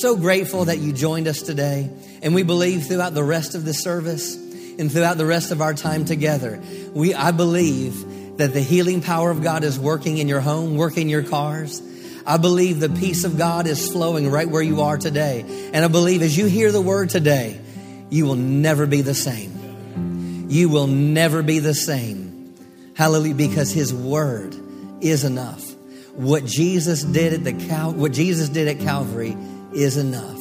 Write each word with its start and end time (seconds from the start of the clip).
So 0.00 0.16
grateful 0.16 0.64
that 0.66 0.78
you 0.78 0.92
joined 0.92 1.28
us 1.28 1.42
today. 1.42 1.90
And 2.22 2.34
we 2.34 2.44
believe 2.44 2.86
throughout 2.86 3.12
the 3.12 3.24
rest 3.24 3.54
of 3.54 3.64
the 3.64 3.74
service 3.74 4.36
and 4.36 4.90
throughout 4.90 5.18
the 5.18 5.26
rest 5.26 5.50
of 5.50 5.60
our 5.60 5.74
time 5.74 6.06
together, 6.06 6.62
we, 6.94 7.12
I 7.12 7.30
believe 7.30 8.38
that 8.38 8.54
the 8.54 8.60
healing 8.60 9.02
power 9.02 9.30
of 9.30 9.42
God 9.42 9.64
is 9.64 9.78
working 9.78 10.16
in 10.16 10.28
your 10.28 10.40
home, 10.40 10.76
working 10.76 11.10
your 11.10 11.22
cars. 11.22 11.82
I 12.26 12.38
believe 12.38 12.80
the 12.80 12.88
peace 12.88 13.24
of 13.24 13.36
God 13.36 13.66
is 13.66 13.90
flowing 13.90 14.30
right 14.30 14.48
where 14.48 14.62
you 14.62 14.80
are 14.80 14.96
today. 14.96 15.44
And 15.74 15.84
I 15.84 15.88
believe 15.88 16.22
as 16.22 16.38
you 16.38 16.46
hear 16.46 16.72
the 16.72 16.80
word 16.80 17.10
today, 17.10 17.60
you 18.08 18.24
will 18.24 18.36
never 18.36 18.86
be 18.86 19.02
the 19.02 19.14
same. 19.14 20.46
You 20.48 20.70
will 20.70 20.86
never 20.86 21.42
be 21.42 21.58
the 21.58 21.74
same. 21.74 22.54
Hallelujah, 22.94 23.34
because 23.34 23.72
his 23.72 23.92
word 23.92 24.56
is 25.02 25.24
enough. 25.24 25.70
What 26.14 26.46
Jesus 26.46 27.02
did 27.02 27.32
at 27.32 27.44
the 27.44 27.52
Cal- 27.52 27.92
what 27.92 28.12
Jesus 28.12 28.48
did 28.48 28.68
at 28.68 28.80
Calvary 28.84 29.36
is 29.74 29.96
enough 29.96 30.40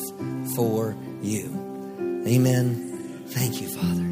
for 0.56 0.96
you. 1.22 2.24
Amen. 2.28 3.24
Thank 3.28 3.62
you, 3.62 3.68
Father. 3.68 4.08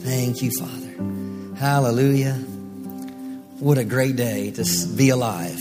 Thank 0.00 0.42
you, 0.42 0.50
Father. 0.58 1.56
Hallelujah. 1.56 2.34
What 3.58 3.78
a 3.78 3.84
great 3.84 4.16
day 4.16 4.50
to 4.52 4.64
be 4.96 5.10
alive. 5.10 5.60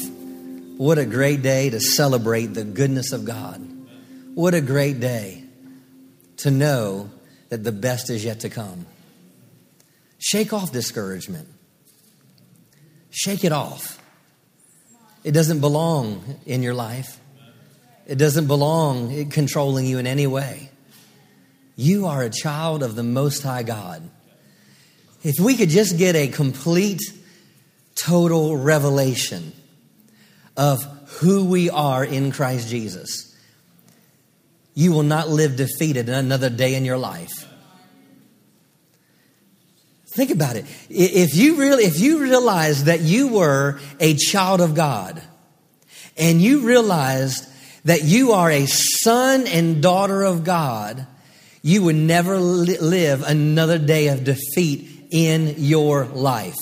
What 0.77 0.97
a 0.97 1.05
great 1.05 1.41
day 1.41 1.69
to 1.69 1.79
celebrate 1.79 2.47
the 2.47 2.63
goodness 2.63 3.11
of 3.11 3.25
God. 3.25 3.59
What 4.33 4.53
a 4.53 4.61
great 4.61 4.99
day 4.99 5.43
to 6.37 6.51
know 6.51 7.09
that 7.49 7.63
the 7.63 7.73
best 7.73 8.09
is 8.09 8.23
yet 8.23 8.41
to 8.41 8.49
come. 8.49 8.85
Shake 10.19 10.53
off 10.53 10.71
discouragement. 10.71 11.47
Shake 13.09 13.43
it 13.43 13.51
off. 13.51 14.01
It 15.23 15.31
doesn't 15.31 15.59
belong 15.59 16.39
in 16.45 16.63
your 16.63 16.73
life. 16.73 17.18
It 18.09 18.17
doesn't 18.17 18.47
belong 18.47 19.11
in 19.11 19.29
controlling 19.29 19.85
you 19.85 19.99
in 19.99 20.07
any 20.07 20.25
way. 20.25 20.71
You 21.75 22.07
are 22.07 22.23
a 22.23 22.31
child 22.31 22.81
of 22.81 22.95
the 22.95 23.03
Most 23.03 23.43
High 23.43 23.61
God. 23.61 24.01
If 25.21 25.39
we 25.39 25.55
could 25.55 25.69
just 25.69 25.95
get 25.99 26.15
a 26.15 26.27
complete, 26.27 27.01
total 27.93 28.57
revelation 28.57 29.53
of 30.57 30.83
who 31.19 31.45
we 31.45 31.69
are 31.69 32.03
in 32.03 32.31
Christ 32.31 32.67
Jesus, 32.67 33.31
you 34.73 34.91
will 34.91 35.03
not 35.03 35.29
live 35.29 35.55
defeated 35.55 36.09
another 36.09 36.49
day 36.49 36.73
in 36.73 36.85
your 36.85 36.97
life. 36.97 37.47
Think 40.15 40.31
about 40.31 40.55
it. 40.55 40.65
If 40.89 41.35
you 41.35 41.57
really, 41.57 41.83
if 41.83 41.99
you 41.99 42.23
realize 42.23 42.85
that 42.85 43.01
you 43.01 43.27
were 43.27 43.79
a 43.99 44.15
child 44.15 44.61
of 44.61 44.73
God 44.73 45.21
and 46.17 46.41
you 46.41 46.61
realized 46.61 47.45
that 47.85 48.03
you 48.03 48.31
are 48.33 48.49
a 48.49 48.65
son 48.65 49.47
and 49.47 49.81
daughter 49.81 50.23
of 50.23 50.43
God, 50.43 51.05
you 51.61 51.83
would 51.83 51.95
never 51.95 52.37
li- 52.37 52.77
live 52.77 53.23
another 53.23 53.77
day 53.77 54.07
of 54.07 54.23
defeat 54.23 55.07
in 55.11 55.55
your 55.57 56.05
life. 56.05 56.57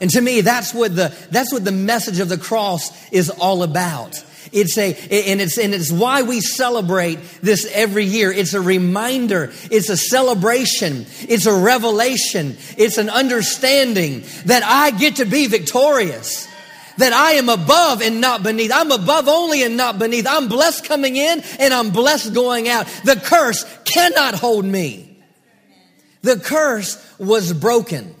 And 0.00 0.10
to 0.10 0.20
me, 0.20 0.40
that's 0.40 0.74
what 0.74 0.94
the, 0.94 1.14
that's 1.30 1.52
what 1.52 1.64
the 1.64 1.72
message 1.72 2.20
of 2.20 2.28
the 2.28 2.38
cross 2.38 2.90
is 3.12 3.30
all 3.30 3.62
about. 3.62 4.22
It's 4.52 4.76
a, 4.76 4.92
and 4.92 5.40
it's, 5.40 5.58
and 5.58 5.74
it's 5.74 5.90
why 5.90 6.22
we 6.22 6.40
celebrate 6.40 7.18
this 7.42 7.68
every 7.72 8.04
year. 8.04 8.30
It's 8.30 8.54
a 8.54 8.60
reminder. 8.60 9.52
It's 9.70 9.88
a 9.88 9.96
celebration. 9.96 11.06
It's 11.22 11.46
a 11.46 11.54
revelation. 11.54 12.56
It's 12.76 12.98
an 12.98 13.08
understanding 13.08 14.22
that 14.44 14.62
I 14.62 14.90
get 14.90 15.16
to 15.16 15.24
be 15.24 15.46
victorious. 15.46 16.48
That 16.98 17.12
I 17.12 17.32
am 17.32 17.48
above 17.48 18.02
and 18.02 18.20
not 18.20 18.42
beneath. 18.42 18.70
I'm 18.72 18.92
above 18.92 19.26
only 19.28 19.62
and 19.64 19.76
not 19.76 19.98
beneath. 19.98 20.26
I'm 20.28 20.48
blessed 20.48 20.84
coming 20.84 21.16
in 21.16 21.42
and 21.58 21.74
I'm 21.74 21.90
blessed 21.90 22.34
going 22.34 22.68
out. 22.68 22.86
The 23.04 23.16
curse 23.16 23.64
cannot 23.84 24.34
hold 24.34 24.64
me. 24.64 25.18
The 26.22 26.38
curse 26.38 27.04
was 27.18 27.52
broken. 27.52 28.14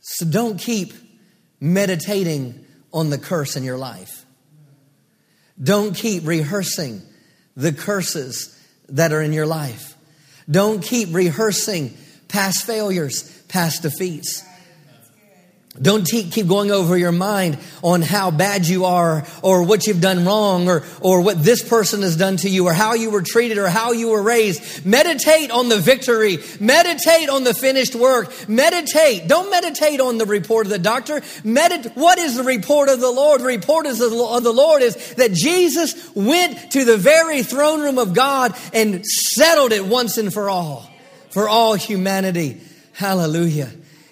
So 0.00 0.26
don't 0.26 0.58
keep 0.58 0.92
meditating 1.60 2.64
on 2.92 3.10
the 3.10 3.18
curse 3.18 3.56
in 3.56 3.62
your 3.62 3.78
life. 3.78 4.24
Don't 5.62 5.94
keep 5.94 6.26
rehearsing 6.26 7.02
the 7.56 7.72
curses 7.72 8.58
that 8.88 9.12
are 9.12 9.20
in 9.20 9.32
your 9.32 9.46
life. 9.46 9.96
Don't 10.50 10.82
keep 10.82 11.14
rehearsing 11.14 11.96
past 12.28 12.66
failures, 12.66 13.30
past 13.48 13.82
defeats. 13.82 14.42
Don't 15.80 16.04
keep 16.04 16.46
going 16.46 16.70
over 16.70 16.96
your 16.96 17.12
mind 17.12 17.58
on 17.82 18.02
how 18.02 18.30
bad 18.30 18.66
you 18.66 18.84
are 18.84 19.24
or 19.42 19.62
what 19.62 19.86
you've 19.86 20.00
done 20.00 20.24
wrong 20.24 20.68
or, 20.68 20.82
or 21.00 21.20
what 21.20 21.42
this 21.42 21.66
person 21.66 22.02
has 22.02 22.16
done 22.16 22.36
to 22.38 22.48
you 22.48 22.66
or 22.66 22.72
how 22.72 22.94
you 22.94 23.10
were 23.10 23.22
treated 23.22 23.58
or 23.58 23.68
how 23.68 23.92
you 23.92 24.08
were 24.08 24.22
raised. 24.22 24.84
Meditate 24.84 25.50
on 25.50 25.68
the 25.68 25.78
victory. 25.78 26.38
Meditate 26.58 27.28
on 27.28 27.44
the 27.44 27.54
finished 27.54 27.94
work. 27.94 28.48
Meditate. 28.48 29.28
Don't 29.28 29.50
meditate 29.50 30.00
on 30.00 30.18
the 30.18 30.26
report 30.26 30.66
of 30.66 30.70
the 30.70 30.78
doctor. 30.78 31.20
Medit- 31.44 31.96
what 31.96 32.18
is 32.18 32.36
the 32.36 32.44
report 32.44 32.88
of 32.88 33.00
the 33.00 33.10
Lord? 33.10 33.40
The 33.40 33.46
report 33.46 33.86
of 33.86 33.98
the 33.98 34.52
Lord 34.52 34.82
is 34.82 35.14
that 35.14 35.32
Jesus 35.32 36.14
went 36.14 36.72
to 36.72 36.84
the 36.84 36.96
very 36.96 37.42
throne 37.42 37.80
room 37.80 37.98
of 37.98 38.14
God 38.14 38.56
and 38.72 39.04
settled 39.06 39.72
it 39.72 39.84
once 39.84 40.18
and 40.18 40.32
for 40.32 40.50
all, 40.50 40.90
for 41.30 41.48
all 41.48 41.74
humanity. 41.74 42.60
Hallelujah. 42.92 43.70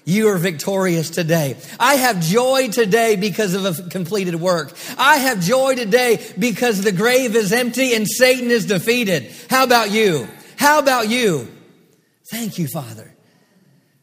You 0.09 0.28
are 0.28 0.39
victorious 0.39 1.11
today. 1.11 1.56
I 1.81 1.97
have 1.97 2.21
joy 2.21 2.69
today 2.69 3.17
because 3.17 3.55
of 3.55 3.65
a 3.65 3.89
completed 3.91 4.37
work. 4.37 4.72
I 4.97 5.17
have 5.17 5.41
joy 5.41 5.75
today 5.75 6.25
because 6.39 6.81
the 6.81 6.93
grave 6.93 7.34
is 7.34 7.53
empty 7.53 7.93
and 7.93 8.06
Satan 8.09 8.53
is 8.53 8.66
defeated. 8.66 9.33
How 9.50 9.65
about 9.65 9.91
you? 9.91 10.28
How 10.56 10.78
about 10.78 11.09
you? 11.09 11.49
Thank 12.31 12.56
you, 12.56 12.69
Father. 12.69 13.12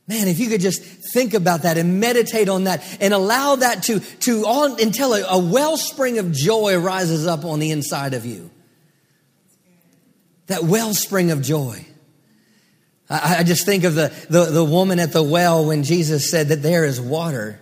Man, 0.06 0.28
if 0.28 0.40
you 0.40 0.50
could 0.50 0.59
just 0.59 0.84
think 1.13 1.34
about 1.34 1.62
that 1.62 1.78
and 1.78 2.02
meditate 2.02 2.50
on 2.50 2.66
that 2.66 2.84
and 3.00 3.13
allow 3.13 3.56
that 3.56 3.84
to, 3.84 4.02
to 4.02 4.42
on, 4.42 4.81
until 4.81 5.13
a, 5.13 5.24
a 5.24 5.40
wellspring 5.40 6.19
of 6.19 6.34
joy 6.34 6.78
rises 6.78 7.25
up 7.25 7.46
on 7.46 7.59
the 7.59 7.72
inside 7.72 8.13
of 8.13 8.25
you. 8.25 8.52
That 10.47 10.66
wellspring 10.66 11.31
of 11.31 11.42
joy. 11.42 11.86
I, 13.09 13.38
I 13.40 13.44
just 13.44 13.66
think 13.66 13.84
of 13.84 13.96
the, 13.96 14.14
the, 14.30 14.46
the 14.46 14.64
woman 14.64 15.00
at 15.00 15.12
the 15.12 15.24
well 15.24 15.66
when 15.66 15.84
Jesus 15.84 16.30
said 16.30 16.50
that 16.50 16.62
there 16.62 16.86
is 16.86 17.00
water. 17.00 17.59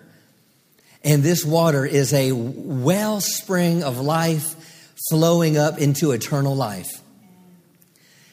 And 1.04 1.24
this 1.24 1.44
water 1.44 1.86
is 1.86 2.14
a 2.14 2.32
wellspring 2.32 3.84
of 3.84 4.00
life 4.00 4.94
flowing 5.10 5.58
up 5.58 5.80
into 5.80 6.12
eternal 6.12 6.56
life. 6.56 7.02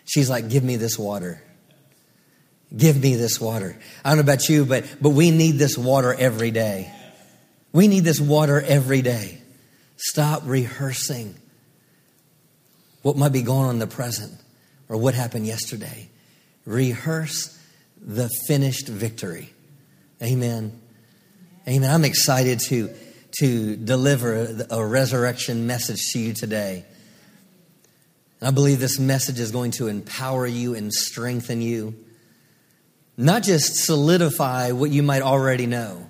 She's 0.04 0.28
like, 0.28 0.48
Give 0.48 0.62
me 0.62 0.76
this 0.76 0.98
water. 0.98 1.42
Give 2.76 3.00
me 3.00 3.14
this 3.14 3.40
water. 3.40 3.78
I 4.04 4.10
don't 4.10 4.18
know 4.18 4.22
about 4.32 4.48
you, 4.50 4.66
but, 4.66 4.84
but 5.00 5.10
we 5.10 5.30
need 5.30 5.52
this 5.52 5.78
water 5.78 6.12
every 6.12 6.50
day. 6.50 6.92
We 7.72 7.88
need 7.88 8.04
this 8.04 8.20
water 8.20 8.60
every 8.60 9.00
day. 9.00 9.40
Stop 9.96 10.42
rehearsing 10.44 11.34
what 13.00 13.16
might 13.16 13.32
be 13.32 13.40
going 13.40 13.64
on 13.66 13.70
in 13.76 13.78
the 13.78 13.86
present 13.86 14.34
or 14.88 14.98
what 14.98 15.14
happened 15.14 15.46
yesterday 15.46 16.10
rehearse 16.68 17.58
the 18.00 18.28
finished 18.46 18.88
victory. 18.88 19.50
Amen. 20.22 20.78
Amen. 21.66 21.90
I'm 21.90 22.04
excited 22.04 22.60
to, 22.68 22.94
to 23.40 23.76
deliver 23.76 24.66
a 24.70 24.84
resurrection 24.84 25.66
message 25.66 26.12
to 26.12 26.18
you 26.18 26.34
today. 26.34 26.84
and 28.40 28.48
I 28.48 28.50
believe 28.50 28.80
this 28.80 28.98
message 28.98 29.40
is 29.40 29.50
going 29.50 29.70
to 29.72 29.88
empower 29.88 30.46
you 30.46 30.74
and 30.74 30.92
strengthen 30.92 31.62
you. 31.62 31.94
Not 33.16 33.42
just 33.42 33.86
solidify 33.86 34.72
what 34.72 34.90
you 34.90 35.02
might 35.02 35.22
already 35.22 35.66
know, 35.66 36.06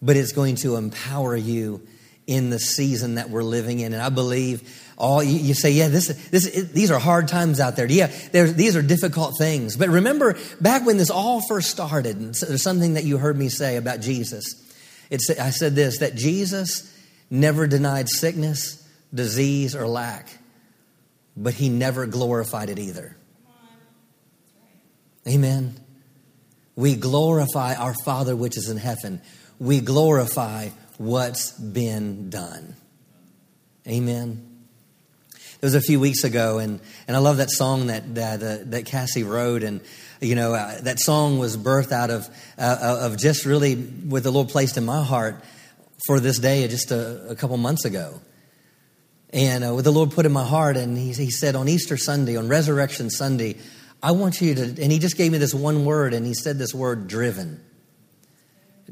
but 0.00 0.16
it's 0.16 0.32
going 0.32 0.54
to 0.56 0.76
empower 0.76 1.36
you 1.36 1.86
in 2.28 2.50
the 2.50 2.60
season 2.60 3.16
that 3.16 3.28
we're 3.28 3.42
living 3.42 3.80
in. 3.80 3.92
And 3.92 4.00
I 4.00 4.08
believe 4.08 4.83
all 4.96 5.22
you, 5.22 5.38
you 5.38 5.54
say, 5.54 5.72
yeah, 5.72 5.88
this, 5.88 6.08
this, 6.30 6.46
it, 6.46 6.72
these 6.72 6.90
are 6.90 6.98
hard 6.98 7.28
times 7.28 7.60
out 7.60 7.76
there. 7.76 7.86
Yeah, 7.86 8.06
these 8.32 8.76
are 8.76 8.82
difficult 8.82 9.34
things. 9.38 9.76
But 9.76 9.88
remember, 9.88 10.36
back 10.60 10.86
when 10.86 10.96
this 10.96 11.10
all 11.10 11.40
first 11.48 11.70
started, 11.70 12.16
and 12.16 12.34
there's 12.34 12.62
something 12.62 12.94
that 12.94 13.04
you 13.04 13.18
heard 13.18 13.36
me 13.36 13.48
say 13.48 13.76
about 13.76 14.00
Jesus. 14.00 14.60
It's, 15.10 15.28
I 15.30 15.50
said 15.50 15.74
this 15.74 15.98
that 15.98 16.14
Jesus 16.14 16.90
never 17.30 17.66
denied 17.66 18.08
sickness, 18.08 18.86
disease, 19.12 19.74
or 19.74 19.86
lack, 19.88 20.28
but 21.36 21.54
he 21.54 21.68
never 21.68 22.06
glorified 22.06 22.70
it 22.70 22.78
either. 22.78 23.16
Amen. 25.26 25.74
We 26.76 26.96
glorify 26.96 27.74
our 27.74 27.94
Father 28.04 28.36
which 28.36 28.56
is 28.56 28.68
in 28.68 28.76
heaven. 28.76 29.22
We 29.58 29.80
glorify 29.80 30.68
what's 30.98 31.52
been 31.52 32.30
done. 32.30 32.76
Amen. 33.86 34.53
It 35.64 35.68
was 35.68 35.74
a 35.76 35.80
few 35.80 35.98
weeks 35.98 36.24
ago, 36.24 36.58
and, 36.58 36.78
and 37.08 37.16
I 37.16 37.20
love 37.20 37.38
that 37.38 37.50
song 37.50 37.86
that, 37.86 38.16
that, 38.16 38.42
uh, 38.42 38.58
that 38.66 38.84
Cassie 38.84 39.22
wrote. 39.22 39.62
And, 39.62 39.80
you 40.20 40.34
know, 40.34 40.52
uh, 40.52 40.78
that 40.82 41.00
song 41.00 41.38
was 41.38 41.56
birthed 41.56 41.90
out 41.90 42.10
of, 42.10 42.28
uh, 42.58 42.98
of 43.00 43.16
just 43.16 43.46
really 43.46 43.74
what 43.74 44.22
the 44.22 44.30
Lord 44.30 44.50
placed 44.50 44.76
in 44.76 44.84
my 44.84 45.02
heart 45.02 45.42
for 46.06 46.20
this 46.20 46.38
day 46.38 46.68
just 46.68 46.90
a, 46.90 47.30
a 47.30 47.34
couple 47.34 47.56
months 47.56 47.86
ago. 47.86 48.20
And 49.30 49.64
uh, 49.64 49.72
what 49.72 49.84
the 49.84 49.90
Lord 49.90 50.10
put 50.10 50.26
in 50.26 50.32
my 50.32 50.44
heart, 50.44 50.76
and 50.76 50.98
he, 50.98 51.14
he 51.14 51.30
said 51.30 51.56
on 51.56 51.66
Easter 51.66 51.96
Sunday, 51.96 52.36
on 52.36 52.46
Resurrection 52.46 53.08
Sunday, 53.08 53.56
I 54.02 54.10
want 54.10 54.42
you 54.42 54.54
to, 54.54 54.62
and 54.64 54.92
he 54.92 54.98
just 54.98 55.16
gave 55.16 55.32
me 55.32 55.38
this 55.38 55.54
one 55.54 55.86
word, 55.86 56.12
and 56.12 56.26
he 56.26 56.34
said 56.34 56.58
this 56.58 56.74
word, 56.74 57.08
driven. 57.08 57.64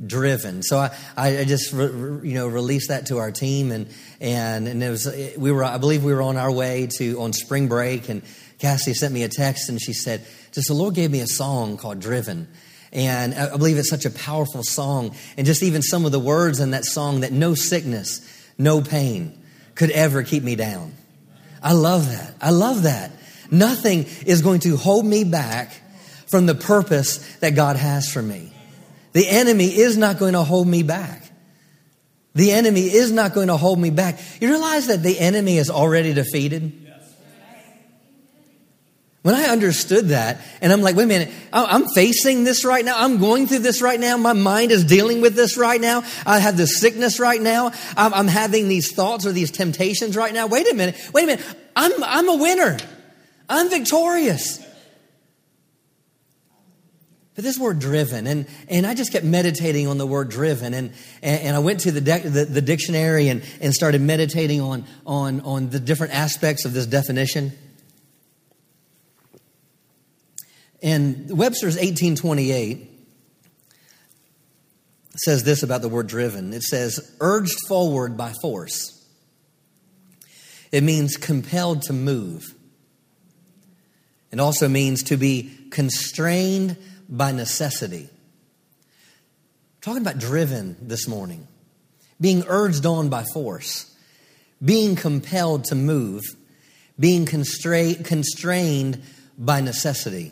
Driven. 0.07 0.63
So 0.63 0.79
I, 0.79 0.91
I 1.17 1.45
just, 1.45 1.73
re, 1.73 2.27
you 2.27 2.35
know, 2.35 2.49
released 2.49 2.89
that 2.89 3.07
to 3.07 3.19
our 3.19 3.31
team, 3.31 3.71
and 3.71 3.89
and 4.21 4.67
and 4.67 4.83
it 4.83 4.89
was, 4.89 5.07
we 5.37 5.53
were, 5.53 5.63
I 5.63 5.77
believe 5.77 6.03
we 6.03 6.15
were 6.15 6.23
on 6.23 6.39
our 6.39 6.51
way 6.51 6.89
to 6.99 7.21
on 7.21 7.35
spring 7.35 7.69
break, 7.69 8.09
and 8.09 8.23
Cassie 8.59 8.95
sent 8.95 9.13
me 9.13 9.23
a 9.23 9.29
text, 9.29 9.69
and 9.69 9.81
she 9.81 9.93
said, 9.93 10.25
just 10.53 10.69
the 10.69 10.75
Lord 10.75 10.95
gave 10.95 11.11
me 11.11 11.21
a 11.21 11.27
song 11.27 11.77
called 11.77 12.01
Driven. 12.01 12.49
And 12.93 13.35
I 13.35 13.57
believe 13.57 13.79
it's 13.79 13.89
such 13.89 14.05
a 14.05 14.11
powerful 14.11 14.63
song. 14.63 15.15
And 15.37 15.47
just 15.47 15.63
even 15.63 15.81
some 15.81 16.05
of 16.05 16.13
the 16.13 16.21
words 16.21 16.61
in 16.61 16.73
that 16.73 16.85
song 16.85 17.21
that 17.21 17.33
no 17.33 17.55
sickness, 17.55 18.21
no 18.59 18.83
pain 18.83 19.43
could 19.75 19.91
ever 19.91 20.23
keep 20.23 20.43
me 20.43 20.57
down. 20.57 20.95
I 21.63 21.73
love 21.73 22.09
that. 22.09 22.35
I 22.41 22.51
love 22.51 22.83
that. 22.83 23.11
Nothing 23.51 24.05
is 24.27 24.43
going 24.43 24.61
to 24.61 24.77
hold 24.77 25.07
me 25.07 25.25
back 25.25 25.73
from 26.27 26.45
the 26.45 26.55
purpose 26.55 27.37
that 27.37 27.55
God 27.55 27.77
has 27.77 28.11
for 28.13 28.23
me. 28.23 28.52
The 29.13 29.29
enemy 29.29 29.67
is 29.67 29.97
not 29.97 30.19
going 30.19 30.33
to 30.33 30.43
hold 30.43 30.67
me 30.67 30.83
back. 30.83 31.31
The 32.35 32.53
enemy 32.53 32.83
is 32.83 33.13
not 33.13 33.35
going 33.35 33.49
to 33.49 33.57
hold 33.57 33.79
me 33.79 33.91
back. 33.91 34.19
You 34.41 34.49
realize 34.49 34.87
that 34.87 35.03
the 35.03 35.19
enemy 35.19 35.59
is 35.59 35.69
already 35.69 36.15
defeated? 36.15 36.79
When 39.23 39.37
I 39.37 39.45
understood 39.45 40.09
that, 40.09 40.41
and 40.61 40.73
I'm 40.73 40.83
like, 40.83 40.97
wait 40.97 41.05
a 41.05 41.07
minute, 41.07 41.31
I'm 41.53 41.87
facing 41.95 42.43
this 42.43 42.65
right 42.65 42.85
now. 42.85 42.99
I'm 42.99 43.19
going 43.19 43.47
through 43.47 43.61
this 43.61 43.81
right 43.81 44.01
now. 44.01 44.17
My 44.17 44.33
mind 44.33 44.73
is 44.73 44.85
dealing 44.85 45.21
with 45.21 45.37
this 45.37 45.57
right 45.57 45.81
now. 45.81 46.03
I 46.27 46.41
have 46.41 46.57
this 46.57 46.81
sickness 46.81 47.21
right 47.21 47.41
now. 47.41 47.71
I'm, 47.97 48.27
having 48.27 48.67
these 48.67 48.93
thoughts 48.93 49.25
or 49.25 49.31
these 49.31 49.53
temptations 49.53 50.17
right 50.17 50.35
now. 50.35 50.49
Wait 50.49 50.69
a 50.69 50.75
minute, 50.75 50.97
wait 51.15 51.25
a 51.25 51.27
minute. 51.27 51.45
I'm, 51.77 51.93
I'm 52.03 52.29
a 52.31 52.37
winner. 52.37 52.79
I'm 53.49 53.71
victorious. 53.71 54.59
But 57.35 57.45
this 57.45 57.59
word 57.59 57.79
driven, 57.79 58.27
and, 58.27 58.47
and 58.69 58.87
I 58.87 58.95
just 58.95 59.11
kept 59.11 59.25
meditating 59.25 59.87
on 59.87 59.97
the 59.97 60.07
word 60.07 60.29
driven, 60.29 60.75
and, 60.75 60.93
and, 61.23 61.57
I 61.57 61.61
went 61.61 61.81
to 61.81 61.91
the, 61.91 62.03
de- 62.03 62.29
the, 62.29 62.45
the 62.45 62.61
dictionary 62.61 63.29
and, 63.29 63.43
and 63.61 63.73
started 63.73 64.03
meditating 64.03 64.61
on, 64.61 64.85
on, 65.07 65.41
on 65.41 65.71
the 65.71 65.81
different 65.81 66.13
aspects 66.13 66.67
of 66.67 66.75
this 66.75 66.85
definition. 66.85 67.53
And 70.83 71.39
Webster's 71.39 71.77
1828 71.77 72.91
says 75.17 75.45
this 75.45 75.63
about 75.63 75.81
the 75.81 75.89
word 75.89 76.09
driven 76.09 76.53
it 76.53 76.63
says, 76.63 77.15
urged 77.21 77.57
forward 77.67 78.17
by 78.17 78.35
force. 78.43 78.99
It 80.71 80.83
means 80.83 81.17
compelled 81.17 81.83
to 81.83 81.93
move. 81.93 82.55
It 84.33 84.41
also 84.41 84.69
means 84.69 85.03
to 85.05 85.17
be 85.17 85.69
constrained 85.71 86.77
by 87.09 87.33
necessity. 87.33 88.09
talking 89.83 90.01
about 90.01 90.19
driven 90.19 90.77
this 90.81 91.09
morning, 91.09 91.49
being 92.21 92.45
urged 92.47 92.87
on 92.87 93.09
by 93.09 93.25
force, 93.35 93.93
being 94.65 94.95
compelled 94.95 95.65
to 95.65 95.75
move, 95.75 96.23
being 96.99 97.27
constra- 97.27 98.03
constrained 98.05 99.03
by 99.37 99.61
necessity. 99.61 100.31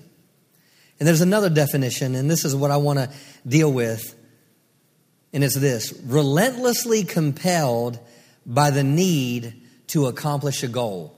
And 0.99 1.09
there's 1.09 1.21
another 1.21 1.51
definition, 1.51 2.15
and 2.15 2.31
this 2.31 2.45
is 2.45 2.55
what 2.55 2.71
I 2.71 2.77
want 2.77 3.01
to 3.01 3.11
deal 3.47 3.73
with, 3.73 4.15
and 5.33 5.43
it's 5.43 5.57
this 5.57 5.93
relentlessly 6.05 7.03
compelled 7.05 7.99
by 8.47 8.71
the 8.71 8.85
need 8.85 9.67
to 9.89 10.07
accomplish 10.07 10.63
a 10.63 10.69
goal. 10.69 11.17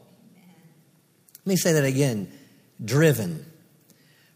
Let 1.40 1.46
me 1.46 1.56
say 1.56 1.72
that 1.72 1.84
again 1.84 2.32
driven, 2.82 3.44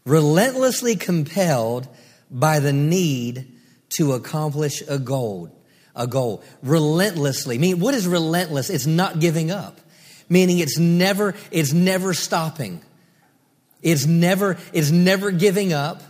relentlessly 0.07 0.95
compelled 0.95 1.87
by 2.31 2.59
the 2.59 2.73
need 2.73 3.45
to 3.97 4.13
accomplish 4.13 4.81
a 4.87 4.97
goal. 4.97 5.53
A 5.95 6.07
goal. 6.07 6.43
Relentlessly. 6.63 7.55
I 7.55 7.57
mean, 7.57 7.79
what 7.79 7.93
is 7.93 8.07
relentless? 8.07 8.69
It's 8.69 8.85
not 8.85 9.19
giving 9.19 9.51
up. 9.51 9.79
Meaning 10.29 10.59
it's 10.59 10.77
never, 10.77 11.35
it's 11.51 11.73
never 11.73 12.13
stopping. 12.13 12.81
It's 13.81 14.05
never, 14.05 14.57
it's 14.73 14.91
never 14.91 15.31
giving 15.31 15.71
up, 15.71 16.01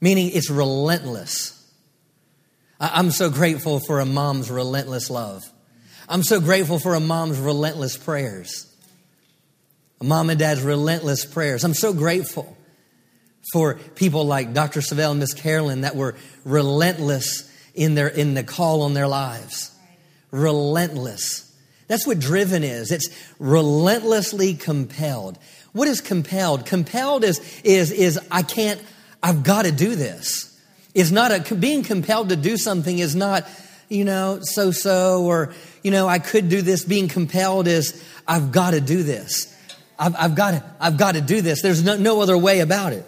meaning 0.00 0.30
it's 0.32 0.50
relentless. 0.50 1.50
I'm 2.80 3.10
so 3.10 3.30
grateful 3.30 3.80
for 3.80 4.00
a 4.00 4.06
mom's 4.06 4.50
relentless 4.50 5.08
love. 5.08 5.42
I'm 6.08 6.22
so 6.22 6.40
grateful 6.40 6.78
for 6.78 6.94
a 6.94 7.00
mom's 7.00 7.38
relentless 7.38 7.96
prayers. 7.96 8.70
A 10.00 10.04
mom 10.04 10.28
and 10.30 10.38
dad's 10.38 10.62
relentless 10.62 11.24
prayers. 11.24 11.64
I'm 11.64 11.74
so 11.74 11.94
grateful 11.94 12.53
for 13.52 13.74
people 13.74 14.24
like 14.24 14.52
Dr. 14.52 14.80
Savelle 14.80 15.12
and 15.12 15.20
Miss 15.20 15.34
Carolyn 15.34 15.82
that 15.82 15.96
were 15.96 16.16
relentless 16.44 17.50
in 17.74 17.94
their 17.94 18.08
in 18.08 18.34
the 18.34 18.42
call 18.44 18.82
on 18.82 18.94
their 18.94 19.08
lives. 19.08 19.70
Relentless. 20.30 21.44
That's 21.86 22.06
what 22.06 22.18
driven 22.18 22.64
is. 22.64 22.90
It's 22.90 23.08
relentlessly 23.38 24.54
compelled. 24.54 25.38
What 25.72 25.88
is 25.88 26.00
compelled? 26.00 26.66
Compelled 26.66 27.24
is, 27.24 27.40
is, 27.62 27.90
is 27.90 28.18
I 28.30 28.42
can't, 28.42 28.80
I've 29.22 29.42
got 29.42 29.64
to 29.64 29.72
do 29.72 29.96
this. 29.96 30.58
It's 30.94 31.10
not 31.10 31.32
a, 31.32 31.54
being 31.54 31.82
compelled 31.82 32.30
to 32.30 32.36
do 32.36 32.56
something 32.56 32.98
is 32.98 33.14
not, 33.14 33.46
you 33.88 34.04
know, 34.04 34.38
so 34.40 34.70
so, 34.70 35.24
or, 35.24 35.52
you 35.82 35.90
know, 35.90 36.06
I 36.06 36.20
could 36.20 36.48
do 36.48 36.62
this. 36.62 36.84
Being 36.84 37.08
compelled 37.08 37.66
is, 37.66 38.02
I've 38.26 38.52
got 38.52 38.70
to 38.70 38.80
do 38.80 39.02
this. 39.02 39.52
I've, 39.98 40.14
I've 40.16 40.34
got 40.34 40.52
to, 40.52 40.64
I've 40.80 40.96
got 40.96 41.14
to 41.16 41.20
do 41.20 41.40
this. 41.40 41.60
There's 41.60 41.84
no, 41.84 41.96
no 41.96 42.20
other 42.20 42.38
way 42.38 42.60
about 42.60 42.92
it. 42.92 43.04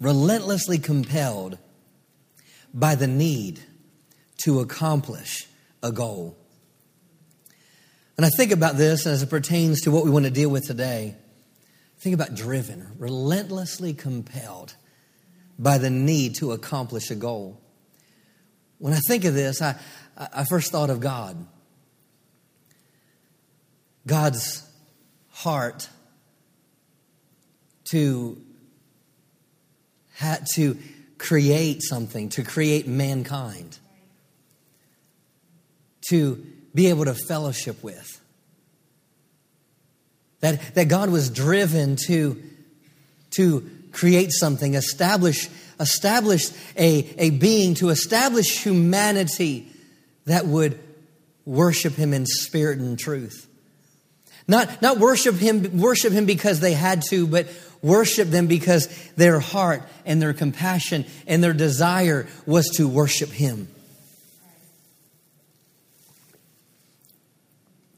Relentlessly 0.00 0.78
compelled 0.78 1.58
by 2.72 2.94
the 2.94 3.06
need 3.06 3.60
to 4.44 4.60
accomplish 4.60 5.46
a 5.82 5.92
goal. 5.92 6.36
And 8.16 8.26
I 8.26 8.30
think 8.30 8.52
about 8.52 8.76
this 8.76 9.06
as 9.06 9.22
it 9.22 9.30
pertains 9.30 9.82
to 9.82 9.90
what 9.90 10.04
we 10.04 10.10
want 10.10 10.24
to 10.24 10.30
deal 10.30 10.50
with 10.50 10.66
today. 10.66 11.16
Think 11.98 12.14
about 12.14 12.34
driven, 12.34 12.92
relentlessly 12.98 13.94
compelled 13.94 14.74
by 15.58 15.78
the 15.78 15.90
need 15.90 16.34
to 16.36 16.52
accomplish 16.52 17.10
a 17.10 17.14
goal. 17.14 17.60
When 18.78 18.94
I 18.94 19.00
think 19.06 19.24
of 19.24 19.34
this, 19.34 19.60
I, 19.60 19.76
I 20.16 20.44
first 20.44 20.72
thought 20.72 20.88
of 20.88 21.00
God. 21.00 21.46
God's 24.06 24.66
heart 25.30 25.88
to, 27.90 28.40
to 30.54 30.76
create 31.18 31.82
something, 31.82 32.28
to 32.30 32.42
create 32.42 32.86
mankind, 32.86 33.78
to 36.08 36.46
be 36.74 36.88
able 36.88 37.04
to 37.04 37.14
fellowship 37.14 37.82
with. 37.82 38.20
That, 40.40 40.74
that 40.74 40.88
God 40.88 41.10
was 41.10 41.28
driven 41.28 41.96
to, 42.06 42.42
to 43.32 43.70
create 43.92 44.32
something, 44.32 44.74
establish, 44.74 45.48
establish 45.78 46.50
a, 46.76 47.14
a 47.18 47.30
being, 47.30 47.74
to 47.74 47.90
establish 47.90 48.62
humanity 48.62 49.68
that 50.24 50.46
would 50.46 50.78
worship 51.44 51.94
Him 51.94 52.14
in 52.14 52.24
spirit 52.24 52.78
and 52.78 52.98
truth. 52.98 53.46
Not, 54.50 54.82
not 54.82 54.98
worship 54.98 55.36
him, 55.36 55.78
worship 55.78 56.12
him 56.12 56.26
because 56.26 56.58
they 56.58 56.72
had 56.72 57.02
to, 57.10 57.28
but 57.28 57.46
worship 57.82 58.28
them 58.28 58.46
because 58.46 58.88
their 59.16 59.40
heart 59.40 59.82
and 60.04 60.20
their 60.20 60.32
compassion 60.32 61.04
and 61.26 61.42
their 61.42 61.52
desire 61.52 62.26
was 62.46 62.68
to 62.76 62.88
worship 62.88 63.30
him. 63.30 63.68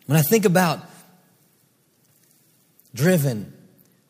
When 0.06 0.18
I 0.18 0.22
think 0.22 0.44
about 0.44 0.80
driven, 2.94 3.52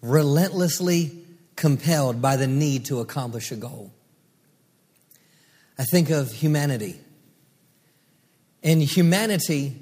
relentlessly 0.00 1.12
compelled 1.55 2.21
by 2.21 2.37
the 2.37 2.47
need 2.47 2.87
to 2.87 3.00
accomplish 3.00 3.52
a 3.52 3.57
goal, 3.57 3.93
I 5.79 5.85
think 5.85 6.11
of 6.11 6.33
humanity. 6.33 6.99
And 8.62 8.83
humanity, 8.83 9.76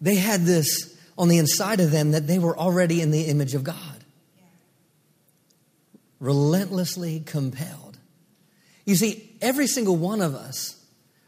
they 0.00 0.16
had 0.16 0.42
this 0.42 0.93
on 1.16 1.28
the 1.28 1.38
inside 1.38 1.80
of 1.80 1.90
them 1.90 2.12
that 2.12 2.26
they 2.26 2.38
were 2.38 2.56
already 2.56 3.00
in 3.00 3.10
the 3.10 3.24
image 3.24 3.54
of 3.54 3.64
God. 3.64 4.04
Relentlessly 6.20 7.20
compelled. 7.20 7.98
You 8.84 8.96
see, 8.96 9.36
every 9.40 9.66
single 9.66 9.96
one 9.96 10.20
of 10.20 10.34
us 10.34 10.82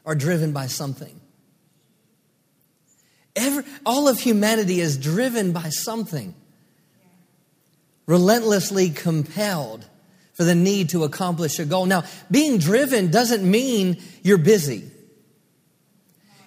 are 0.05 0.15
driven 0.15 0.53
by 0.53 0.67
something. 0.67 1.21
Every, 3.35 3.65
all 3.85 4.09
of 4.09 4.19
humanity 4.19 4.81
is 4.81 4.97
driven 4.97 5.53
by 5.53 5.69
something. 5.69 6.35
Relentlessly 8.07 8.91
compelled, 8.91 9.85
for 10.33 10.45
the 10.45 10.55
need 10.55 10.91
to 10.91 11.05
accomplish 11.05 11.59
a 11.59 11.65
goal. 11.65 11.87
Now, 11.87 12.05
being 12.31 12.59
driven 12.59 13.11
doesn't 13.11 13.49
mean 13.49 14.03
you're 14.23 14.39
busy. 14.39 14.91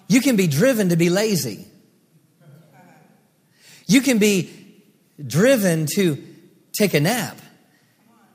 You 0.08 0.20
can 0.20 0.36
be 0.36 0.46
driven 0.46 0.90
to 0.90 0.96
be 0.96 1.10
lazy. 1.10 1.66
You 3.90 4.00
can 4.00 4.18
be 4.18 4.48
driven 5.26 5.86
to 5.96 6.22
take 6.72 6.94
a 6.94 7.00
nap. 7.00 7.36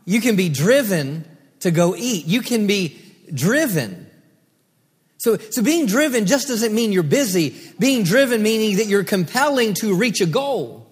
You 0.04 0.20
can 0.20 0.36
be 0.36 0.50
driven 0.50 1.24
to 1.62 1.72
go 1.72 1.96
eat. 1.96 2.26
You 2.26 2.42
can 2.42 2.68
be 2.68 3.00
driven. 3.34 4.06
So, 5.18 5.38
so 5.38 5.64
being 5.64 5.86
driven 5.86 6.26
just 6.26 6.50
doesn't 6.50 6.76
mean 6.76 6.92
you're 6.92 7.04
busy. 7.04 7.56
Being 7.80 8.04
driven 8.04 8.44
meaning 8.44 8.76
that 8.78 8.88
you're 8.88 9.06
compelling 9.06 9.76
to 9.76 9.96
reach 9.96 10.20
a 10.20 10.26
goal. 10.26 10.85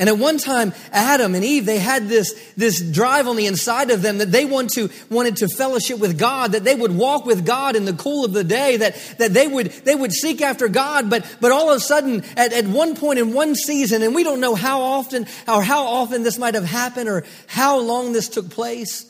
And 0.00 0.08
at 0.08 0.16
one 0.16 0.38
time, 0.38 0.72
Adam 0.92 1.34
and 1.34 1.44
Eve, 1.44 1.66
they 1.66 1.78
had 1.78 2.08
this, 2.08 2.32
this 2.56 2.80
drive 2.80 3.28
on 3.28 3.36
the 3.36 3.44
inside 3.44 3.90
of 3.90 4.00
them 4.00 4.16
that 4.16 4.32
they 4.32 4.46
want 4.46 4.70
to, 4.70 4.88
wanted 5.10 5.36
to 5.36 5.48
fellowship 5.48 5.98
with 5.98 6.18
God, 6.18 6.52
that 6.52 6.64
they 6.64 6.74
would 6.74 6.96
walk 6.96 7.26
with 7.26 7.44
God 7.44 7.76
in 7.76 7.84
the 7.84 7.92
cool 7.92 8.24
of 8.24 8.32
the 8.32 8.42
day, 8.42 8.78
that, 8.78 8.96
that 9.18 9.34
they 9.34 9.46
would, 9.46 9.66
they 9.84 9.94
would 9.94 10.12
seek 10.12 10.40
after 10.40 10.68
God. 10.68 11.10
But, 11.10 11.36
but 11.42 11.52
all 11.52 11.70
of 11.70 11.76
a 11.76 11.80
sudden, 11.80 12.24
at, 12.34 12.54
at 12.54 12.66
one 12.66 12.96
point 12.96 13.18
in 13.18 13.34
one 13.34 13.54
season, 13.54 14.02
and 14.02 14.14
we 14.14 14.24
don't 14.24 14.40
know 14.40 14.54
how 14.54 14.80
often 14.80 15.26
or 15.46 15.62
how 15.62 15.84
often 15.84 16.22
this 16.22 16.38
might 16.38 16.54
have 16.54 16.64
happened 16.64 17.10
or 17.10 17.26
how 17.46 17.78
long 17.78 18.14
this 18.14 18.30
took 18.30 18.48
place, 18.48 19.04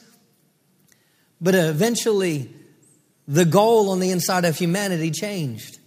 but 1.40 1.54
eventually 1.54 2.52
the 3.28 3.44
goal 3.44 3.90
on 3.90 4.00
the 4.00 4.10
inside 4.10 4.44
of 4.44 4.58
humanity 4.58 5.12
changed. 5.12 5.78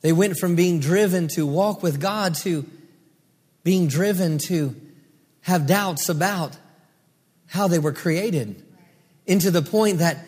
They 0.00 0.12
went 0.12 0.38
from 0.38 0.54
being 0.54 0.80
driven 0.80 1.28
to 1.34 1.46
walk 1.46 1.82
with 1.82 2.00
God 2.00 2.34
to 2.36 2.64
being 3.64 3.88
driven 3.88 4.38
to 4.46 4.74
have 5.42 5.66
doubts 5.66 6.08
about 6.08 6.56
how 7.46 7.68
they 7.68 7.78
were 7.78 7.92
created. 7.92 8.62
Into 9.26 9.50
the 9.50 9.62
point 9.62 9.98
that, 9.98 10.24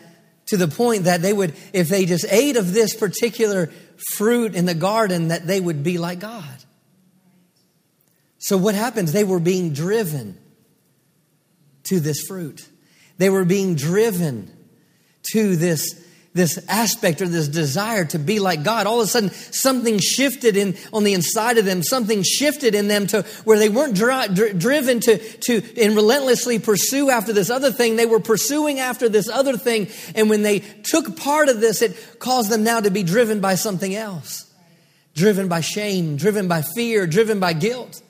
to 0.47 0.57
the 0.57 0.67
point 0.67 1.05
that 1.05 1.21
they 1.21 1.33
would, 1.33 1.55
if 1.73 1.89
they 1.89 2.05
just 2.05 2.25
ate 2.29 2.57
of 2.57 2.73
this 2.73 2.95
particular 2.95 3.71
fruit 4.13 4.55
in 4.55 4.65
the 4.65 4.73
garden, 4.73 5.29
that 5.29 5.47
they 5.47 5.59
would 5.59 5.83
be 5.83 5.97
like 5.97 6.19
God. 6.19 6.45
So 8.39 8.57
what 8.57 8.75
happens? 8.75 9.11
They 9.11 9.23
were 9.23 9.39
being 9.39 9.73
driven 9.73 10.37
to 11.83 11.99
this 11.99 12.21
fruit. 12.27 12.67
They 13.17 13.29
were 13.29 13.45
being 13.45 13.75
driven 13.75 14.51
to 15.33 15.55
this 15.55 16.00
this 16.33 16.63
aspect 16.69 17.21
or 17.21 17.27
this 17.27 17.49
desire 17.49 18.05
to 18.05 18.17
be 18.17 18.39
like 18.39 18.63
God. 18.63 18.87
All 18.87 19.01
of 19.01 19.05
a 19.05 19.09
sudden, 19.09 19.31
something 19.31 19.99
shifted 19.99 20.55
in 20.55 20.77
on 20.93 21.03
the 21.03 21.13
inside 21.13 21.57
of 21.57 21.65
them. 21.65 21.83
Something 21.83 22.23
shifted 22.23 22.73
in 22.73 22.87
them 22.87 23.07
to 23.07 23.23
where 23.43 23.59
they 23.59 23.67
weren't 23.67 23.95
dri- 23.95 24.29
dri- 24.33 24.53
driven 24.53 25.01
to 25.01 25.17
to 25.17 25.61
and 25.81 25.95
relentlessly 25.95 26.57
pursue 26.57 27.09
after 27.09 27.33
this 27.33 27.49
other 27.49 27.71
thing. 27.71 27.97
They 27.97 28.05
were 28.05 28.21
pursuing 28.21 28.79
after 28.79 29.09
this 29.09 29.27
other 29.27 29.57
thing, 29.57 29.89
and 30.15 30.29
when 30.29 30.41
they 30.41 30.59
took 30.59 31.17
part 31.17 31.49
of 31.49 31.59
this, 31.59 31.81
it 31.81 32.19
caused 32.19 32.49
them 32.49 32.63
now 32.63 32.79
to 32.79 32.91
be 32.91 33.03
driven 33.03 33.41
by 33.41 33.55
something 33.55 33.93
else, 33.93 34.49
driven 35.13 35.49
by 35.49 35.59
shame, 35.59 36.15
driven 36.15 36.47
by 36.47 36.61
fear, 36.61 37.07
driven 37.07 37.41
by 37.41 37.51
guilt, 37.51 38.01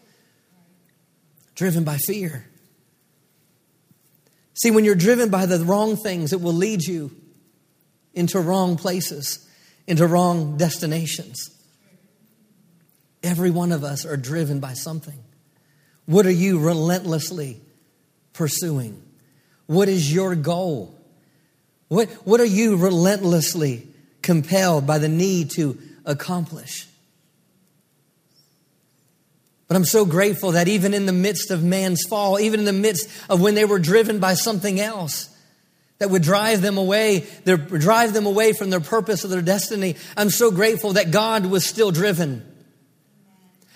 driven 1.56 1.84
by 1.84 1.98
fear. 1.98 2.46
See, 4.54 4.70
when 4.70 4.86
you're 4.86 4.94
driven 4.94 5.30
by 5.30 5.48
the 5.48 5.58
wrong 5.66 5.96
things, 5.98 6.34
it 6.34 6.42
will 6.42 6.54
lead 6.54 6.84
you 6.84 7.21
into 8.14 8.40
wrong 8.40 8.78
places, 8.78 9.48
into 9.88 10.06
wrong 10.08 10.58
destinations. 10.58 11.50
Every 13.24 13.52
one 13.52 13.72
of 13.72 13.84
us 13.84 14.06
are 14.06 14.18
driven 14.18 14.60
by 14.60 14.74
something. 14.74 15.20
What 16.06 16.26
are 16.26 16.32
you 16.32 16.60
relentlessly 16.60 17.62
pursuing? 18.34 19.02
What 19.68 19.88
is 19.88 20.14
your 20.14 20.36
goal? 20.36 20.98
What, 21.88 22.10
what 22.26 22.42
are 22.42 22.46
you 22.46 22.78
relentlessly 22.78 23.88
compelled 24.22 24.88
by 24.88 24.98
the 24.98 25.10
need 25.10 25.52
to 25.52 25.78
accomplish? 26.06 26.88
But 29.68 29.78
I'm 29.78 29.86
so 29.86 30.04
grateful 30.04 30.52
that 30.52 30.68
even 30.68 30.94
in 30.94 31.06
the 31.06 31.14
midst 31.14 31.50
of 31.50 31.64
man's 31.64 32.04
fall, 32.10 32.40
even 32.40 32.60
in 32.60 32.66
the 32.66 32.74
midst 32.74 33.08
of 33.30 33.40
when 33.40 33.56
they 33.56 33.64
were 33.64 33.80
driven 33.80 34.20
by 34.20 34.34
something 34.34 34.82
else, 34.82 35.31
that 36.02 36.10
would 36.10 36.24
drive 36.24 36.64
them 36.64 36.80
away, 36.80 37.20
their, 37.44 37.58
drive 37.58 38.12
them 38.14 38.26
away 38.26 38.54
from 38.54 38.72
their 38.72 38.80
purpose 38.80 39.24
or 39.24 39.28
their 39.28 39.44
destiny. 39.44 39.96
I'm 40.18 40.32
so 40.32 40.50
grateful 40.50 40.94
that 40.94 41.12
God 41.12 41.46
was 41.46 41.64
still 41.64 41.92
driven. 41.92 42.44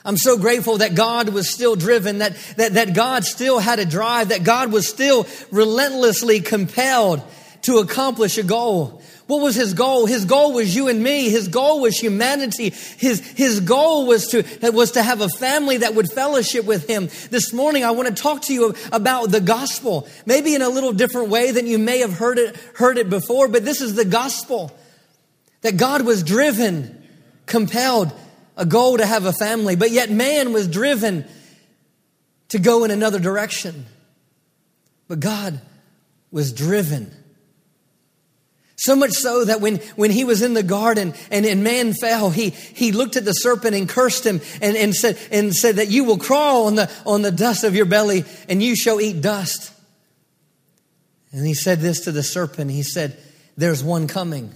I'm 0.03 0.17
so 0.17 0.35
grateful 0.35 0.79
that 0.79 0.95
God 0.95 1.29
was 1.29 1.47
still 1.47 1.75
driven, 1.75 2.17
that, 2.19 2.35
that, 2.57 2.73
that 2.73 2.95
God 2.95 3.25
still 3.25 3.59
had 3.59 3.77
a 3.77 3.85
drive, 3.85 4.29
that 4.29 4.43
God 4.43 4.71
was 4.71 4.87
still 4.87 5.27
relentlessly 5.51 6.39
compelled 6.39 7.21
to 7.65 7.79
accomplish 7.79 8.37
a 8.37 8.43
goal. 8.43 9.01
What 9.25 9.41
was 9.41 9.55
his 9.55 9.73
goal? 9.73 10.05
His 10.05 10.25
goal 10.25 10.53
was 10.53 10.75
you 10.75 10.87
and 10.87 11.01
me. 11.01 11.29
His 11.29 11.47
goal 11.47 11.81
was 11.81 11.97
humanity. 11.97 12.69
His, 12.69 13.19
his 13.31 13.59
goal 13.59 14.05
was 14.05 14.27
to, 14.27 14.43
was 14.71 14.91
to 14.91 15.01
have 15.01 15.21
a 15.21 15.29
family 15.29 15.77
that 15.77 15.95
would 15.95 16.11
fellowship 16.11 16.65
with 16.65 16.87
him. 16.87 17.09
This 17.31 17.51
morning, 17.51 17.83
I 17.83 17.89
want 17.91 18.07
to 18.07 18.13
talk 18.13 18.43
to 18.43 18.53
you 18.53 18.75
about 18.91 19.31
the 19.31 19.41
gospel, 19.41 20.07
maybe 20.27 20.53
in 20.53 20.61
a 20.61 20.69
little 20.69 20.93
different 20.93 21.29
way 21.29 21.49
than 21.49 21.65
you 21.65 21.79
may 21.79 21.99
have 21.99 22.13
heard 22.13 22.37
it, 22.37 22.55
heard 22.75 22.99
it 22.99 23.09
before, 23.09 23.47
but 23.47 23.65
this 23.65 23.81
is 23.81 23.95
the 23.95 24.05
gospel 24.05 24.71
that 25.61 25.75
God 25.75 26.03
was 26.03 26.21
driven, 26.21 27.03
compelled, 27.47 28.13
a 28.57 28.65
goal 28.65 28.97
to 28.97 29.05
have 29.07 29.25
a 29.25 29.33
family, 29.33 29.75
but 29.75 29.89
yet 29.89 30.11
man 30.11 30.53
was 30.53 30.67
driven 30.67 31.25
to 32.49 32.59
go 32.59 32.83
in 32.83 32.91
another 32.91 33.19
direction. 33.19 33.87
But 35.07 35.19
God 35.19 35.59
was 36.31 36.53
driven 36.53 37.11
so 38.77 38.95
much 38.95 39.11
so 39.11 39.45
that 39.45 39.61
when, 39.61 39.77
when 39.95 40.11
he 40.11 40.25
was 40.25 40.41
in 40.41 40.53
the 40.53 40.63
garden 40.63 41.13
and, 41.31 41.45
and 41.45 41.63
man 41.63 41.93
fell, 41.93 42.29
he, 42.29 42.49
he 42.49 42.91
looked 42.91 43.15
at 43.15 43.23
the 43.23 43.31
serpent 43.31 43.73
and 43.73 43.87
cursed 43.87 44.25
him 44.25 44.41
and, 44.61 44.75
and, 44.75 44.93
said, 44.93 45.17
and 45.31 45.53
said 45.53 45.77
that 45.77 45.87
you 45.87 46.03
will 46.03 46.17
crawl 46.17 46.67
on 46.67 46.75
the, 46.75 46.91
on 47.05 47.21
the 47.21 47.31
dust 47.31 47.63
of 47.63 47.75
your 47.75 47.85
belly 47.85 48.25
and 48.49 48.61
you 48.61 48.75
shall 48.75 48.99
eat 48.99 49.21
dust. 49.21 49.71
And 51.31 51.45
he 51.45 51.53
said 51.53 51.79
this 51.79 52.01
to 52.01 52.11
the 52.11 52.23
serpent. 52.23 52.71
He 52.71 52.83
said, 52.83 53.17
There's 53.57 53.83
one 53.83 54.07
coming. 54.07 54.53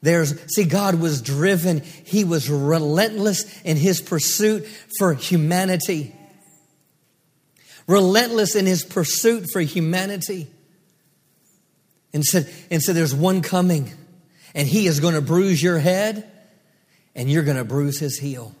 There's, 0.00 0.34
see, 0.52 0.64
God 0.64 0.96
was 0.96 1.22
driven. 1.22 1.80
He 1.80 2.24
was 2.24 2.50
relentless 2.50 3.60
in 3.62 3.76
his 3.76 4.00
pursuit 4.00 4.66
for 4.98 5.14
humanity. 5.14 6.14
Relentless 7.86 8.56
in 8.56 8.66
his 8.66 8.84
pursuit 8.84 9.50
for 9.52 9.60
humanity 9.60 10.48
and 12.12 12.24
said, 12.24 12.52
and 12.70 12.82
said, 12.82 12.94
There's 12.94 13.14
one 13.14 13.42
coming, 13.42 13.92
and 14.54 14.66
he 14.66 14.86
is 14.86 15.00
going 15.00 15.14
to 15.14 15.20
bruise 15.20 15.62
your 15.62 15.78
head, 15.78 16.30
and 17.14 17.30
you're 17.30 17.44
going 17.44 17.56
to 17.56 17.64
bruise 17.64 17.98
his 17.98 18.18
heel. 18.18 18.54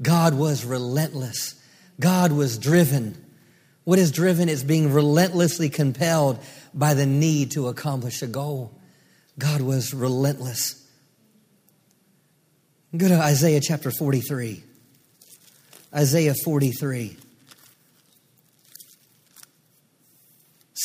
God 0.00 0.34
was 0.34 0.64
relentless. 0.64 1.54
God 2.00 2.32
was 2.32 2.58
driven. 2.58 3.16
What 3.84 3.98
is 3.98 4.10
driven 4.10 4.48
is 4.48 4.64
being 4.64 4.92
relentlessly 4.92 5.68
compelled 5.68 6.38
by 6.74 6.94
the 6.94 7.06
need 7.06 7.52
to 7.52 7.68
accomplish 7.68 8.22
a 8.22 8.26
goal. 8.26 8.72
God 9.38 9.60
was 9.60 9.94
relentless. 9.94 10.78
Go 12.96 13.08
to 13.08 13.14
Isaiah 13.14 13.60
chapter 13.60 13.90
43. 13.90 14.62
Isaiah 15.94 16.34
43. 16.34 17.16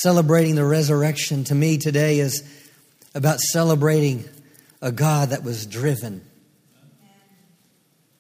Celebrating 0.01 0.53
the 0.53 0.63
resurrection 0.63 1.43
to 1.45 1.55
me 1.55 1.79
today 1.79 2.19
is 2.19 2.43
about 3.15 3.39
celebrating 3.39 4.23
a 4.79 4.91
God 4.91 5.29
that 5.29 5.43
was 5.43 5.65
driven, 5.65 6.23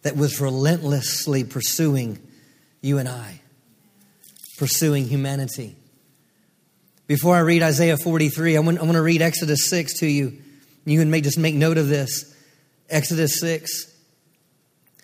that 0.01 0.17
was 0.17 0.41
relentlessly 0.41 1.43
pursuing 1.43 2.17
you 2.81 2.97
and 2.97 3.07
I, 3.07 3.41
pursuing 4.57 5.07
humanity. 5.07 5.75
Before 7.05 7.35
I 7.35 7.41
read 7.41 7.61
Isaiah 7.61 7.95
43, 7.95 8.57
I 8.57 8.59
want, 8.61 8.79
I 8.79 8.81
want 8.81 8.93
to 8.93 9.03
read 9.03 9.21
Exodus 9.21 9.69
6 9.69 9.99
to 9.99 10.07
you. 10.07 10.35
You 10.83 10.97
can 10.97 11.11
make, 11.11 11.25
just 11.25 11.37
make 11.37 11.53
note 11.53 11.77
of 11.77 11.89
this. 11.89 12.35
Exodus 12.89 13.39
6, 13.39 13.93
I 14.97 15.03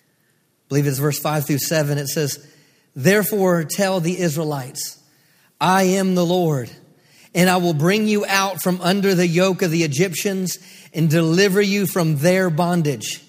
believe 0.68 0.88
it's 0.88 0.98
verse 0.98 1.20
5 1.20 1.46
through 1.46 1.58
7. 1.58 1.98
It 1.98 2.08
says, 2.08 2.44
Therefore 2.96 3.62
tell 3.62 4.00
the 4.00 4.18
Israelites, 4.18 4.98
I 5.64 5.84
am 5.84 6.14
the 6.14 6.26
Lord, 6.26 6.70
and 7.34 7.48
I 7.48 7.56
will 7.56 7.72
bring 7.72 8.06
you 8.06 8.26
out 8.26 8.60
from 8.60 8.82
under 8.82 9.14
the 9.14 9.26
yoke 9.26 9.62
of 9.62 9.70
the 9.70 9.82
Egyptians 9.82 10.58
and 10.92 11.08
deliver 11.08 11.62
you 11.62 11.86
from 11.86 12.18
their 12.18 12.50
bondage. 12.50 13.22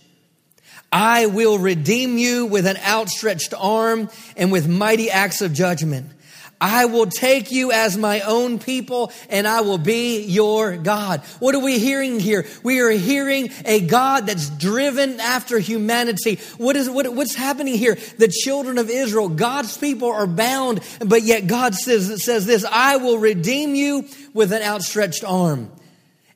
I 0.92 1.28
will 1.28 1.58
redeem 1.58 2.18
you 2.18 2.46
with 2.46 2.68
an 2.68 2.76
outstretched 2.76 3.54
arm 3.58 4.10
and 4.36 4.52
with 4.52 4.68
mighty 4.68 5.10
acts 5.10 5.42
of 5.42 5.54
judgment. 5.54 6.12
I 6.60 6.86
will 6.86 7.06
take 7.06 7.52
you 7.52 7.72
as 7.72 7.98
my 7.98 8.22
own 8.22 8.60
people 8.60 9.12
and 9.30 9.48
I 9.48 9.62
will 9.62 9.78
be 9.78 10.24
your 10.24 10.78
God. 10.78 11.22
What 11.40 11.54
are 11.54 11.64
we 11.64 11.80
hearing 11.80 12.20
here? 12.20 12.46
We 12.64 12.80
are 12.80 12.92
hearing 12.92 13.52
a 13.66 13.82
God 13.82 14.28
that's 14.28 14.50
driven 14.50 15.20
after 15.20 15.60
humanity. 15.60 16.40
What 16.58 16.76
is, 16.76 16.90
what, 16.90 17.14
what's 17.14 17.36
happening 17.36 17.76
here? 17.76 17.98
The 18.18 18.30
children 18.30 18.78
of 18.78 18.90
Israel, 18.90 19.30
God's 19.30 19.78
people 19.78 20.10
are 20.10 20.28
bound, 20.28 20.82
but 21.06 21.24
yet 21.24 21.48
God 21.48 21.76
says, 21.76 22.24
says 22.24 22.46
this, 22.46 22.64
I 22.64 22.98
will 22.98 23.18
redeem 23.18 23.76
you 23.76 24.08
with 24.34 24.54
an 24.54 24.62
outstretched 24.62 25.24
arm 25.24 25.72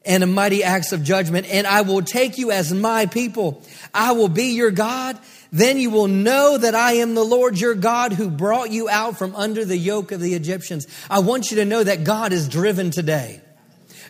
and 0.05 0.23
a 0.23 0.27
mighty 0.27 0.63
acts 0.63 0.91
of 0.91 1.03
judgment, 1.03 1.45
and 1.47 1.67
I 1.67 1.81
will 1.81 2.01
take 2.01 2.37
you 2.37 2.51
as 2.51 2.73
my 2.73 3.05
people. 3.05 3.61
I 3.93 4.13
will 4.13 4.29
be 4.29 4.55
your 4.55 4.71
God 4.71 5.19
then 5.51 5.77
you 5.77 5.89
will 5.89 6.07
know 6.07 6.57
that 6.57 6.75
I 6.75 6.93
am 6.93 7.15
the 7.15 7.23
Lord 7.23 7.59
your 7.59 7.73
God 7.73 8.13
who 8.13 8.29
brought 8.29 8.71
you 8.71 8.87
out 8.87 9.17
from 9.17 9.35
under 9.35 9.65
the 9.65 9.77
yoke 9.77 10.11
of 10.11 10.21
the 10.21 10.35
Egyptians. 10.35 10.87
I 11.09 11.19
want 11.19 11.49
you 11.49 11.57
to 11.57 11.65
know 11.65 11.83
that 11.83 12.03
God 12.03 12.33
is 12.33 12.47
driven 12.47 12.91
today. 12.91 13.41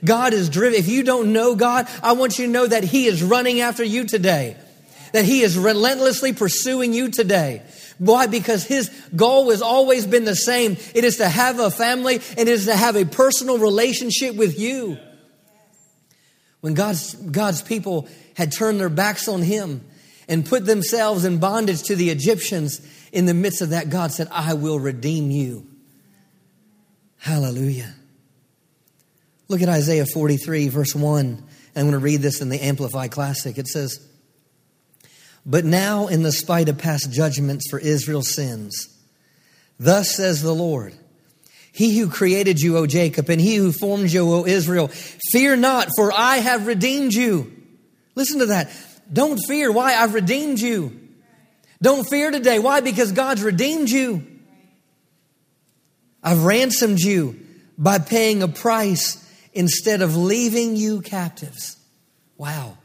God 0.04 0.34
is 0.34 0.50
driven. 0.50 0.78
If 0.78 0.88
you 0.88 1.04
don't 1.04 1.34
know 1.34 1.56
God, 1.56 1.88
I 2.04 2.14
want 2.14 2.40
you 2.40 2.46
to 2.46 2.52
know 2.52 2.68
that 2.68 2.84
He 2.84 3.06
is 3.06 3.24
running 3.24 3.62
after 3.62 3.84
you 3.84 4.06
today. 4.06 4.58
That 5.14 5.26
He 5.26 5.42
is 5.42 5.58
relentlessly 5.58 6.34
pursuing 6.34 6.94
you 6.94 7.10
today. 7.10 7.64
Why? 8.00 8.28
Because 8.28 8.64
His 8.64 8.90
goal 9.16 9.50
has 9.50 9.62
always 9.62 10.06
been 10.06 10.26
the 10.26 10.36
same. 10.36 10.78
It 10.94 11.04
is 11.04 11.18
to 11.18 11.28
have 11.28 11.60
a 11.60 11.72
family 11.72 12.16
and 12.38 12.40
it 12.40 12.50
is 12.50 12.66
to 12.66 12.76
have 12.76 12.96
a 12.96 13.06
personal 13.06 13.58
relationship 13.58 14.36
with 14.36 14.60
you. 14.60 14.98
When 16.62 16.74
God's, 16.74 17.14
God's 17.14 17.62
people 17.62 18.08
had 18.36 18.52
turned 18.52 18.80
their 18.80 18.90
backs 18.90 19.28
on 19.28 19.42
Him, 19.42 19.86
and 20.30 20.46
put 20.46 20.66
themselves 20.66 21.26
in 21.26 21.40
bondage 21.40 21.84
to 21.84 21.96
the 21.96 22.12
Egyptians, 22.12 22.80
in 23.12 23.26
the 23.26 23.34
midst 23.34 23.62
of 23.62 23.72
that, 23.72 23.90
God 23.90 24.12
said, 24.12 24.28
I 24.32 24.54
will 24.54 24.80
redeem 24.80 25.32
you. 25.32 25.68
Hallelujah. 27.18 27.96
Look 29.50 29.64
at 29.64 29.68
Isaiah 29.68 30.06
43, 30.06 30.70
verse 30.70 30.96
1. 30.96 31.44
I'm 31.76 31.84
going 31.84 31.92
to 31.94 32.00
read 32.00 32.22
this 32.22 32.42
in 32.42 32.50
the 32.50 32.62
Amplified 32.62 33.12
Classic. 33.12 33.58
It 33.58 33.68
says, 33.68 34.06
But 35.46 35.66
now, 35.66 36.08
in 36.08 36.22
the 36.22 36.32
spite 36.32 36.70
of 36.70 36.78
past 36.78 37.12
judgments 37.12 37.68
for 37.70 37.80
Israel's 37.80 38.34
sins, 38.34 38.96
thus 39.80 40.16
says 40.16 40.44
the 40.44 40.54
Lord, 40.54 40.94
He 41.72 41.98
who 41.98 42.10
created 42.10 42.60
you, 42.60 42.78
O 42.78 42.86
Jacob, 42.86 43.30
and 43.30 43.42
he 43.42 43.56
who 43.56 43.72
formed 43.72 44.12
you, 44.12 44.32
O 44.32 44.46
Israel, 44.46 44.90
fear 45.32 45.56
not, 45.56 45.88
for 45.96 46.14
I 46.14 46.38
have 46.38 46.68
redeemed 46.68 47.14
you. 47.14 47.52
Listen 48.14 48.40
to 48.40 48.48
that. 48.48 48.72
Don't 49.12 49.38
fear. 49.38 49.72
Why? 49.72 49.96
I've 49.96 50.14
redeemed 50.14 50.60
you. 50.60 51.00
Don't 51.82 52.08
fear 52.08 52.32
today. 52.32 52.60
Why? 52.60 52.82
Because 52.82 53.12
God's 53.12 53.42
redeemed 53.42 53.90
you. 53.90 54.26
I've 56.22 56.44
ransomed 56.44 57.00
you 57.00 57.40
by 57.78 58.00
paying 58.00 58.44
a 58.44 58.48
price 58.48 59.26
instead 59.54 60.02
of 60.02 60.16
leaving 60.16 60.76
you 60.76 61.02
captives. 61.02 61.78
Wow. 62.38 62.78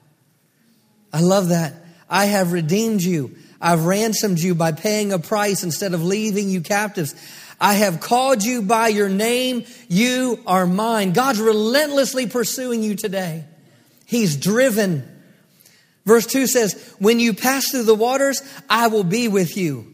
I 1.12 1.20
love 1.20 1.48
that. 1.48 1.74
I 2.08 2.26
have 2.26 2.52
redeemed 2.52 3.02
you. 3.02 3.34
I've 3.60 3.86
ransomed 3.86 4.38
you 4.38 4.54
by 4.54 4.72
paying 4.72 5.12
a 5.12 5.18
price 5.18 5.64
instead 5.64 5.94
of 5.94 6.04
leaving 6.04 6.48
you 6.48 6.60
captives. 6.60 7.14
I 7.60 7.74
have 7.74 8.00
called 8.00 8.44
you 8.44 8.62
by 8.62 8.88
your 8.88 9.08
name. 9.08 9.64
You 9.88 10.40
are 10.46 10.66
mine. 10.66 11.12
God's 11.12 11.40
relentlessly 11.40 12.26
pursuing 12.26 12.82
you 12.82 12.94
today. 12.94 13.44
He's 14.06 14.36
driven 14.36 15.08
Verse 16.04 16.26
2 16.26 16.46
says, 16.46 16.94
When 16.98 17.18
you 17.20 17.32
pass 17.32 17.70
through 17.70 17.84
the 17.84 17.94
waters, 17.94 18.42
I 18.68 18.88
will 18.88 19.04
be 19.04 19.28
with 19.28 19.56
you. 19.56 19.92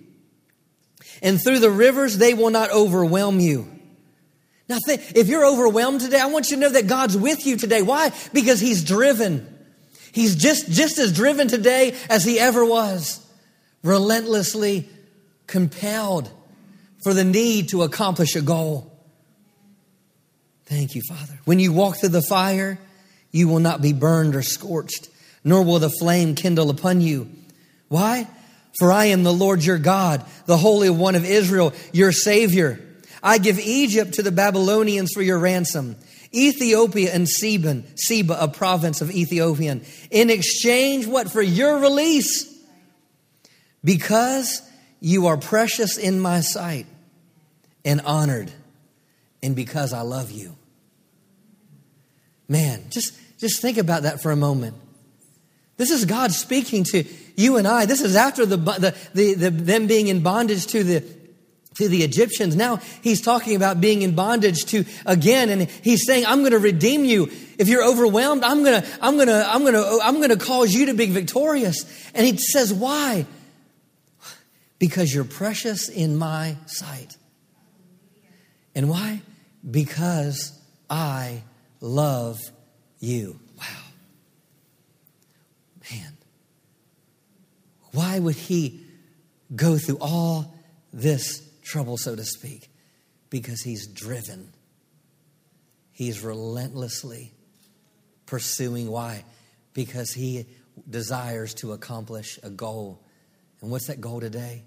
And 1.22 1.40
through 1.40 1.60
the 1.60 1.70
rivers, 1.70 2.18
they 2.18 2.34
will 2.34 2.50
not 2.50 2.70
overwhelm 2.70 3.40
you. 3.40 3.68
Now, 4.68 4.78
if 4.86 5.28
you're 5.28 5.44
overwhelmed 5.44 6.00
today, 6.00 6.20
I 6.20 6.26
want 6.26 6.50
you 6.50 6.56
to 6.56 6.60
know 6.60 6.70
that 6.70 6.86
God's 6.86 7.16
with 7.16 7.46
you 7.46 7.56
today. 7.56 7.82
Why? 7.82 8.12
Because 8.32 8.60
He's 8.60 8.84
driven. 8.84 9.46
He's 10.12 10.36
just, 10.36 10.70
just 10.70 10.98
as 10.98 11.12
driven 11.12 11.48
today 11.48 11.96
as 12.08 12.24
He 12.24 12.38
ever 12.38 12.64
was. 12.64 13.24
Relentlessly 13.82 14.88
compelled 15.46 16.30
for 17.02 17.14
the 17.14 17.24
need 17.24 17.70
to 17.70 17.82
accomplish 17.82 18.36
a 18.36 18.42
goal. 18.42 18.86
Thank 20.66 20.94
you, 20.94 21.02
Father. 21.08 21.38
When 21.44 21.58
you 21.58 21.72
walk 21.72 21.96
through 21.96 22.10
the 22.10 22.22
fire, 22.22 22.78
you 23.32 23.48
will 23.48 23.58
not 23.58 23.82
be 23.82 23.92
burned 23.92 24.36
or 24.36 24.42
scorched 24.42 25.08
nor 25.44 25.62
will 25.62 25.78
the 25.78 25.90
flame 25.90 26.34
kindle 26.34 26.70
upon 26.70 27.00
you. 27.00 27.30
Why? 27.88 28.28
For 28.78 28.92
I 28.92 29.06
am 29.06 29.22
the 29.22 29.32
Lord 29.32 29.64
your 29.64 29.78
God, 29.78 30.24
the 30.46 30.56
Holy 30.56 30.90
One 30.90 31.14
of 31.14 31.24
Israel, 31.24 31.72
your 31.92 32.12
Savior. 32.12 32.80
I 33.22 33.38
give 33.38 33.58
Egypt 33.58 34.14
to 34.14 34.22
the 34.22 34.32
Babylonians 34.32 35.10
for 35.12 35.22
your 35.22 35.38
ransom, 35.38 35.96
Ethiopia 36.32 37.12
and 37.12 37.28
Seba, 37.28 37.82
Seba, 37.96 38.36
a 38.40 38.48
province 38.48 39.00
of 39.00 39.10
Ethiopian, 39.10 39.84
in 40.10 40.30
exchange, 40.30 41.06
what? 41.06 41.30
For 41.30 41.42
your 41.42 41.80
release. 41.80 42.46
Because 43.82 44.62
you 45.00 45.26
are 45.26 45.36
precious 45.36 45.96
in 45.98 46.20
my 46.20 46.40
sight 46.40 46.86
and 47.84 48.00
honored, 48.02 48.50
and 49.42 49.56
because 49.56 49.92
I 49.92 50.02
love 50.02 50.30
you. 50.30 50.56
Man, 52.48 52.84
just, 52.90 53.14
just 53.38 53.60
think 53.60 53.78
about 53.78 54.02
that 54.02 54.22
for 54.22 54.30
a 54.30 54.36
moment. 54.36 54.76
This 55.80 55.90
is 55.90 56.04
God 56.04 56.30
speaking 56.30 56.84
to 56.92 57.04
you 57.36 57.56
and 57.56 57.66
I. 57.66 57.86
This 57.86 58.02
is 58.02 58.14
after 58.14 58.44
the, 58.44 58.58
the, 58.58 58.94
the, 59.14 59.34
the, 59.34 59.48
them 59.48 59.86
being 59.86 60.08
in 60.08 60.22
bondage 60.22 60.66
to 60.66 60.84
the, 60.84 61.00
to 61.76 61.88
the 61.88 62.02
Egyptians. 62.02 62.54
Now 62.54 62.80
he's 63.02 63.22
talking 63.22 63.56
about 63.56 63.80
being 63.80 64.02
in 64.02 64.14
bondage 64.14 64.66
to 64.66 64.84
again, 65.06 65.48
and 65.48 65.62
he's 65.62 66.04
saying, 66.06 66.26
I'm 66.26 66.40
going 66.40 66.52
to 66.52 66.58
redeem 66.58 67.06
you. 67.06 67.30
If 67.58 67.68
you're 67.68 67.82
overwhelmed, 67.82 68.44
I'm 68.44 68.62
going 68.62 68.82
to, 68.82 68.88
I'm 69.00 69.14
going 69.14 69.28
to, 69.28 69.42
I'm 69.50 69.62
going 69.62 69.72
to, 69.72 69.98
I'm 70.02 70.16
going 70.16 70.28
to 70.28 70.36
cause 70.36 70.74
you 70.74 70.84
to 70.86 70.94
be 70.94 71.06
victorious. 71.06 71.86
And 72.12 72.26
he 72.26 72.36
says, 72.36 72.74
why? 72.74 73.24
Because 74.78 75.14
you're 75.14 75.24
precious 75.24 75.88
in 75.88 76.18
my 76.18 76.58
sight. 76.66 77.16
And 78.74 78.90
why? 78.90 79.22
Because 79.70 80.52
I 80.90 81.42
love 81.80 82.38
you. 82.98 83.40
Why 87.92 88.18
would 88.18 88.36
he 88.36 88.84
go 89.54 89.78
through 89.78 89.98
all 90.00 90.54
this 90.92 91.42
trouble, 91.62 91.96
so 91.96 92.14
to 92.14 92.24
speak? 92.24 92.70
Because 93.30 93.62
he's 93.62 93.86
driven. 93.86 94.52
He's 95.92 96.22
relentlessly 96.22 97.32
pursuing. 98.26 98.90
Why? 98.90 99.24
Because 99.74 100.12
he 100.12 100.46
desires 100.88 101.52
to 101.54 101.72
accomplish 101.72 102.38
a 102.42 102.50
goal. 102.50 103.02
And 103.60 103.70
what's 103.70 103.88
that 103.88 104.00
goal 104.00 104.20
today? 104.20 104.62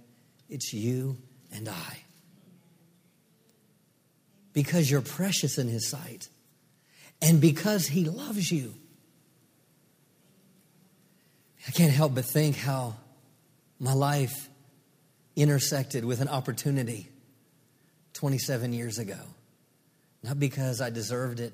It's 0.49 0.73
you 0.73 1.17
and 1.51 1.67
I. 1.67 1.97
Because 4.51 4.91
you're 4.91 5.01
precious 5.01 5.57
in 5.57 5.67
his 5.67 5.89
sight. 5.89 6.27
And 7.21 7.41
because 7.41 7.87
he 7.87 8.05
loves 8.05 8.51
you. 8.51 8.75
I 11.67 11.71
can't 11.71 11.93
help 11.93 12.13
but 12.13 12.25
think 12.25 12.57
how 12.57 12.95
my 13.83 13.91
life 13.91 14.49
intersected 15.35 16.05
with 16.05 16.21
an 16.21 16.29
opportunity 16.29 17.09
27 18.13 18.71
years 18.71 18.97
ago. 18.97 19.19
Not 20.23 20.39
because 20.39 20.79
I 20.79 20.89
deserved 20.89 21.41
it, 21.41 21.51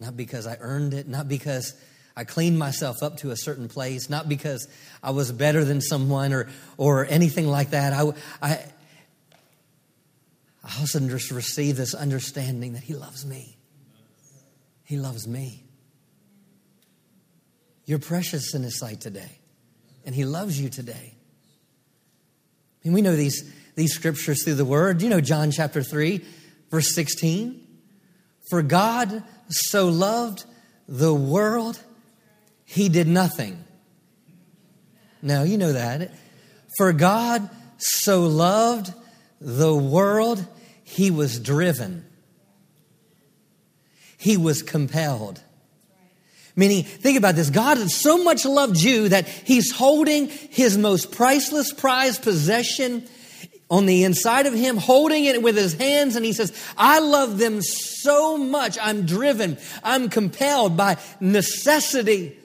not 0.00 0.16
because 0.16 0.46
I 0.46 0.56
earned 0.58 0.94
it, 0.94 1.06
not 1.06 1.28
because 1.28 1.74
I 2.16 2.24
cleaned 2.24 2.58
myself 2.58 3.02
up 3.02 3.18
to 3.18 3.30
a 3.30 3.36
certain 3.36 3.68
place, 3.68 4.08
not 4.08 4.26
because 4.26 4.68
I 5.02 5.10
was 5.10 5.32
better 5.32 5.62
than 5.62 5.82
someone 5.82 6.32
or, 6.32 6.48
or 6.78 7.04
anything 7.04 7.46
like 7.46 7.70
that. 7.70 7.92
I, 7.92 8.10
I, 8.40 8.64
I 10.64 10.78
also 10.78 10.98
just 11.00 11.30
received 11.30 11.76
this 11.76 11.92
understanding 11.92 12.72
that 12.72 12.84
He 12.84 12.94
loves 12.94 13.26
me. 13.26 13.58
He 14.84 14.96
loves 14.96 15.28
me. 15.28 15.62
You're 17.84 17.98
precious 17.98 18.54
in 18.54 18.62
His 18.62 18.78
sight 18.78 19.02
today, 19.02 19.40
and 20.06 20.14
He 20.14 20.24
loves 20.24 20.58
you 20.58 20.70
today. 20.70 21.16
I 22.82 22.88
mean, 22.88 22.94
we 22.94 23.02
know 23.02 23.16
these, 23.16 23.52
these 23.74 23.92
scriptures 23.92 24.44
through 24.44 24.54
the 24.54 24.64
word. 24.64 25.02
You 25.02 25.10
know 25.10 25.20
John 25.20 25.50
chapter 25.50 25.82
3, 25.82 26.24
verse 26.70 26.94
16. 26.94 27.66
For 28.48 28.62
God 28.62 29.22
so 29.48 29.88
loved 29.88 30.44
the 30.88 31.14
world, 31.14 31.78
he 32.64 32.88
did 32.88 33.06
nothing. 33.06 33.62
No, 35.22 35.42
you 35.42 35.58
know 35.58 35.72
that. 35.72 36.12
For 36.76 36.92
God 36.92 37.50
so 37.78 38.22
loved 38.22 38.92
the 39.40 39.74
world, 39.74 40.46
he 40.82 41.10
was 41.10 41.38
driven. 41.38 42.04
He 44.16 44.36
was 44.36 44.62
compelled. 44.62 45.42
Meaning, 46.60 46.84
think 46.84 47.16
about 47.16 47.36
this. 47.36 47.48
God 47.48 47.78
has 47.78 47.94
so 47.94 48.22
much 48.22 48.44
loved 48.44 48.76
you 48.76 49.08
that 49.08 49.26
He's 49.26 49.72
holding 49.72 50.28
His 50.28 50.76
most 50.76 51.10
priceless 51.10 51.72
prized 51.72 52.22
possession 52.22 53.08
on 53.70 53.86
the 53.86 54.04
inside 54.04 54.44
of 54.46 54.52
him, 54.52 54.76
holding 54.76 55.24
it 55.24 55.40
with 55.42 55.56
his 55.56 55.74
hands, 55.74 56.16
and 56.16 56.24
he 56.24 56.32
says, 56.32 56.52
I 56.76 56.98
love 56.98 57.38
them 57.38 57.62
so 57.62 58.36
much. 58.36 58.76
I'm 58.82 59.06
driven. 59.06 59.58
I'm 59.84 60.08
compelled 60.10 60.76
by 60.76 60.96
necessity. 61.20 62.36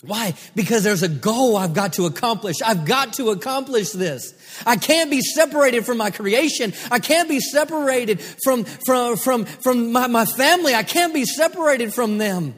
Why? 0.00 0.32
Because 0.54 0.82
there's 0.82 1.02
a 1.02 1.08
goal 1.08 1.58
I've 1.58 1.74
got 1.74 1.92
to 1.94 2.06
accomplish. 2.06 2.56
I've 2.64 2.86
got 2.86 3.12
to 3.14 3.28
accomplish 3.28 3.90
this. 3.90 4.32
I 4.66 4.76
can't 4.76 5.10
be 5.10 5.20
separated 5.20 5.84
from 5.84 5.98
my 5.98 6.10
creation. 6.10 6.72
I 6.90 6.98
can't 6.98 7.28
be 7.28 7.40
separated 7.40 8.22
from, 8.42 8.64
from, 8.64 9.16
from, 9.16 9.44
from 9.44 9.92
my, 9.92 10.06
my 10.06 10.24
family. 10.24 10.74
I 10.74 10.82
can't 10.82 11.12
be 11.12 11.26
separated 11.26 11.92
from 11.92 12.16
them. 12.16 12.54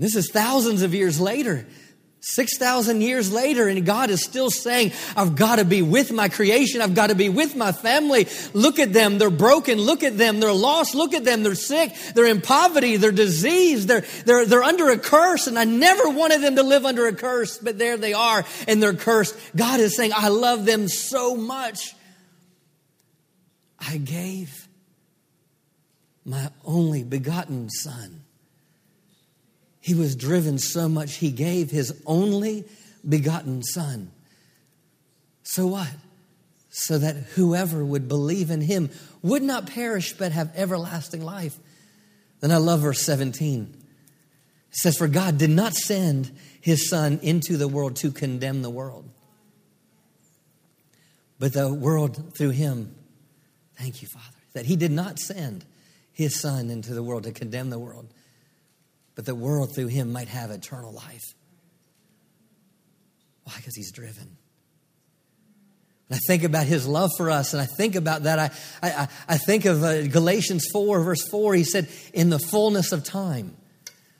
This 0.00 0.16
is 0.16 0.30
thousands 0.30 0.80
of 0.80 0.94
years 0.94 1.20
later. 1.20 1.66
6,000 2.22 3.00
years 3.00 3.32
later, 3.32 3.68
and 3.68 3.84
God 3.84 4.10
is 4.10 4.22
still 4.22 4.50
saying, 4.50 4.92
I've 5.16 5.36
got 5.36 5.56
to 5.56 5.64
be 5.64 5.82
with 5.82 6.10
my 6.10 6.28
creation. 6.28 6.82
I've 6.82 6.94
got 6.94 7.08
to 7.08 7.14
be 7.14 7.28
with 7.28 7.54
my 7.54 7.72
family. 7.72 8.28
Look 8.52 8.78
at 8.78 8.92
them. 8.94 9.18
They're 9.18 9.30
broken. 9.30 9.78
Look 9.78 10.02
at 10.02 10.18
them. 10.18 10.40
They're 10.40 10.52
lost. 10.52 10.94
Look 10.94 11.14
at 11.14 11.24
them. 11.24 11.42
They're 11.42 11.54
sick. 11.54 11.94
They're 12.14 12.26
in 12.26 12.40
poverty. 12.40 12.96
They're 12.96 13.12
diseased. 13.12 13.88
They're, 13.88 14.04
they're, 14.24 14.46
they're 14.46 14.62
under 14.62 14.90
a 14.90 14.98
curse. 14.98 15.46
And 15.46 15.58
I 15.58 15.64
never 15.64 16.08
wanted 16.10 16.42
them 16.42 16.56
to 16.56 16.62
live 16.62 16.84
under 16.84 17.06
a 17.06 17.14
curse, 17.14 17.58
but 17.58 17.78
there 17.78 17.96
they 17.96 18.12
are 18.14 18.44
and 18.68 18.82
they're 18.82 18.94
cursed. 18.94 19.36
God 19.54 19.80
is 19.80 19.96
saying, 19.96 20.12
I 20.14 20.28
love 20.28 20.66
them 20.66 20.88
so 20.88 21.36
much. 21.36 21.94
I 23.78 23.96
gave 23.96 24.66
my 26.24 26.50
only 26.64 27.02
begotten 27.02 27.70
son 27.70 28.24
he 29.90 29.94
was 29.94 30.14
driven 30.14 30.56
so 30.56 30.88
much, 30.88 31.16
he 31.16 31.32
gave 31.32 31.72
his 31.72 32.00
only 32.06 32.64
begotten 33.08 33.60
Son. 33.60 34.12
So 35.42 35.66
what? 35.66 35.90
So 36.68 36.96
that 36.98 37.16
whoever 37.16 37.84
would 37.84 38.06
believe 38.06 38.52
in 38.52 38.60
him 38.60 38.90
would 39.20 39.42
not 39.42 39.66
perish 39.66 40.12
but 40.12 40.30
have 40.30 40.52
everlasting 40.54 41.24
life. 41.24 41.58
Then 42.38 42.52
I 42.52 42.58
love 42.58 42.82
verse 42.82 43.00
17. 43.00 43.74
It 44.70 44.76
says, 44.76 44.96
For 44.96 45.08
God 45.08 45.38
did 45.38 45.50
not 45.50 45.74
send 45.74 46.30
his 46.60 46.88
Son 46.88 47.18
into 47.20 47.56
the 47.56 47.66
world 47.66 47.96
to 47.96 48.12
condemn 48.12 48.62
the 48.62 48.70
world, 48.70 49.08
but 51.40 51.52
the 51.52 51.74
world 51.74 52.32
through 52.36 52.50
him. 52.50 52.94
Thank 53.74 54.02
you, 54.02 54.08
Father, 54.14 54.36
that 54.52 54.66
he 54.66 54.76
did 54.76 54.92
not 54.92 55.18
send 55.18 55.64
his 56.12 56.38
Son 56.38 56.70
into 56.70 56.94
the 56.94 57.02
world 57.02 57.24
to 57.24 57.32
condemn 57.32 57.70
the 57.70 57.78
world 57.80 58.06
but 59.20 59.26
the 59.26 59.34
world 59.34 59.74
through 59.74 59.88
him 59.88 60.14
might 60.14 60.28
have 60.28 60.50
eternal 60.50 60.92
life. 60.92 61.34
Why? 63.44 63.52
Because 63.54 63.76
he's 63.76 63.92
driven. 63.92 64.38
And 66.08 66.16
I 66.16 66.18
think 66.26 66.42
about 66.42 66.64
his 66.64 66.88
love 66.88 67.10
for 67.18 67.28
us, 67.28 67.52
and 67.52 67.60
I 67.60 67.66
think 67.66 67.96
about 67.96 68.22
that. 68.22 68.38
I, 68.38 68.50
I, 68.82 69.08
I 69.28 69.36
think 69.36 69.66
of 69.66 69.84
uh, 69.84 70.06
Galatians 70.06 70.68
4, 70.72 71.02
verse 71.02 71.28
4. 71.28 71.52
He 71.52 71.64
said, 71.64 71.90
In 72.14 72.30
the 72.30 72.38
fullness 72.38 72.92
of 72.92 73.04
time. 73.04 73.58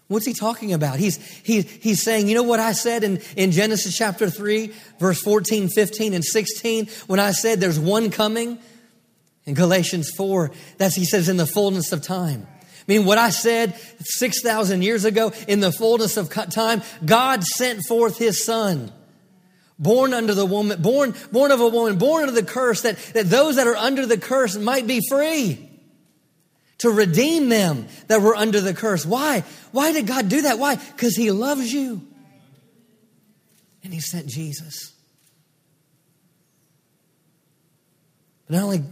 What's 0.09 0.27
he 0.27 0.35
talking 0.35 0.75
about? 0.75 0.99
He's, 0.99 1.17
he, 1.17 1.63
he's 1.63 2.03
saying, 2.03 2.29
you 2.29 2.35
know 2.35 2.43
what 2.43 2.61
I 2.61 2.73
said 2.73 3.03
in, 3.03 3.23
in 3.39 3.53
Genesis 3.53 3.97
chapter 3.97 4.29
3, 4.29 4.71
verse 4.99 5.23
14, 5.23 5.71
15, 5.71 6.13
and 6.13 6.23
16, 6.23 6.89
when 7.07 7.21
I 7.21 7.31
said 7.31 7.59
there's 7.59 7.81
one 7.81 8.11
coming? 8.11 8.59
In 9.47 9.55
Galatians 9.55 10.11
4, 10.15 10.51
that's, 10.77 10.95
he 10.95 11.07
says, 11.07 11.31
in 11.31 11.39
the 11.39 11.47
fullness 11.47 11.91
of 11.91 12.03
time. 12.03 12.47
I 12.89 12.93
mean, 12.93 13.05
what 13.05 13.19
I 13.19 13.31
said 13.31 13.79
6,000 14.01 14.83
years 14.83 15.05
ago, 15.05 15.33
in 15.47 15.61
the 15.61 15.71
fullness 15.71 16.17
of 16.17 16.31
time, 16.31 16.83
God 17.05 17.45
sent 17.45 17.85
forth 17.87 18.19
his 18.19 18.45
son. 18.45 18.93
Born 19.79 20.13
under 20.13 20.35
the 20.35 20.45
woman, 20.45 20.83
born, 20.83 21.15
born 21.33 21.51
of 21.51 21.61
a 21.61 21.69
woman, 21.69 21.99
born 21.99 22.23
under 22.23 22.35
the 22.35 22.47
curse, 22.47 22.83
that, 22.83 22.99
that 23.15 23.27
those 23.27 23.57
that 23.57 23.67
are 23.67 23.77
under 23.77 24.05
the 24.07 24.19
curse 24.19 24.57
might 24.57 24.87
be 24.87 25.01
free. 25.09 25.69
To 26.79 26.91
redeem 26.91 27.51
them 27.51 27.87
that 28.07 28.23
were 28.23 28.35
under 28.35 28.61
the 28.61 28.73
curse. 28.73 29.05
Why? 29.05 29.45
Why 29.71 29.93
did 29.93 30.07
God 30.07 30.29
do 30.29 30.43
that? 30.43 30.59
Why? 30.59 30.77
Because 30.77 31.15
he 31.15 31.31
loves 31.31 31.71
you. 31.73 32.01
And 33.85 33.93
he 33.93 34.01
sent 34.01 34.27
Jesus. 34.27 34.95
But 38.47 38.57
not 38.57 38.65
only 38.65 38.83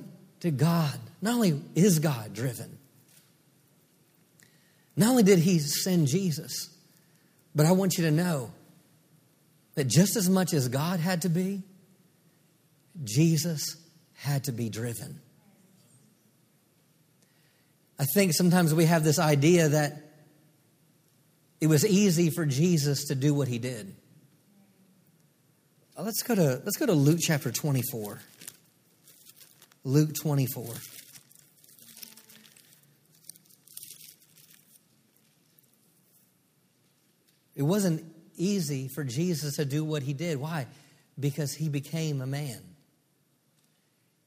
did 0.41 0.57
God, 0.57 0.99
not 1.21 1.35
only 1.35 1.61
is 1.75 1.99
God 1.99 2.33
driven, 2.33 2.78
not 4.99 5.11
only 5.11 5.23
did 5.23 5.39
he 5.39 5.61
send 5.61 6.09
Jesus, 6.09 6.77
but 7.55 7.67
I 7.67 7.71
want 7.71 7.97
you 7.97 8.05
to 8.05 8.11
know 8.11 8.51
that 9.77 9.87
just 9.87 10.17
as 10.17 10.29
much 10.29 10.53
as 10.53 10.67
God 10.67 10.99
had 10.99 11.23
to 11.23 11.29
be, 11.29 11.63
Jesus 13.05 13.77
had 14.15 14.43
to 14.45 14.53
be 14.53 14.69
driven. 14.69 15.21
I 17.97 18.07
think 18.13 18.35
sometimes 18.35 18.75
we 18.75 18.87
have 18.87 19.05
this 19.05 19.21
idea 19.21 19.69
that 19.69 20.03
it 21.61 21.69
was 21.69 21.87
easy 21.87 22.31
for 22.31 22.45
Jesus 22.45 23.05
to 23.07 23.15
do 23.15 23.33
what 23.33 23.47
he 23.47 23.61
did. 23.61 23.95
Uh, 25.97 26.03
let's 26.03 26.25
go 26.25 26.35
to, 26.35 26.61
let's 26.65 26.77
go 26.77 26.87
to 26.87 26.93
Luke 26.93 27.21
chapter 27.23 27.53
24. 27.53 28.19
Luke 29.85 30.11
24. 30.21 30.75
It 37.59 37.63
wasn't 37.63 38.05
easy 38.37 38.87
for 38.87 39.03
Jesus 39.03 39.57
to 39.57 39.65
do 39.65 39.85
what 39.85 40.05
he 40.05 40.15
did. 40.15 40.39
Why? 40.39 40.69
Because 41.19 41.53
he 41.53 41.69
became 41.69 42.23
a 42.23 42.27
man. 42.27 42.63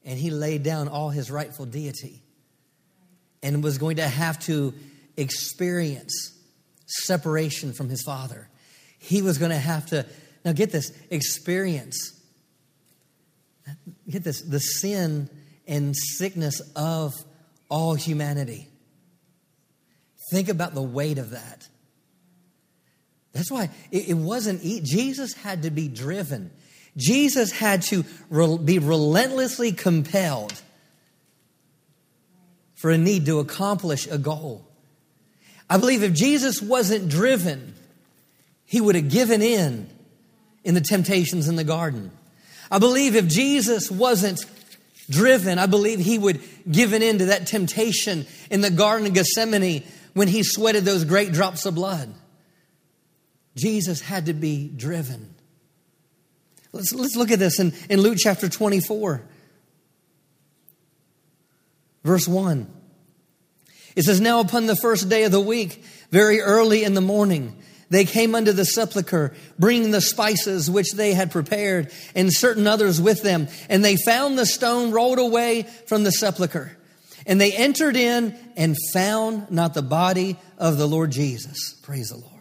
And 0.04 0.18
he 0.18 0.30
laid 0.30 0.62
down 0.62 0.88
all 0.88 1.08
his 1.08 1.30
rightful 1.30 1.64
deity 1.64 2.22
and 3.42 3.64
was 3.64 3.78
going 3.78 3.96
to 3.96 4.06
have 4.06 4.38
to 4.40 4.74
experience 5.16 6.38
separation 6.86 7.72
from 7.72 7.88
his 7.88 8.02
father. 8.02 8.50
He 8.98 9.22
was 9.22 9.38
going 9.38 9.50
to 9.50 9.56
have 9.56 9.86
to, 9.86 10.04
now 10.44 10.52
get 10.52 10.70
this, 10.70 10.92
experience, 11.08 12.20
get 14.10 14.24
this, 14.24 14.42
the 14.42 14.60
sin 14.60 15.30
and 15.66 15.96
sickness 15.96 16.60
of 16.76 17.12
all 17.70 17.94
humanity. 17.94 18.68
Think 20.30 20.50
about 20.50 20.74
the 20.74 20.82
weight 20.82 21.16
of 21.16 21.30
that. 21.30 21.66
That's 23.32 23.50
why 23.50 23.70
it, 23.90 24.10
it 24.10 24.14
wasn't, 24.14 24.62
Jesus 24.62 25.34
had 25.34 25.62
to 25.62 25.70
be 25.70 25.88
driven. 25.88 26.50
Jesus 26.96 27.50
had 27.50 27.82
to 27.82 28.04
re, 28.28 28.58
be 28.58 28.78
relentlessly 28.78 29.72
compelled 29.72 30.60
for 32.74 32.90
a 32.90 32.98
need 32.98 33.26
to 33.26 33.38
accomplish 33.38 34.06
a 34.06 34.18
goal. 34.18 34.66
I 35.70 35.78
believe 35.78 36.02
if 36.02 36.12
Jesus 36.12 36.60
wasn't 36.60 37.08
driven, 37.08 37.74
he 38.66 38.80
would 38.80 38.94
have 38.94 39.08
given 39.08 39.40
in 39.40 39.88
in 40.64 40.74
the 40.74 40.80
temptations 40.80 41.48
in 41.48 41.56
the 41.56 41.64
garden. 41.64 42.10
I 42.70 42.78
believe 42.78 43.16
if 43.16 43.26
Jesus 43.28 43.90
wasn't 43.90 44.44
driven, 45.08 45.58
I 45.58 45.66
believe 45.66 46.00
he 46.00 46.18
would 46.18 46.40
given 46.70 47.02
in 47.02 47.18
to 47.18 47.26
that 47.26 47.46
temptation 47.46 48.26
in 48.50 48.60
the 48.60 48.70
Garden 48.70 49.06
of 49.06 49.14
Gethsemane 49.14 49.82
when 50.14 50.28
he 50.28 50.42
sweated 50.42 50.84
those 50.84 51.04
great 51.04 51.32
drops 51.32 51.66
of 51.66 51.74
blood. 51.74 52.12
Jesus 53.54 54.00
had 54.00 54.26
to 54.26 54.32
be 54.32 54.68
driven. 54.68 55.34
Let's, 56.72 56.92
let's 56.94 57.16
look 57.16 57.30
at 57.30 57.38
this 57.38 57.60
in, 57.60 57.72
in 57.90 58.00
Luke 58.00 58.16
chapter 58.18 58.48
24, 58.48 59.22
verse 62.02 62.26
1. 62.26 62.66
It 63.94 64.04
says, 64.04 64.20
Now 64.20 64.40
upon 64.40 64.66
the 64.66 64.76
first 64.76 65.08
day 65.08 65.24
of 65.24 65.32
the 65.32 65.40
week, 65.40 65.84
very 66.10 66.40
early 66.40 66.82
in 66.82 66.94
the 66.94 67.02
morning, 67.02 67.62
they 67.90 68.06
came 68.06 68.34
unto 68.34 68.52
the 68.52 68.64
sepulchre, 68.64 69.34
bringing 69.58 69.90
the 69.90 70.00
spices 70.00 70.70
which 70.70 70.92
they 70.92 71.12
had 71.12 71.30
prepared, 71.30 71.92
and 72.14 72.32
certain 72.32 72.66
others 72.66 73.02
with 73.02 73.22
them. 73.22 73.48
And 73.68 73.84
they 73.84 73.96
found 73.96 74.38
the 74.38 74.46
stone 74.46 74.92
rolled 74.92 75.18
away 75.18 75.64
from 75.86 76.02
the 76.02 76.10
sepulchre. 76.10 76.74
And 77.26 77.38
they 77.38 77.52
entered 77.52 77.94
in 77.94 78.34
and 78.56 78.76
found 78.94 79.50
not 79.50 79.74
the 79.74 79.82
body 79.82 80.38
of 80.56 80.78
the 80.78 80.88
Lord 80.88 81.12
Jesus. 81.12 81.74
Praise 81.82 82.08
the 82.08 82.16
Lord. 82.16 82.31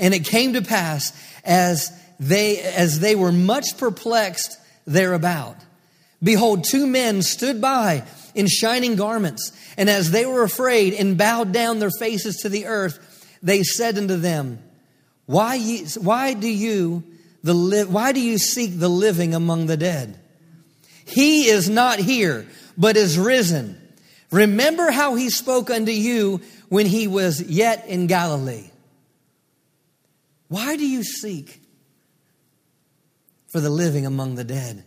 And 0.00 0.12
it 0.14 0.24
came 0.24 0.54
to 0.54 0.62
pass 0.62 1.12
as 1.44 1.92
they, 2.18 2.60
as 2.60 2.98
they 2.98 3.14
were 3.14 3.30
much 3.30 3.78
perplexed 3.78 4.58
thereabout. 4.86 5.56
Behold, 6.22 6.64
two 6.64 6.86
men 6.86 7.22
stood 7.22 7.60
by 7.60 8.02
in 8.34 8.46
shining 8.48 8.96
garments. 8.96 9.52
And 9.76 9.88
as 9.88 10.10
they 10.10 10.26
were 10.26 10.42
afraid 10.42 10.94
and 10.94 11.16
bowed 11.16 11.52
down 11.52 11.78
their 11.78 11.90
faces 11.90 12.38
to 12.38 12.48
the 12.48 12.66
earth, 12.66 13.38
they 13.42 13.62
said 13.62 13.96
unto 13.96 14.16
them, 14.16 14.58
Why, 15.26 15.54
ye, 15.54 15.86
why 15.98 16.34
do 16.34 16.48
you 16.48 17.04
the 17.42 17.54
li- 17.54 17.84
why 17.84 18.12
do 18.12 18.20
you 18.20 18.38
seek 18.38 18.78
the 18.78 18.88
living 18.88 19.34
among 19.34 19.66
the 19.66 19.76
dead? 19.76 20.18
He 21.06 21.48
is 21.48 21.70
not 21.70 21.98
here, 21.98 22.46
but 22.76 22.96
is 22.96 23.18
risen. 23.18 23.80
Remember 24.30 24.90
how 24.90 25.14
he 25.14 25.30
spoke 25.30 25.70
unto 25.70 25.90
you 25.90 26.40
when 26.68 26.86
he 26.86 27.08
was 27.08 27.42
yet 27.42 27.86
in 27.88 28.06
Galilee 28.06 28.69
why 30.50 30.76
do 30.76 30.86
you 30.86 31.02
seek 31.02 31.62
for 33.50 33.60
the 33.60 33.70
living 33.70 34.06
among 34.06 34.36
the 34.36 34.44
dead. 34.44 34.84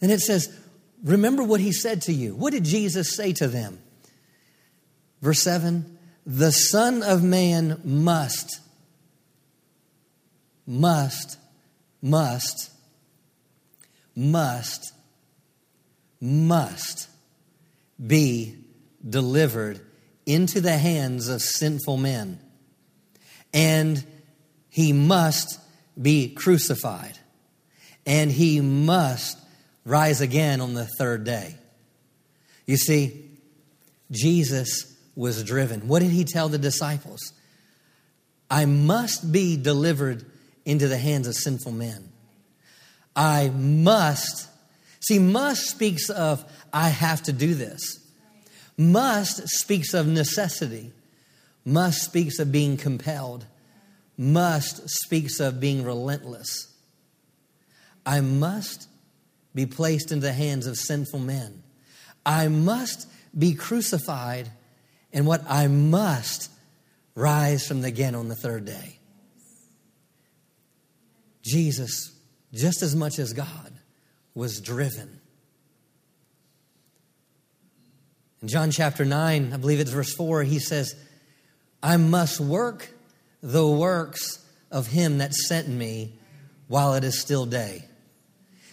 And 0.00 0.10
it 0.10 0.20
says, 0.20 0.56
Remember 1.02 1.42
what 1.42 1.60
he 1.60 1.72
said 1.72 2.02
to 2.02 2.12
you. 2.12 2.34
What 2.34 2.52
did 2.52 2.64
Jesus 2.64 3.14
say 3.14 3.32
to 3.34 3.48
them? 3.48 3.80
Verse 5.20 5.42
7 5.42 5.98
The 6.24 6.50
Son 6.50 7.02
of 7.02 7.22
Man 7.22 7.80
must, 7.84 8.60
must, 10.66 11.38
must, 12.00 12.70
must, 14.14 14.92
must 16.20 17.08
be 18.04 18.56
delivered 19.06 19.80
into 20.24 20.60
the 20.60 20.78
hands 20.78 21.28
of 21.28 21.42
sinful 21.42 21.98
men. 21.98 22.38
And 23.52 24.02
he 24.74 24.92
must 24.92 25.60
be 26.02 26.34
crucified. 26.34 27.16
And 28.04 28.28
he 28.28 28.60
must 28.60 29.38
rise 29.84 30.20
again 30.20 30.60
on 30.60 30.74
the 30.74 30.88
third 30.98 31.22
day. 31.22 31.54
You 32.66 32.76
see, 32.76 33.24
Jesus 34.10 34.92
was 35.14 35.44
driven. 35.44 35.86
What 35.86 36.02
did 36.02 36.10
he 36.10 36.24
tell 36.24 36.48
the 36.48 36.58
disciples? 36.58 37.32
I 38.50 38.64
must 38.64 39.30
be 39.30 39.56
delivered 39.56 40.26
into 40.64 40.88
the 40.88 40.98
hands 40.98 41.28
of 41.28 41.36
sinful 41.36 41.70
men. 41.70 42.08
I 43.14 43.50
must. 43.50 44.48
See, 44.98 45.20
must 45.20 45.68
speaks 45.68 46.10
of 46.10 46.44
I 46.72 46.88
have 46.88 47.22
to 47.22 47.32
do 47.32 47.54
this. 47.54 48.00
Must 48.76 49.48
speaks 49.50 49.94
of 49.94 50.08
necessity. 50.08 50.90
Must 51.64 52.02
speaks 52.02 52.40
of 52.40 52.50
being 52.50 52.76
compelled. 52.76 53.46
Must 54.16 54.88
speaks 54.88 55.40
of 55.40 55.60
being 55.60 55.84
relentless. 55.84 56.72
I 58.06 58.20
must 58.20 58.88
be 59.54 59.66
placed 59.66 60.12
into 60.12 60.26
the 60.26 60.32
hands 60.32 60.66
of 60.66 60.76
sinful 60.76 61.20
men. 61.20 61.62
I 62.26 62.48
must 62.48 63.08
be 63.36 63.54
crucified, 63.54 64.50
and 65.12 65.26
what 65.26 65.42
I 65.48 65.66
must 65.66 66.50
rise 67.14 67.66
from 67.66 67.80
the 67.80 67.88
again 67.88 68.14
on 68.14 68.28
the 68.28 68.34
third 68.34 68.64
day. 68.64 68.98
Jesus, 71.42 72.12
just 72.52 72.82
as 72.82 72.96
much 72.96 73.18
as 73.18 73.32
God, 73.32 73.72
was 74.34 74.60
driven. 74.60 75.20
In 78.42 78.48
John 78.48 78.70
chapter 78.70 79.04
9, 79.04 79.52
I 79.52 79.56
believe 79.56 79.80
it's 79.80 79.90
verse 79.90 80.12
4, 80.14 80.42
he 80.42 80.58
says, 80.58 80.94
I 81.82 81.96
must 81.96 82.40
work 82.40 82.88
the 83.44 83.66
works 83.66 84.42
of 84.70 84.86
him 84.86 85.18
that 85.18 85.34
sent 85.34 85.68
me 85.68 86.14
while 86.66 86.94
it 86.94 87.04
is 87.04 87.20
still 87.20 87.44
day. 87.44 87.84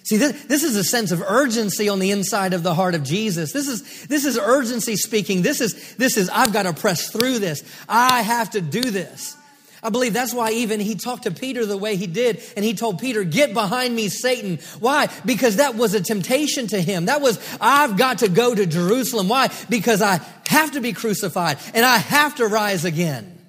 See, 0.03 0.15
this, 0.15 0.45
this 0.45 0.63
is 0.63 0.77
a 0.77 0.83
sense 0.83 1.11
of 1.11 1.21
urgency 1.21 1.89
on 1.89 1.99
the 1.99 2.11
inside 2.11 2.53
of 2.53 2.63
the 2.63 2.73
heart 2.73 2.95
of 2.95 3.03
Jesus. 3.03 3.51
This 3.51 3.67
is, 3.67 4.07
this 4.07 4.25
is 4.25 4.37
urgency 4.37 4.95
speaking. 4.95 5.41
This 5.41 5.59
is, 5.59 5.95
this 5.95 6.15
is, 6.17 6.29
I've 6.29 6.53
got 6.53 6.63
to 6.63 6.73
press 6.73 7.11
through 7.11 7.39
this. 7.39 7.63
I 7.87 8.21
have 8.21 8.51
to 8.51 8.61
do 8.61 8.81
this. 8.81 9.37
I 9.83 9.89
believe 9.89 10.13
that's 10.13 10.33
why 10.33 10.51
even 10.51 10.79
he 10.79 10.95
talked 10.95 11.23
to 11.23 11.31
Peter 11.31 11.65
the 11.65 11.77
way 11.77 11.97
he 11.97 12.07
did, 12.07 12.41
and 12.55 12.63
he 12.63 12.73
told 12.73 12.99
Peter, 12.99 13.23
Get 13.23 13.53
behind 13.53 13.95
me, 13.95 14.09
Satan. 14.09 14.59
Why? 14.79 15.09
Because 15.25 15.57
that 15.57 15.75
was 15.75 15.93
a 15.95 16.01
temptation 16.01 16.67
to 16.67 16.81
him. 16.81 17.05
That 17.05 17.19
was, 17.19 17.39
I've 17.59 17.97
got 17.97 18.19
to 18.19 18.29
go 18.29 18.55
to 18.55 18.65
Jerusalem. 18.65 19.27
Why? 19.27 19.49
Because 19.69 20.01
I 20.01 20.21
have 20.47 20.71
to 20.73 20.81
be 20.81 20.93
crucified 20.93 21.57
and 21.73 21.85
I 21.85 21.97
have 21.97 22.35
to 22.35 22.47
rise 22.47 22.85
again. 22.85 23.40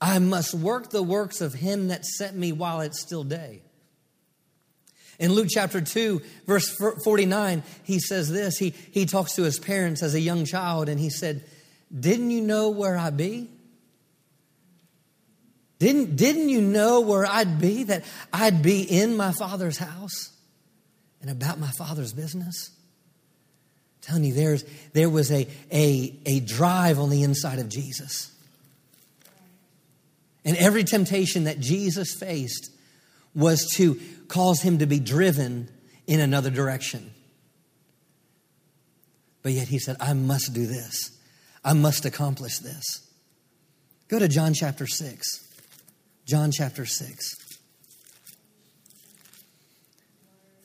I 0.00 0.18
must 0.18 0.54
work 0.54 0.90
the 0.90 1.02
works 1.02 1.40
of 1.40 1.54
him 1.54 1.88
that 1.88 2.04
sent 2.04 2.36
me 2.36 2.52
while 2.52 2.80
it's 2.80 3.00
still 3.00 3.24
day. 3.24 3.62
In 5.18 5.32
Luke 5.32 5.48
chapter 5.50 5.80
2, 5.80 6.20
verse 6.46 6.68
49, 6.68 7.62
he 7.84 7.98
says 7.98 8.30
this. 8.30 8.58
He, 8.58 8.74
he 8.90 9.06
talks 9.06 9.34
to 9.36 9.42
his 9.44 9.58
parents 9.58 10.02
as 10.02 10.14
a 10.14 10.20
young 10.20 10.44
child, 10.44 10.90
and 10.90 11.00
he 11.00 11.08
said, 11.08 11.42
Didn't 11.98 12.30
you 12.30 12.42
know 12.42 12.68
where 12.68 12.98
I 12.98 13.10
be? 13.10 13.48
Didn't, 15.78 16.16
didn't 16.16 16.48
you 16.48 16.60
know 16.60 17.00
where 17.00 17.24
I'd 17.26 17.60
be? 17.60 17.84
That 17.84 18.04
I'd 18.32 18.62
be 18.62 18.82
in 18.82 19.16
my 19.16 19.32
father's 19.32 19.78
house 19.78 20.32
and 21.20 21.30
about 21.30 21.58
my 21.58 21.70
father's 21.78 22.12
business? 22.12 22.70
I'm 22.70 24.02
telling 24.02 24.24
you, 24.24 24.34
there's, 24.34 24.64
there 24.92 25.10
was 25.10 25.30
a, 25.30 25.48
a, 25.72 26.18
a 26.26 26.40
drive 26.40 26.98
on 26.98 27.08
the 27.08 27.22
inside 27.22 27.58
of 27.58 27.68
Jesus. 27.68 28.35
And 30.46 30.56
every 30.56 30.84
temptation 30.84 31.44
that 31.44 31.60
Jesus 31.60 32.14
faced 32.14 32.70
was 33.34 33.66
to 33.76 34.00
cause 34.28 34.62
him 34.62 34.78
to 34.78 34.86
be 34.86 35.00
driven 35.00 35.68
in 36.06 36.20
another 36.20 36.50
direction. 36.50 37.10
But 39.42 39.52
yet 39.52 39.68
he 39.68 39.78
said, 39.78 39.96
I 40.00 40.12
must 40.14 40.54
do 40.54 40.66
this. 40.66 41.10
I 41.64 41.72
must 41.72 42.04
accomplish 42.04 42.58
this. 42.58 43.10
Go 44.08 44.20
to 44.20 44.28
John 44.28 44.54
chapter 44.54 44.86
6. 44.86 45.46
John 46.24 46.52
chapter 46.52 46.86
6. 46.86 47.34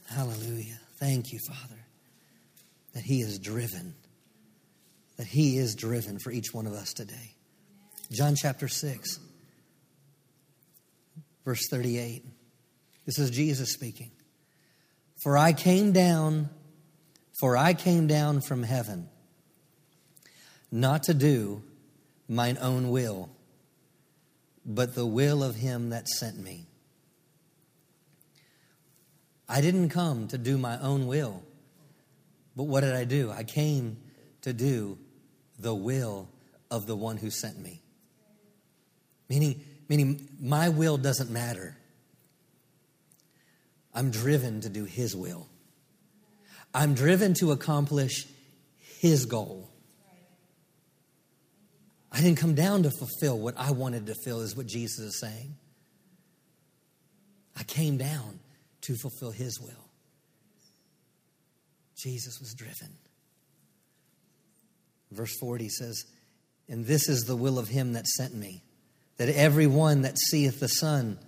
Hallelujah. 0.07 0.79
Thank 0.97 1.31
you, 1.31 1.39
Father, 1.47 1.79
that 2.93 3.03
He 3.03 3.21
is 3.21 3.39
driven, 3.39 3.95
that 5.17 5.27
He 5.27 5.57
is 5.57 5.73
driven 5.73 6.19
for 6.19 6.31
each 6.31 6.53
one 6.53 6.67
of 6.67 6.73
us 6.73 6.93
today. 6.93 7.33
John 8.11 8.35
chapter 8.35 8.67
6, 8.67 9.19
verse 11.45 11.67
38. 11.69 12.25
This 13.05 13.19
is 13.19 13.31
Jesus 13.31 13.71
speaking. 13.71 14.11
For 15.23 15.37
I 15.37 15.53
came 15.53 15.91
down, 15.91 16.49
for 17.39 17.55
I 17.55 17.73
came 17.73 18.07
down 18.07 18.41
from 18.41 18.63
heaven, 18.63 19.09
not 20.71 21.03
to 21.03 21.13
do 21.13 21.63
mine 22.27 22.57
own 22.61 22.89
will, 22.89 23.29
but 24.65 24.95
the 24.95 25.05
will 25.05 25.43
of 25.43 25.55
him 25.55 25.89
that 25.89 26.07
sent 26.07 26.39
me. 26.39 26.65
I 29.49 29.61
didn't 29.61 29.89
come 29.89 30.27
to 30.29 30.37
do 30.37 30.57
my 30.57 30.79
own 30.79 31.07
will, 31.07 31.43
but 32.55 32.63
what 32.63 32.81
did 32.81 32.95
I 32.95 33.03
do? 33.03 33.31
I 33.31 33.43
came 33.43 33.97
to 34.41 34.53
do 34.53 34.97
the 35.59 35.75
will 35.75 36.29
of 36.71 36.87
the 36.87 36.95
one 36.95 37.17
who 37.17 37.29
sent 37.29 37.59
me. 37.59 37.81
Meaning, 39.29 39.61
meaning 39.91 40.29
my 40.39 40.69
will 40.69 40.95
doesn't 40.95 41.29
matter. 41.29 41.75
I'm 43.93 44.09
driven 44.09 44.61
to 44.61 44.69
do 44.69 44.85
His 44.85 45.17
will. 45.17 45.49
I'm 46.73 46.93
driven 46.93 47.33
to 47.41 47.51
accomplish 47.51 48.25
His 48.79 49.25
goal. 49.25 49.69
I 52.09 52.21
didn't 52.21 52.37
come 52.37 52.55
down 52.55 52.83
to 52.83 52.89
fulfill 52.89 53.37
what 53.37 53.55
I 53.57 53.71
wanted 53.71 54.05
to 54.05 54.15
fill, 54.23 54.39
is 54.39 54.55
what 54.55 54.65
Jesus 54.65 54.99
is 54.99 55.19
saying. 55.19 55.57
I 57.57 57.63
came 57.63 57.97
down 57.97 58.39
to 58.83 58.95
fulfill 58.95 59.31
His 59.31 59.59
will. 59.59 59.89
Jesus 61.97 62.39
was 62.39 62.53
driven. 62.53 62.95
Verse 65.11 65.37
40 65.37 65.67
says, 65.67 66.05
And 66.69 66.85
this 66.85 67.09
is 67.09 67.25
the 67.25 67.35
will 67.35 67.59
of 67.59 67.67
Him 67.67 67.91
that 67.91 68.07
sent 68.07 68.33
me, 68.33 68.63
that 69.21 69.29
every 69.29 69.67
one 69.67 70.01
that 70.01 70.17
seeth 70.17 70.59
the 70.59 70.67
Son 70.67 71.19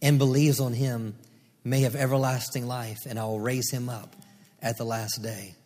and 0.00 0.18
believes 0.18 0.60
on 0.60 0.72
Him 0.72 1.16
may 1.64 1.80
have 1.80 1.96
everlasting 1.96 2.64
life, 2.64 2.98
and 3.08 3.18
I 3.18 3.24
will 3.24 3.40
raise 3.40 3.72
him 3.72 3.88
up 3.88 4.14
at 4.62 4.78
the 4.78 4.84
last 4.84 5.20
day. 5.20 5.56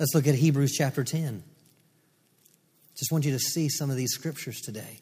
Let's 0.00 0.16
look 0.16 0.26
at 0.26 0.34
Hebrews 0.34 0.72
chapter 0.72 1.04
10. 1.04 1.44
Just 2.96 3.12
want 3.12 3.24
you 3.24 3.30
to 3.30 3.38
see 3.38 3.68
some 3.68 3.88
of 3.88 3.96
these 3.96 4.10
scriptures 4.10 4.60
today. 4.60 4.98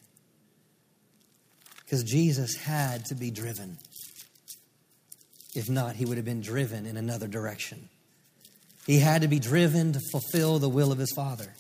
Because 1.84 2.04
Jesus 2.04 2.54
had 2.56 3.06
to 3.06 3.14
be 3.14 3.30
driven. 3.30 3.78
If 5.54 5.70
not, 5.70 5.96
he 5.96 6.04
would 6.04 6.18
have 6.18 6.26
been 6.26 6.42
driven 6.42 6.84
in 6.84 6.98
another 6.98 7.26
direction. 7.26 7.88
He 8.86 8.98
had 8.98 9.22
to 9.22 9.28
be 9.28 9.38
driven 9.38 9.94
to 9.94 10.00
fulfill 10.12 10.58
the 10.58 10.68
will 10.68 10.92
of 10.92 10.98
his 10.98 11.12
Father. 11.16 11.54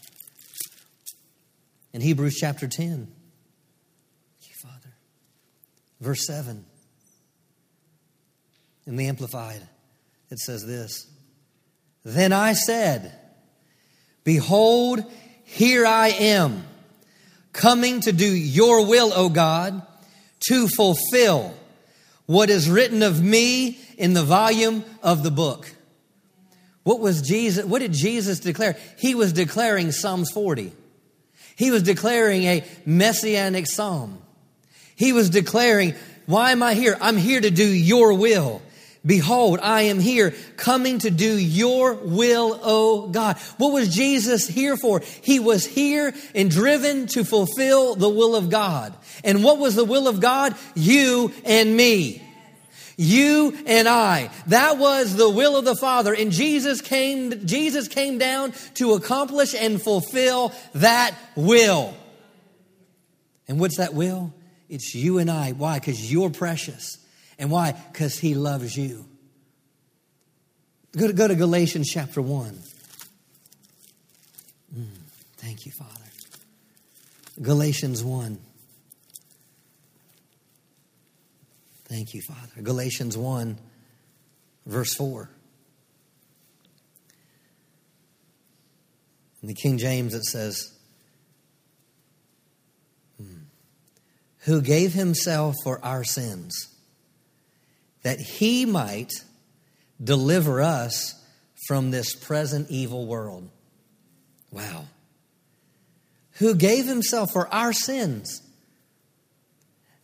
In 1.94 2.02
Hebrews 2.02 2.36
chapter 2.36 2.68
10, 2.68 2.78
thank 2.78 2.98
you, 2.98 3.08
Father. 3.08 3.19
Verse 6.00 6.26
7 6.26 6.64
in 8.86 8.96
the 8.96 9.06
Amplified, 9.06 9.60
it 10.30 10.38
says 10.38 10.64
this 10.66 11.06
Then 12.04 12.32
I 12.32 12.54
said, 12.54 13.12
Behold, 14.24 15.04
here 15.44 15.86
I 15.86 16.08
am, 16.08 16.64
coming 17.52 18.00
to 18.02 18.12
do 18.12 18.26
your 18.26 18.86
will, 18.86 19.12
O 19.12 19.28
God, 19.28 19.82
to 20.48 20.68
fulfill 20.68 21.54
what 22.26 22.50
is 22.50 22.70
written 22.70 23.02
of 23.02 23.22
me 23.22 23.78
in 23.98 24.14
the 24.14 24.22
volume 24.22 24.84
of 25.02 25.22
the 25.22 25.30
book. 25.30 25.74
What 26.82 27.00
was 27.00 27.22
Jesus, 27.22 27.64
what 27.64 27.80
did 27.80 27.92
Jesus 27.92 28.40
declare? 28.40 28.76
He 28.98 29.14
was 29.14 29.32
declaring 29.32 29.92
Psalms 29.92 30.30
40. 30.32 30.72
He 31.56 31.70
was 31.70 31.82
declaring 31.82 32.44
a 32.44 32.64
messianic 32.86 33.66
psalm. 33.66 34.22
He 35.00 35.14
was 35.14 35.30
declaring 35.30 35.94
Why 36.26 36.52
am 36.52 36.62
I 36.62 36.74
here? 36.74 36.94
I'm 37.00 37.16
here 37.16 37.40
to 37.40 37.50
do 37.50 37.64
your 37.64 38.12
will. 38.12 38.60
Behold, 39.04 39.58
I 39.62 39.82
am 39.82 39.98
here 39.98 40.34
coming 40.58 40.98
to 40.98 41.10
do 41.10 41.38
your 41.38 41.94
will, 41.94 42.60
O 42.62 43.08
God. 43.08 43.38
What 43.56 43.72
was 43.72 43.94
Jesus 43.94 44.46
here 44.46 44.76
for? 44.76 45.00
He 45.22 45.40
was 45.40 45.64
here 45.64 46.12
and 46.34 46.50
driven 46.50 47.06
to 47.08 47.24
fulfill 47.24 47.94
the 47.94 48.10
will 48.10 48.36
of 48.36 48.50
God. 48.50 48.92
And 49.24 49.42
what 49.42 49.56
was 49.56 49.74
the 49.74 49.86
will 49.86 50.06
of 50.06 50.20
God? 50.20 50.54
You 50.74 51.32
and 51.46 51.74
me. 51.74 52.22
You 52.98 53.56
and 53.66 53.88
I. 53.88 54.28
That 54.48 54.76
was 54.76 55.16
the 55.16 55.30
will 55.30 55.56
of 55.56 55.64
the 55.64 55.76
Father. 55.76 56.12
And 56.14 56.30
Jesus 56.30 56.82
came, 56.82 57.46
Jesus 57.46 57.88
came 57.88 58.18
down 58.18 58.52
to 58.74 58.92
accomplish 58.92 59.54
and 59.54 59.80
fulfill 59.80 60.52
that 60.74 61.14
will. 61.36 61.94
And 63.48 63.58
what's 63.58 63.78
that 63.78 63.94
will? 63.94 64.34
It's 64.70 64.94
you 64.94 65.18
and 65.18 65.28
I. 65.28 65.50
Why? 65.50 65.80
Because 65.80 66.10
you're 66.10 66.30
precious. 66.30 66.96
And 67.38 67.50
why? 67.50 67.72
Because 67.72 68.16
he 68.16 68.34
loves 68.34 68.76
you. 68.76 69.04
Go 70.96 71.08
to, 71.08 71.12
go 71.12 71.26
to 71.26 71.34
Galatians 71.34 71.90
chapter 71.90 72.22
1. 72.22 72.58
Mm, 74.76 74.86
thank 75.38 75.66
you, 75.66 75.72
Father. 75.72 75.90
Galatians 77.42 78.04
1. 78.04 78.38
Thank 81.86 82.14
you, 82.14 82.22
Father. 82.22 82.62
Galatians 82.62 83.18
1, 83.18 83.58
verse 84.66 84.94
4. 84.94 85.28
In 89.42 89.48
the 89.48 89.54
King 89.54 89.78
James, 89.78 90.14
it 90.14 90.24
says, 90.24 90.78
Who 94.44 94.62
gave 94.62 94.92
himself 94.92 95.54
for 95.62 95.84
our 95.84 96.04
sins, 96.04 96.68
that 98.02 98.18
he 98.18 98.64
might 98.64 99.12
deliver 100.02 100.60
us 100.62 101.14
from 101.66 101.90
this 101.90 102.14
present 102.14 102.70
evil 102.70 103.06
world. 103.06 103.50
Wow. 104.50 104.86
Who 106.32 106.54
gave 106.54 106.86
himself 106.86 107.32
for 107.32 107.52
our 107.52 107.72
sins 107.72 108.42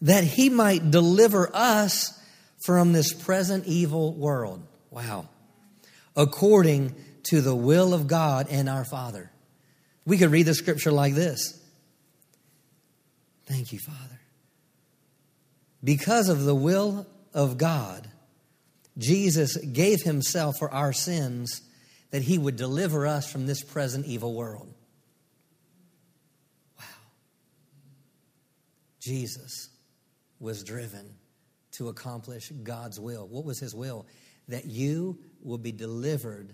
that 0.02 0.24
he 0.24 0.50
might 0.50 0.90
deliver 0.90 1.50
us 1.54 2.20
from 2.64 2.92
this 2.92 3.12
present 3.12 3.66
evil 3.66 4.12
world. 4.14 4.62
Wow. 4.90 5.28
According 6.14 6.94
to 7.24 7.40
the 7.40 7.54
will 7.54 7.94
of 7.94 8.06
God 8.06 8.46
and 8.50 8.68
our 8.68 8.84
Father. 8.84 9.30
We 10.04 10.18
could 10.18 10.30
read 10.30 10.46
the 10.46 10.54
scripture 10.54 10.92
like 10.92 11.14
this 11.14 11.60
Thank 13.46 13.72
you, 13.72 13.78
Father. 13.78 14.15
Because 15.86 16.28
of 16.28 16.42
the 16.42 16.54
will 16.54 17.06
of 17.32 17.58
God, 17.58 18.08
Jesus 18.98 19.56
gave 19.56 20.02
himself 20.02 20.56
for 20.58 20.68
our 20.68 20.92
sins 20.92 21.60
that 22.10 22.22
he 22.22 22.38
would 22.38 22.56
deliver 22.56 23.06
us 23.06 23.30
from 23.30 23.46
this 23.46 23.62
present 23.62 24.04
evil 24.04 24.34
world. 24.34 24.74
Wow. 26.76 26.84
Jesus 29.00 29.68
was 30.40 30.64
driven 30.64 31.14
to 31.76 31.88
accomplish 31.88 32.48
God's 32.48 32.98
will. 32.98 33.28
What 33.28 33.44
was 33.44 33.60
his 33.60 33.72
will? 33.72 34.06
That 34.48 34.64
you 34.64 35.20
will 35.40 35.56
be 35.56 35.70
delivered 35.70 36.52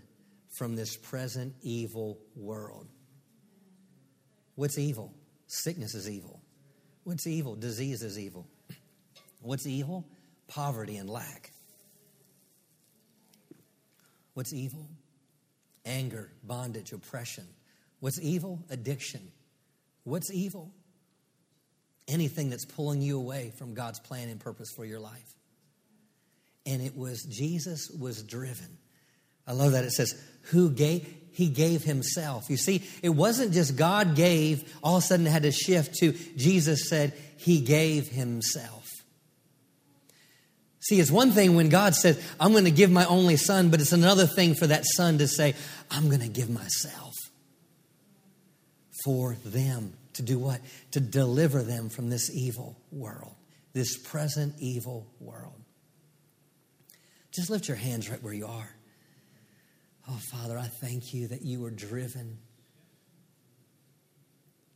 from 0.58 0.76
this 0.76 0.94
present 0.94 1.54
evil 1.62 2.18
world. 2.36 2.86
What's 4.56 4.76
evil? 4.76 5.14
Sickness 5.46 5.94
is 5.94 6.10
evil. 6.10 6.42
What's 7.04 7.26
evil? 7.26 7.54
Disease 7.54 8.02
is 8.02 8.18
evil. 8.18 8.46
What's 9.42 9.66
evil? 9.66 10.06
Poverty 10.48 10.96
and 10.96 11.10
lack. 11.10 11.52
What's 14.34 14.52
evil? 14.52 14.88
Anger, 15.84 16.32
bondage, 16.42 16.92
oppression. 16.92 17.46
What's 18.00 18.20
evil? 18.20 18.64
Addiction. 18.70 19.30
What's 20.04 20.32
evil? 20.32 20.72
anything 22.08 22.50
that's 22.50 22.64
pulling 22.64 23.02
you 23.02 23.18
away 23.18 23.52
from 23.56 23.74
God's 23.74 24.00
plan 24.00 24.28
and 24.28 24.40
purpose 24.40 24.70
for 24.74 24.84
your 24.84 25.00
life. 25.00 25.36
And 26.66 26.82
it 26.82 26.96
was 26.96 27.24
Jesus 27.24 27.90
was 27.90 28.22
driven. 28.22 28.78
I 29.46 29.52
love 29.52 29.72
that 29.72 29.84
it 29.84 29.90
says, 29.90 30.14
who 30.50 30.70
gave, 30.70 31.12
he 31.32 31.48
gave 31.48 31.82
himself. 31.82 32.48
You 32.48 32.56
see, 32.56 32.84
it 33.02 33.08
wasn't 33.08 33.52
just 33.52 33.76
God 33.76 34.14
gave, 34.14 34.72
all 34.82 34.98
of 34.98 35.02
a 35.02 35.06
sudden 35.06 35.26
it 35.26 35.30
had 35.30 35.42
to 35.42 35.50
shift 35.50 35.96
to 35.96 36.12
Jesus 36.36 36.88
said, 36.88 37.14
he 37.38 37.60
gave 37.60 38.08
himself. 38.08 38.81
See, 40.82 40.98
it's 40.98 41.10
one 41.10 41.30
thing 41.30 41.54
when 41.54 41.68
God 41.68 41.94
says, 41.94 42.22
I'm 42.40 42.52
going 42.52 42.64
to 42.64 42.70
give 42.70 42.90
my 42.90 43.04
only 43.04 43.36
son, 43.36 43.70
but 43.70 43.80
it's 43.80 43.92
another 43.92 44.26
thing 44.26 44.54
for 44.54 44.66
that 44.66 44.84
son 44.84 45.18
to 45.18 45.28
say, 45.28 45.54
I'm 45.90 46.08
going 46.08 46.22
to 46.22 46.28
give 46.28 46.50
myself 46.50 47.14
for 49.04 49.36
them. 49.44 49.94
To 50.14 50.22
do 50.22 50.38
what? 50.38 50.60
To 50.90 51.00
deliver 51.00 51.62
them 51.62 51.88
from 51.88 52.10
this 52.10 52.30
evil 52.34 52.76
world, 52.90 53.34
this 53.72 53.96
present 53.96 54.54
evil 54.58 55.06
world. 55.20 55.54
Just 57.30 57.48
lift 57.48 57.66
your 57.66 57.78
hands 57.78 58.10
right 58.10 58.22
where 58.22 58.34
you 58.34 58.46
are. 58.46 58.70
Oh, 60.10 60.18
Father, 60.30 60.58
I 60.58 60.66
thank 60.66 61.14
you 61.14 61.28
that 61.28 61.42
you 61.42 61.60
were 61.60 61.70
driven. 61.70 62.38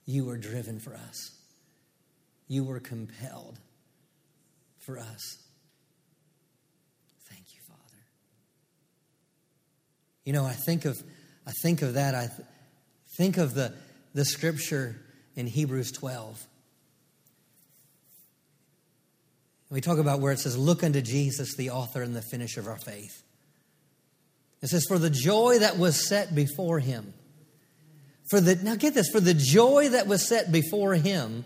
You 0.06 0.24
were 0.24 0.38
driven 0.38 0.78
for 0.78 0.94
us. 0.94 1.32
You 2.48 2.64
were 2.64 2.80
compelled 2.80 3.58
for 4.78 4.98
us. 4.98 5.42
Thank 7.28 7.54
you, 7.54 7.60
Father. 7.66 8.02
You 10.26 10.34
know, 10.34 10.44
I 10.44 10.52
think 10.52 10.84
of 10.84 11.02
I 11.46 11.52
think 11.62 11.80
of 11.80 11.94
that. 11.94 12.14
I 12.14 12.26
th- 12.26 12.48
think 13.16 13.38
of 13.38 13.54
the 13.54 13.72
the 14.12 14.26
scripture 14.26 14.96
in 15.36 15.46
Hebrews 15.46 15.92
12. 15.92 16.46
We 19.70 19.80
talk 19.80 19.98
about 19.98 20.20
where 20.20 20.32
it 20.32 20.38
says, 20.38 20.56
Look 20.56 20.84
unto 20.84 21.00
Jesus, 21.00 21.56
the 21.56 21.70
author 21.70 22.02
and 22.02 22.14
the 22.14 22.22
finisher 22.22 22.60
of 22.60 22.68
our 22.68 22.78
faith. 22.78 23.22
It 24.62 24.68
says, 24.68 24.84
For 24.86 24.98
the 24.98 25.10
joy 25.10 25.58
that 25.60 25.78
was 25.78 26.08
set 26.08 26.34
before 26.34 26.80
him, 26.80 27.12
for 28.30 28.40
the, 28.40 28.56
now 28.56 28.74
get 28.74 28.94
this, 28.94 29.08
for 29.10 29.20
the 29.20 29.34
joy 29.34 29.90
that 29.90 30.06
was 30.06 30.26
set 30.26 30.50
before 30.50 30.94
him, 30.94 31.44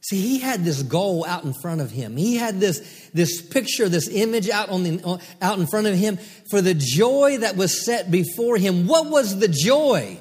See, 0.00 0.20
he 0.20 0.38
had 0.38 0.64
this 0.64 0.82
goal 0.82 1.24
out 1.26 1.44
in 1.44 1.52
front 1.52 1.80
of 1.80 1.90
him. 1.90 2.16
He 2.16 2.36
had 2.36 2.60
this, 2.60 3.10
this 3.12 3.42
picture, 3.42 3.88
this 3.88 4.08
image 4.08 4.48
out, 4.48 4.68
on 4.68 4.84
the, 4.84 5.20
out 5.42 5.58
in 5.58 5.66
front 5.66 5.86
of 5.86 5.94
him 5.94 6.18
for 6.50 6.62
the 6.62 6.74
joy 6.74 7.38
that 7.38 7.56
was 7.56 7.84
set 7.84 8.10
before 8.10 8.56
him. 8.56 8.86
What 8.86 9.10
was 9.10 9.38
the 9.38 9.48
joy? 9.48 10.18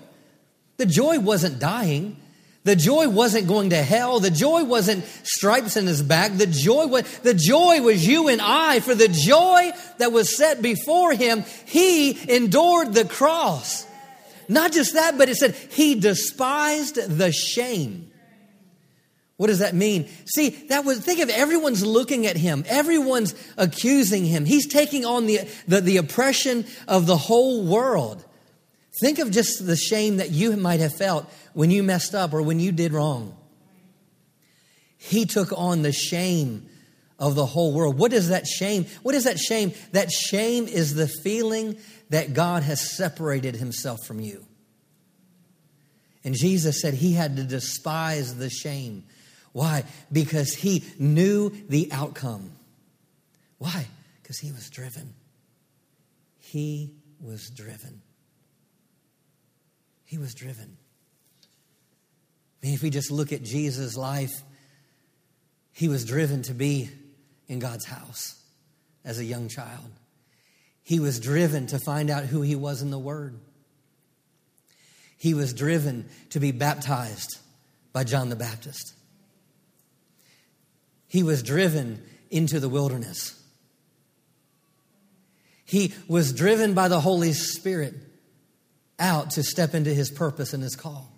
The 0.78 0.88
joy 0.88 1.20
wasn't 1.20 1.60
dying. 1.60 2.18
The 2.64 2.76
joy 2.76 3.08
wasn't 3.08 3.48
going 3.48 3.70
to 3.70 3.82
hell. 3.82 4.20
The 4.20 4.30
joy 4.30 4.66
wasn't 4.66 5.06
stripes 5.24 5.78
in 5.78 5.88
his 5.88 6.02
back. 6.02 6.34
The 6.34 6.48
joy 6.48 6.88
was, 6.88 7.20
the 7.20 7.34
joy 7.34 7.82
was 7.82 8.06
you 8.06 8.28
and 8.28 8.42
I. 8.42 8.82
For 8.82 8.94
the 8.94 9.08
joy 9.08 9.72
that 10.00 10.12
was 10.12 10.36
set 10.36 10.62
before 10.62 11.14
him, 11.14 11.46
he 11.66 12.18
endured 12.30 12.94
the 12.94 13.06
cross. 13.06 13.88
Not 14.50 14.74
just 14.74 14.96
that, 14.96 15.18
but 15.18 15.30
it 15.30 15.38
said 15.38 15.56
he 15.56 15.96
despised 15.96 16.96
the 16.96 17.32
shame. 17.32 18.07
What 19.38 19.48
does 19.48 19.60
that 19.60 19.76
mean? 19.76 20.10
See, 20.26 20.50
that 20.70 20.84
was, 20.84 21.00
think 21.00 21.20
of 21.20 21.30
everyone's 21.30 21.86
looking 21.86 22.26
at 22.26 22.38
him. 22.38 22.66
Everyone's 22.68 23.36
accusing 23.56 24.26
him. 24.26 24.46
He's 24.46 24.68
taking 24.68 25.06
on 25.06 25.28
the, 25.28 25.48
the, 25.68 25.80
the 25.80 25.98
oppression 25.98 26.66
of 26.88 27.06
the 27.06 27.18
whole 27.18 27.64
world. 27.64 28.26
Think 29.00 29.20
of 29.20 29.30
just 29.30 29.66
the 29.66 29.76
shame 29.76 30.18
that 30.18 30.32
you 30.32 30.58
might 30.58 30.80
have 30.80 30.96
felt 30.96 31.32
when 31.54 31.70
you 31.70 31.84
messed 31.84 32.16
up 32.16 32.34
or 32.34 32.42
when 32.42 32.60
you 32.60 32.72
did 32.72 32.94
wrong. 32.94 33.38
He 34.98 35.26
took 35.26 35.54
on 35.56 35.84
the 35.84 35.92
shame 35.92 36.68
of 37.20 37.36
the 37.36 37.46
whole 37.46 37.74
world. 37.74 37.98
What 37.98 38.14
is 38.14 38.30
that 38.30 38.48
shame? 38.48 38.88
What 39.04 39.14
is 39.14 39.26
that 39.26 39.38
shame? 39.38 39.74
That 39.92 40.12
shame 40.12 40.68
is 40.68 40.96
the 40.96 41.08
feeling 41.08 41.78
that 42.10 42.34
God 42.34 42.64
has 42.64 42.96
separated 42.96 43.56
himself 43.56 44.00
from 44.04 44.20
you. 44.20 44.46
And 46.24 46.34
Jesus 46.36 46.82
said 46.82 46.96
he 46.96 47.14
had 47.14 47.36
to 47.38 47.44
despise 47.44 48.36
the 48.36 48.50
shame. 48.50 49.04
Why? 49.58 49.86
Because 50.12 50.54
he 50.54 50.84
knew 51.00 51.50
the 51.68 51.92
outcome. 51.92 52.52
Why? 53.58 53.88
Because 54.22 54.38
he 54.38 54.52
was 54.52 54.70
driven. 54.70 55.16
He 56.38 56.92
was 57.20 57.50
driven. 57.50 58.04
He 60.06 60.20
was 60.20 60.36
driven. 60.36 60.78
I 62.62 62.68
mean, 62.68 62.76
if 62.76 62.84
we 62.84 62.92
just 62.92 63.10
look 63.10 63.34
at 63.34 63.42
Jesus' 63.42 63.98
life, 63.98 64.44
he 65.74 65.88
was 65.88 66.06
driven 66.06 66.44
to 66.44 66.54
be 66.54 66.92
in 67.48 67.58
God's 67.58 67.86
house 67.86 68.40
as 69.04 69.18
a 69.18 69.26
young 69.26 69.48
child. 69.48 69.90
He 70.84 71.00
was 71.00 71.20
driven 71.20 71.66
to 71.66 71.80
find 71.80 72.12
out 72.12 72.26
who 72.26 72.44
he 72.44 72.56
was 72.56 72.84
in 72.84 72.92
the 72.92 73.00
Word. 73.00 73.40
He 75.18 75.34
was 75.34 75.52
driven 75.52 76.10
to 76.30 76.40
be 76.40 76.52
baptized 76.52 77.40
by 77.92 78.04
John 78.04 78.30
the 78.30 78.36
Baptist. 78.36 78.94
He 81.08 81.24
was 81.24 81.42
driven 81.42 82.04
into 82.30 82.60
the 82.60 82.70
wilderness. 82.70 83.34
He 85.66 85.94
was 86.08 86.34
driven 86.34 86.74
by 86.74 86.88
the 86.88 87.00
Holy 87.00 87.34
Spirit 87.34 87.94
out 89.00 89.32
to 89.32 89.44
step 89.44 89.74
into 89.74 89.94
his 89.94 90.10
purpose 90.10 90.54
and 90.54 90.64
his 90.64 90.76
call. 90.76 91.12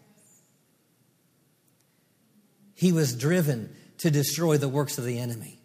He 2.75 2.91
was 2.91 3.15
driven 3.15 3.75
to 3.99 4.09
destroy 4.09 4.57
the 4.57 4.69
works 4.69 4.97
of 4.97 5.03
the 5.03 5.19
enemy. 5.19 5.59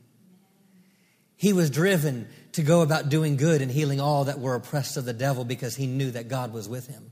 He 1.37 1.53
was 1.53 1.71
driven 1.71 2.29
to 2.53 2.63
go 2.63 2.83
about 2.83 3.09
doing 3.09 3.37
good 3.37 3.63
and 3.63 3.71
healing 3.71 4.01
all 4.01 4.25
that 4.25 4.41
were 4.41 4.55
oppressed 4.55 4.97
of 4.97 5.05
the 5.05 5.13
devil 5.13 5.45
because 5.45 5.77
he 5.77 5.87
knew 5.87 6.11
that 6.11 6.29
God 6.29 6.53
was 6.53 6.69
with 6.69 6.87
him. 6.87 7.11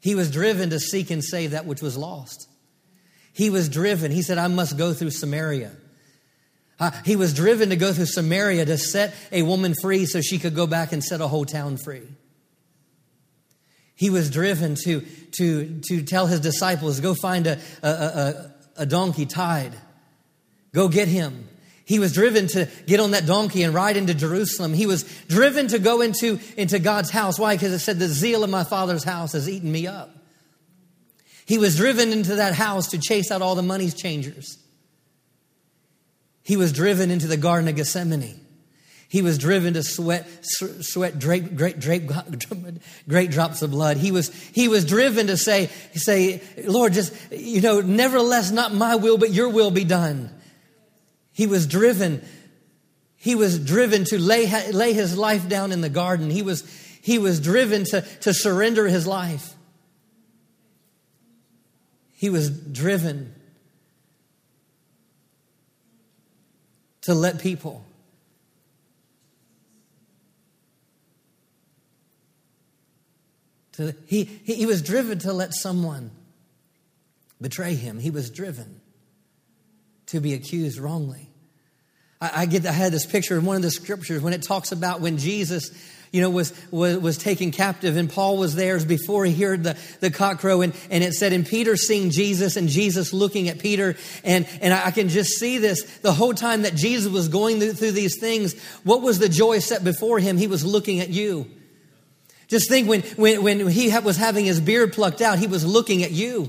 He 0.00 0.14
was 0.14 0.30
driven 0.30 0.70
to 0.70 0.80
seek 0.80 1.10
and 1.10 1.24
save 1.24 1.52
that 1.52 1.66
which 1.66 1.82
was 1.82 1.96
lost. 1.96 2.48
He 3.32 3.50
was 3.50 3.68
driven. 3.68 4.10
He 4.10 4.22
said, 4.22 4.38
I 4.38 4.48
must 4.48 4.76
go 4.76 4.92
through 4.92 5.10
Samaria. 5.10 5.72
Uh, 6.80 6.90
he 7.04 7.16
was 7.16 7.32
driven 7.32 7.70
to 7.70 7.76
go 7.76 7.92
through 7.92 8.06
Samaria 8.06 8.64
to 8.64 8.78
set 8.78 9.14
a 9.30 9.42
woman 9.42 9.74
free 9.80 10.06
so 10.06 10.20
she 10.20 10.38
could 10.38 10.54
go 10.54 10.66
back 10.66 10.92
and 10.92 11.02
set 11.02 11.20
a 11.20 11.28
whole 11.28 11.44
town 11.44 11.76
free. 11.76 12.08
He 13.94 14.10
was 14.10 14.28
driven 14.28 14.74
to, 14.84 15.00
to, 15.36 15.80
to 15.88 16.02
tell 16.02 16.26
his 16.26 16.40
disciples, 16.40 16.98
go 17.00 17.14
find 17.14 17.46
a, 17.46 17.58
a, 17.82 17.88
a, 17.88 18.54
a 18.78 18.86
donkey 18.86 19.24
tied. 19.24 19.72
Go 20.72 20.88
get 20.88 21.06
him. 21.06 21.48
He 21.84 21.98
was 21.98 22.12
driven 22.12 22.48
to 22.48 22.68
get 22.86 22.98
on 22.98 23.12
that 23.12 23.26
donkey 23.26 23.62
and 23.62 23.72
ride 23.72 23.96
into 23.96 24.14
Jerusalem. 24.14 24.72
He 24.72 24.86
was 24.86 25.04
driven 25.28 25.68
to 25.68 25.78
go 25.78 26.00
into, 26.00 26.40
into 26.56 26.78
God's 26.78 27.10
house. 27.10 27.38
Why? 27.38 27.54
Because 27.54 27.72
it 27.72 27.80
said, 27.80 27.98
The 27.98 28.08
zeal 28.08 28.42
of 28.42 28.50
my 28.50 28.64
father's 28.64 29.04
house 29.04 29.32
has 29.32 29.48
eaten 29.48 29.70
me 29.70 29.86
up. 29.86 30.10
He 31.46 31.58
was 31.58 31.76
driven 31.76 32.10
into 32.10 32.36
that 32.36 32.54
house 32.54 32.88
to 32.88 32.98
chase 32.98 33.30
out 33.30 33.42
all 33.42 33.54
the 33.54 33.62
money 33.62 33.90
changers. 33.90 34.58
He 36.44 36.56
was 36.56 36.72
driven 36.72 37.10
into 37.10 37.26
the 37.26 37.38
Garden 37.38 37.68
of 37.68 37.74
Gethsemane. 37.74 38.40
He 39.08 39.22
was 39.22 39.38
driven 39.38 39.74
to 39.74 39.82
sweat, 39.82 40.28
sweat 40.44 41.18
great, 41.18 41.56
great, 41.56 41.80
great, 41.80 42.06
great 43.08 43.30
drops 43.30 43.62
of 43.62 43.70
blood. 43.70 43.96
He 43.96 44.12
was, 44.12 44.32
he 44.50 44.68
was 44.68 44.84
driven 44.84 45.28
to 45.28 45.36
say, 45.36 45.70
say, 45.94 46.42
Lord, 46.64 46.92
just, 46.92 47.14
you 47.32 47.60
know, 47.60 47.80
nevertheless, 47.80 48.50
not 48.50 48.74
my 48.74 48.96
will, 48.96 49.16
but 49.16 49.30
your 49.30 49.48
will 49.48 49.70
be 49.70 49.84
done. 49.84 50.30
He 51.32 51.46
was 51.46 51.66
driven, 51.66 52.22
he 53.16 53.34
was 53.34 53.58
driven 53.58 54.04
to 54.06 54.18
lay, 54.18 54.46
lay 54.70 54.92
his 54.92 55.16
life 55.16 55.48
down 55.48 55.72
in 55.72 55.80
the 55.80 55.88
garden. 55.88 56.28
He 56.28 56.42
was, 56.42 56.62
he 57.00 57.18
was 57.18 57.40
driven 57.40 57.84
to, 57.86 58.02
to 58.20 58.34
surrender 58.34 58.86
his 58.86 59.06
life. 59.06 59.54
He 62.12 62.28
was 62.28 62.50
driven 62.50 63.34
to 67.04 67.14
let 67.14 67.38
people 67.38 67.84
to, 73.72 73.94
he, 74.06 74.24
he 74.24 74.66
was 74.66 74.82
driven 74.82 75.18
to 75.20 75.32
let 75.32 75.54
someone 75.54 76.10
betray 77.40 77.74
him. 77.74 77.98
He 77.98 78.10
was 78.10 78.30
driven 78.30 78.80
to 80.06 80.20
be 80.20 80.32
accused 80.32 80.78
wrongly. 80.78 81.28
I, 82.20 82.42
I 82.42 82.46
get 82.46 82.64
I 82.64 82.72
had 82.72 82.92
this 82.92 83.04
picture 83.04 83.36
in 83.36 83.44
one 83.44 83.56
of 83.56 83.62
the 83.62 83.70
scriptures 83.70 84.22
when 84.22 84.32
it 84.32 84.42
talks 84.42 84.72
about 84.72 85.00
when 85.00 85.18
Jesus 85.18 85.70
you 86.14 86.20
know, 86.20 86.30
was, 86.30 86.52
was, 86.70 86.96
was 86.98 87.18
taken 87.18 87.50
captive 87.50 87.96
and 87.96 88.08
Paul 88.08 88.36
was 88.36 88.54
there 88.54 88.78
before 88.84 89.24
he 89.24 89.34
heard 89.34 89.64
the, 89.64 89.76
the 89.98 90.12
cock 90.12 90.38
crow. 90.38 90.60
And, 90.60 90.72
and 90.88 91.02
it 91.02 91.12
said, 91.12 91.32
and 91.32 91.44
Peter 91.44 91.76
seeing 91.76 92.10
Jesus 92.10 92.56
and 92.56 92.68
Jesus 92.68 93.12
looking 93.12 93.48
at 93.48 93.58
Peter. 93.58 93.96
And, 94.22 94.46
and 94.60 94.72
I 94.72 94.92
can 94.92 95.08
just 95.08 95.30
see 95.40 95.58
this 95.58 95.82
the 96.02 96.12
whole 96.12 96.32
time 96.32 96.62
that 96.62 96.76
Jesus 96.76 97.12
was 97.12 97.26
going 97.26 97.58
through, 97.58 97.72
through 97.72 97.90
these 97.90 98.16
things. 98.20 98.54
What 98.84 99.02
was 99.02 99.18
the 99.18 99.28
joy 99.28 99.58
set 99.58 99.82
before 99.82 100.20
him? 100.20 100.36
He 100.36 100.46
was 100.46 100.64
looking 100.64 101.00
at 101.00 101.08
you. 101.08 101.50
Just 102.46 102.68
think 102.68 102.88
when, 102.88 103.02
when, 103.16 103.42
when 103.42 103.66
he 103.66 103.92
was 103.98 104.16
having 104.16 104.44
his 104.44 104.60
beard 104.60 104.92
plucked 104.92 105.20
out, 105.20 105.40
he 105.40 105.48
was 105.48 105.66
looking 105.66 106.04
at 106.04 106.12
you. 106.12 106.48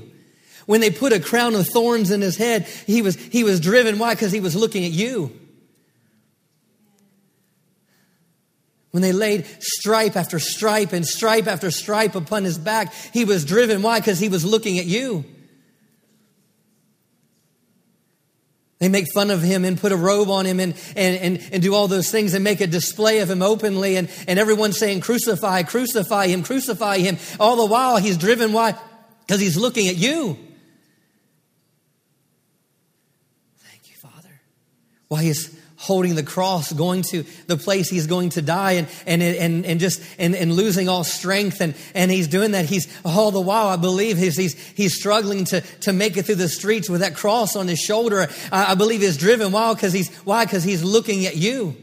When 0.66 0.80
they 0.80 0.90
put 0.90 1.12
a 1.12 1.18
crown 1.18 1.56
of 1.56 1.66
thorns 1.66 2.12
in 2.12 2.20
his 2.20 2.36
head, 2.36 2.68
he 2.86 3.02
was, 3.02 3.16
he 3.16 3.42
was 3.42 3.58
driven. 3.58 3.98
Why? 3.98 4.14
Because 4.14 4.30
he 4.30 4.38
was 4.38 4.54
looking 4.54 4.84
at 4.84 4.92
you. 4.92 5.36
When 8.96 9.02
they 9.02 9.12
laid 9.12 9.44
stripe 9.60 10.16
after 10.16 10.38
stripe 10.38 10.94
and 10.94 11.06
stripe 11.06 11.46
after 11.46 11.70
stripe 11.70 12.14
upon 12.14 12.44
his 12.44 12.56
back, 12.56 12.94
he 13.12 13.26
was 13.26 13.44
driven. 13.44 13.82
Why? 13.82 14.00
Because 14.00 14.18
he 14.18 14.30
was 14.30 14.42
looking 14.42 14.78
at 14.78 14.86
you. 14.86 15.22
They 18.78 18.88
make 18.88 19.04
fun 19.12 19.30
of 19.30 19.42
him 19.42 19.66
and 19.66 19.78
put 19.78 19.92
a 19.92 19.96
robe 19.96 20.30
on 20.30 20.46
him 20.46 20.60
and, 20.60 20.72
and, 20.96 21.16
and, 21.18 21.48
and 21.52 21.62
do 21.62 21.74
all 21.74 21.88
those 21.88 22.10
things 22.10 22.32
and 22.32 22.42
make 22.42 22.62
a 22.62 22.66
display 22.66 23.18
of 23.18 23.30
him 23.30 23.42
openly. 23.42 23.96
And, 23.96 24.08
and 24.26 24.38
everyone's 24.38 24.78
saying, 24.78 25.02
Crucify, 25.02 25.64
crucify 25.64 26.28
him, 26.28 26.42
crucify 26.42 26.96
him. 26.96 27.18
All 27.38 27.56
the 27.56 27.66
while, 27.66 27.98
he's 27.98 28.16
driven. 28.16 28.54
Why? 28.54 28.76
Because 29.26 29.42
he's 29.42 29.58
looking 29.58 29.88
at 29.88 29.96
you. 29.96 30.38
Thank 33.58 33.90
you, 33.90 33.96
Father. 33.96 34.40
Why 35.08 35.22
he's 35.22 35.55
holding 35.86 36.16
the 36.16 36.22
cross, 36.22 36.72
going 36.72 37.02
to 37.02 37.24
the 37.46 37.56
place 37.56 37.88
he's 37.88 38.06
going 38.06 38.30
to 38.30 38.42
die 38.42 38.72
and, 38.72 38.88
and, 39.06 39.22
and, 39.22 39.64
and 39.64 39.80
just, 39.80 40.02
and, 40.18 40.34
and 40.34 40.52
losing 40.52 40.88
all 40.88 41.04
strength. 41.04 41.60
And, 41.60 41.74
and 41.94 42.10
he's 42.10 42.26
doing 42.26 42.50
that. 42.50 42.64
He's 42.64 42.88
all 43.04 43.30
the 43.30 43.40
while, 43.40 43.68
I 43.68 43.76
believe 43.76 44.18
he's, 44.18 44.36
he's, 44.36 44.54
he's 44.74 44.96
struggling 44.96 45.44
to, 45.46 45.60
to 45.60 45.92
make 45.92 46.16
it 46.16 46.24
through 46.24 46.34
the 46.34 46.48
streets 46.48 46.90
with 46.90 47.00
that 47.02 47.14
cross 47.14 47.54
on 47.54 47.68
his 47.68 47.78
shoulder. 47.78 48.26
I, 48.50 48.72
I 48.72 48.74
believe 48.74 49.00
he's 49.00 49.16
driven. 49.16 49.52
Why? 49.52 49.72
Because 49.72 49.92
he's, 49.92 50.14
why? 50.18 50.44
Because 50.44 50.64
he's 50.64 50.82
looking 50.82 51.26
at 51.26 51.36
you. 51.36 51.76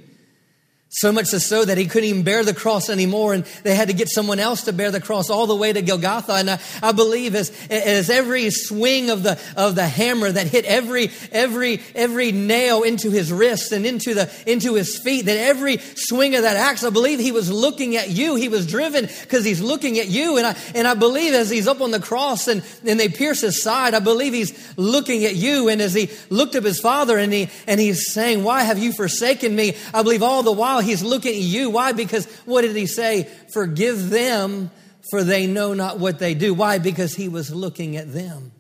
So 0.95 1.11
much 1.11 1.25
so 1.25 1.65
that 1.65 1.79
he 1.79 1.87
couldn't 1.87 2.07
even 2.07 2.21
bear 2.21 2.43
the 2.43 2.53
cross 2.53 2.87
anymore, 2.87 3.33
and 3.33 3.45
they 3.63 3.73
had 3.73 3.87
to 3.87 3.95
get 3.95 4.09
someone 4.09 4.37
else 4.37 4.65
to 4.65 4.73
bear 4.73 4.91
the 4.91 5.01
cross 5.01 5.31
all 5.31 5.47
the 5.47 5.55
way 5.55 5.73
to 5.73 5.81
Golgotha. 5.81 6.33
And 6.33 6.51
I, 6.51 6.59
I, 6.83 6.91
believe 6.91 7.33
as, 7.33 7.51
as 7.67 8.11
every 8.11 8.51
swing 8.51 9.09
of 9.09 9.23
the 9.23 9.39
of 9.57 9.73
the 9.73 9.87
hammer 9.87 10.31
that 10.31 10.45
hit 10.45 10.65
every 10.65 11.09
every 11.31 11.81
every 11.95 12.31
nail 12.31 12.83
into 12.83 13.09
his 13.09 13.33
wrists 13.33 13.71
and 13.71 13.87
into 13.87 14.13
the 14.13 14.31
into 14.45 14.75
his 14.75 14.99
feet, 14.99 15.25
that 15.25 15.37
every 15.37 15.77
swing 15.95 16.35
of 16.35 16.43
that 16.43 16.57
axe, 16.57 16.83
I 16.83 16.91
believe 16.91 17.19
he 17.19 17.31
was 17.31 17.51
looking 17.51 17.95
at 17.95 18.09
you. 18.09 18.35
He 18.35 18.47
was 18.47 18.67
driven 18.67 19.07
because 19.21 19.43
he's 19.43 19.61
looking 19.61 19.97
at 19.97 20.09
you. 20.09 20.37
And 20.37 20.45
I 20.45 20.55
and 20.75 20.87
I 20.87 20.93
believe 20.93 21.33
as 21.33 21.49
he's 21.49 21.67
up 21.67 21.81
on 21.81 21.89
the 21.89 21.99
cross 21.99 22.47
and, 22.47 22.63
and 22.85 22.99
they 22.99 23.09
pierce 23.09 23.41
his 23.41 23.63
side, 23.63 23.95
I 23.95 23.99
believe 23.99 24.33
he's 24.33 24.77
looking 24.77 25.25
at 25.25 25.35
you. 25.35 25.69
And 25.69 25.81
as 25.81 25.95
he 25.95 26.11
looked 26.29 26.53
at 26.53 26.61
his 26.61 26.79
father 26.79 27.17
and 27.17 27.33
he 27.33 27.49
and 27.65 27.79
he's 27.79 28.13
saying, 28.13 28.43
Why 28.43 28.61
have 28.61 28.77
you 28.77 28.93
forsaken 28.93 29.55
me? 29.55 29.75
I 29.91 30.03
believe 30.03 30.21
all 30.21 30.43
the 30.43 30.51
while 30.51 30.82
he's 30.84 31.03
looking 31.03 31.34
at 31.34 31.41
you. 31.41 31.69
Why? 31.69 31.91
Because 31.91 32.25
what 32.45 32.61
did 32.61 32.75
he 32.75 32.86
say? 32.86 33.29
Forgive 33.53 34.09
them, 34.09 34.71
for 35.09 35.23
they 35.23 35.47
know 35.47 35.73
not 35.73 35.99
what 35.99 36.19
they 36.19 36.34
do. 36.34 36.53
Why? 36.53 36.79
Because 36.79 37.15
he 37.15 37.29
was 37.29 37.53
looking 37.53 37.97
at 37.97 38.11
them. 38.11 38.51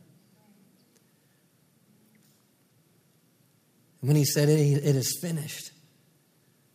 When 4.01 4.15
he 4.15 4.25
said, 4.25 4.49
It 4.49 4.95
is 4.95 5.17
finished, 5.21 5.71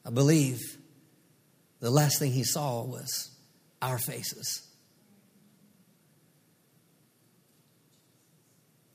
I 0.07 0.11
believe 0.11 0.61
the 1.81 1.91
last 1.91 2.19
thing 2.19 2.33
he 2.33 2.45
saw 2.45 2.85
was 2.85 3.31
our 3.83 3.99
faces. 3.99 4.63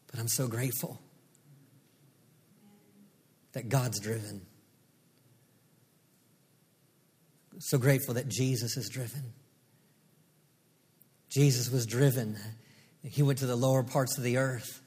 But 0.10 0.20
I'm 0.20 0.28
so 0.28 0.48
grateful 0.48 1.00
that 3.54 3.70
God's 3.70 4.00
driven 4.00 4.46
so 7.64 7.78
grateful 7.78 8.16
that 8.16 8.28
Jesus 8.28 8.76
is 8.76 8.90
driven. 8.90 9.34
Jesus 11.30 11.72
was 11.72 11.86
driven. 11.86 12.38
He 13.04 13.24
went 13.24 13.40
to 13.40 13.46
the 13.46 13.56
lower 13.56 13.84
parts 13.84 14.18
of 14.18 14.24
the 14.24 14.38
earth. 14.38 14.82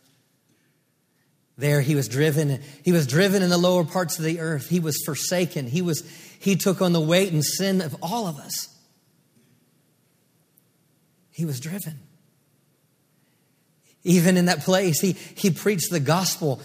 There 1.56 1.80
he 1.80 1.94
was 1.94 2.06
driven. 2.06 2.60
He 2.84 2.92
was 2.92 3.06
driven 3.06 3.42
in 3.42 3.48
the 3.48 3.56
lower 3.56 3.82
parts 3.82 4.18
of 4.18 4.24
the 4.26 4.40
earth. 4.40 4.68
He 4.68 4.78
was 4.78 5.02
forsaken. 5.06 5.66
He 5.66 5.80
was 5.80 6.02
he 6.38 6.54
took 6.54 6.82
on 6.82 6.92
the 6.92 7.00
weight 7.00 7.32
and 7.32 7.42
sin 7.42 7.80
of 7.80 7.96
all 8.02 8.26
of 8.26 8.36
us. 8.36 8.68
He 11.30 11.46
was 11.46 11.58
driven. 11.58 11.98
Even 14.04 14.36
in 14.36 14.44
that 14.44 14.60
place, 14.60 15.00
he, 15.00 15.12
he 15.12 15.50
preached 15.50 15.90
the 15.90 15.98
gospel. 15.98 16.60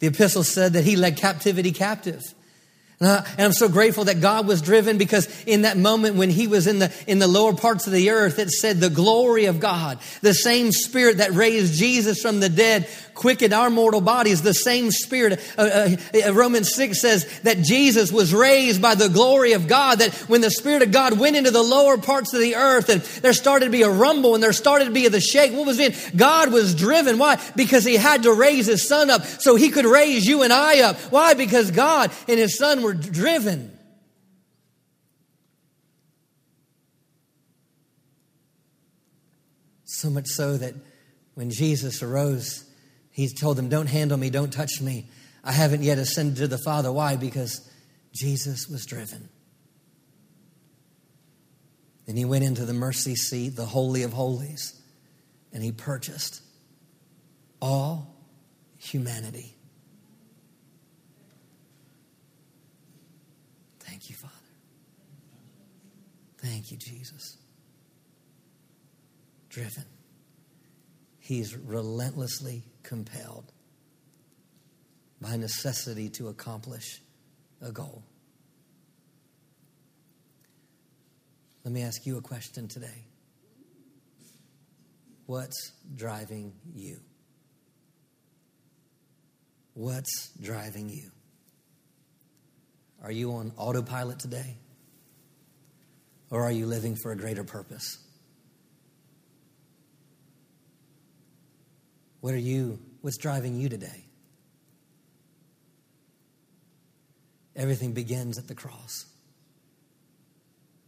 The 0.00 0.08
epistle 0.08 0.42
said 0.42 0.74
that 0.74 0.84
he 0.84 0.96
led 0.96 1.16
captivity 1.16 1.72
captive. 1.72 2.22
Uh, 3.00 3.22
and 3.32 3.42
I'm 3.42 3.52
so 3.52 3.68
grateful 3.68 4.04
that 4.04 4.20
God 4.20 4.48
was 4.48 4.60
driven 4.60 4.98
because 4.98 5.28
in 5.44 5.62
that 5.62 5.76
moment 5.76 6.16
when 6.16 6.30
he 6.30 6.48
was 6.48 6.66
in 6.66 6.80
the, 6.80 6.92
in 7.06 7.20
the 7.20 7.28
lower 7.28 7.54
parts 7.54 7.86
of 7.86 7.92
the 7.92 8.10
earth, 8.10 8.40
it 8.40 8.50
said 8.50 8.80
the 8.80 8.90
glory 8.90 9.44
of 9.44 9.60
God, 9.60 10.00
the 10.20 10.34
same 10.34 10.72
spirit 10.72 11.18
that 11.18 11.30
raised 11.32 11.78
Jesus 11.78 12.20
from 12.20 12.40
the 12.40 12.48
dead, 12.48 12.88
quickened 13.18 13.52
our 13.52 13.68
mortal 13.68 14.00
bodies, 14.00 14.42
the 14.42 14.54
same 14.54 14.90
spirit. 14.90 15.40
Uh, 15.58 15.62
uh, 15.62 15.96
uh 16.26 16.32
Romans 16.32 16.74
6 16.74 17.00
says 17.00 17.40
that 17.40 17.62
Jesus 17.62 18.10
was 18.10 18.32
raised 18.34 18.80
by 18.80 18.94
the 18.94 19.08
glory 19.08 19.52
of 19.52 19.68
God, 19.68 19.98
that 19.98 20.14
when 20.28 20.40
the 20.40 20.50
spirit 20.50 20.82
of 20.82 20.90
God 20.90 21.18
went 21.18 21.36
into 21.36 21.50
the 21.50 21.62
lower 21.62 21.98
parts 21.98 22.32
of 22.34 22.40
the 22.40 22.56
earth 22.56 22.88
and 22.88 23.00
there 23.22 23.32
started 23.32 23.66
to 23.66 23.70
be 23.70 23.82
a 23.82 23.90
rumble 23.90 24.34
and 24.34 24.42
there 24.42 24.52
started 24.52 24.86
to 24.86 24.90
be 24.90 25.06
the 25.08 25.20
shake, 25.20 25.52
what 25.52 25.66
was 25.66 25.78
being? 25.78 25.94
God 26.16 26.52
was 26.52 26.74
driven. 26.74 27.18
Why? 27.18 27.40
Because 27.54 27.84
he 27.84 27.96
had 27.96 28.24
to 28.24 28.32
raise 28.32 28.66
his 28.66 28.86
son 28.88 29.10
up 29.10 29.24
so 29.24 29.56
he 29.56 29.70
could 29.70 29.84
raise 29.84 30.24
you 30.26 30.42
and 30.42 30.52
I 30.52 30.80
up. 30.80 30.96
Why? 31.10 31.34
Because 31.34 31.70
God 31.70 32.10
and 32.28 32.38
his 32.38 32.56
son 32.56 32.82
were 32.82 32.87
were 32.88 32.94
driven. 32.94 33.76
So 39.84 40.08
much 40.08 40.26
so 40.28 40.56
that 40.56 40.74
when 41.34 41.50
Jesus 41.50 42.02
arose, 42.02 42.64
he 43.10 43.28
told 43.28 43.58
them, 43.58 43.68
Don't 43.68 43.88
handle 43.88 44.16
me, 44.16 44.30
don't 44.30 44.52
touch 44.52 44.80
me. 44.80 45.06
I 45.44 45.52
haven't 45.52 45.82
yet 45.82 45.98
ascended 45.98 46.36
to 46.36 46.48
the 46.48 46.58
Father. 46.58 46.90
Why? 46.90 47.16
Because 47.16 47.70
Jesus 48.14 48.68
was 48.68 48.86
driven. 48.86 49.28
Then 52.06 52.16
he 52.16 52.24
went 52.24 52.44
into 52.44 52.64
the 52.64 52.72
mercy 52.72 53.14
seat, 53.14 53.50
the 53.50 53.66
Holy 53.66 54.02
of 54.02 54.14
Holies, 54.14 54.80
and 55.52 55.62
he 55.62 55.72
purchased 55.72 56.40
all 57.60 58.16
humanity. 58.78 59.58
Thank 63.98 64.10
you, 64.10 64.16
Father. 64.16 64.34
Thank 66.48 66.70
you, 66.70 66.78
Jesus. 66.78 67.36
Driven. 69.50 69.84
He's 71.18 71.54
relentlessly 71.54 72.62
compelled 72.82 73.52
by 75.20 75.36
necessity 75.36 76.08
to 76.10 76.28
accomplish 76.28 77.02
a 77.60 77.70
goal. 77.70 78.02
Let 81.64 81.74
me 81.74 81.82
ask 81.82 82.06
you 82.06 82.16
a 82.16 82.22
question 82.22 82.66
today. 82.66 83.04
What's 85.26 85.72
driving 85.94 86.54
you? 86.74 87.00
What's 89.74 90.30
driving 90.40 90.88
you? 90.88 91.10
Are 93.02 93.12
you 93.12 93.32
on 93.32 93.52
autopilot 93.58 94.18
today? 94.18 94.56
Or 96.30 96.42
are 96.42 96.52
you 96.52 96.66
living 96.66 96.94
for 96.94 97.12
a 97.12 97.16
greater 97.16 97.44
purpose? 97.44 97.98
What 102.20 102.34
are 102.34 102.38
you, 102.38 102.78
what's 103.00 103.16
driving 103.16 103.56
you 103.56 103.68
today? 103.68 104.04
Everything 107.56 107.92
begins 107.92 108.38
at 108.38 108.46
the 108.46 108.54
cross. 108.54 109.06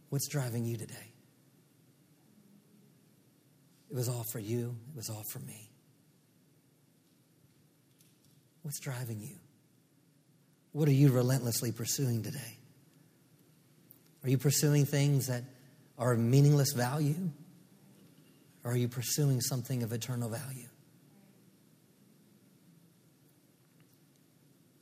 What's 0.09 0.27
driving 0.27 0.65
you 0.65 0.77
today? 0.77 1.11
It 3.89 3.95
was 3.95 4.07
all 4.07 4.23
for 4.31 4.39
you, 4.39 4.75
it 4.93 4.95
was 4.95 5.09
all 5.09 5.23
for 5.23 5.39
me. 5.39 5.69
What's 8.61 8.79
driving 8.79 9.19
you? 9.19 9.35
What 10.71 10.87
are 10.87 10.93
you 10.93 11.11
relentlessly 11.11 11.71
pursuing 11.71 12.23
today? 12.23 12.57
Are 14.23 14.29
you 14.29 14.37
pursuing 14.37 14.85
things 14.85 15.27
that 15.27 15.43
are 15.97 16.13
of 16.13 16.19
meaningless 16.19 16.73
value? 16.73 17.29
Or 18.63 18.71
are 18.71 18.77
you 18.77 18.87
pursuing 18.87 19.41
something 19.41 19.81
of 19.83 19.91
eternal 19.91 20.29
value? 20.29 20.67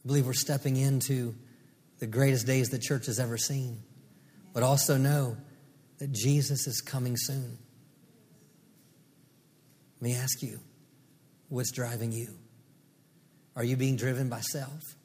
I 0.03 0.07
believe 0.07 0.25
we're 0.25 0.33
stepping 0.33 0.75
into 0.77 1.35
the 1.99 2.07
greatest 2.07 2.45
days 2.45 2.69
the 2.69 2.79
church 2.79 3.05
has 3.05 3.19
ever 3.19 3.37
seen, 3.37 3.81
but 4.53 4.63
also 4.63 4.97
know 4.97 5.37
that 5.99 6.11
Jesus 6.11 6.67
is 6.67 6.81
coming 6.81 7.15
soon. 7.17 7.57
Let 10.01 10.09
me 10.09 10.15
ask 10.15 10.41
you 10.41 10.59
what's 11.49 11.71
driving 11.71 12.11
you? 12.11 12.35
Are 13.55 13.63
you 13.63 13.75
being 13.75 13.97
driven 13.97 14.29
by 14.29 14.39
self? 14.39 14.95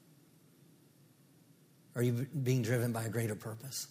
Are 1.96 2.02
you 2.02 2.26
being 2.42 2.62
driven 2.62 2.92
by 2.92 3.04
a 3.04 3.08
greater 3.08 3.34
purpose? 3.34 3.88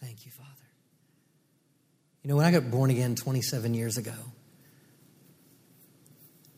Thank 0.00 0.24
you, 0.24 0.32
Father. 0.32 0.48
You 2.22 2.30
know, 2.30 2.36
when 2.36 2.46
I 2.46 2.52
got 2.52 2.70
born 2.70 2.90
again 2.90 3.16
27 3.16 3.74
years 3.74 3.98
ago, 3.98 4.14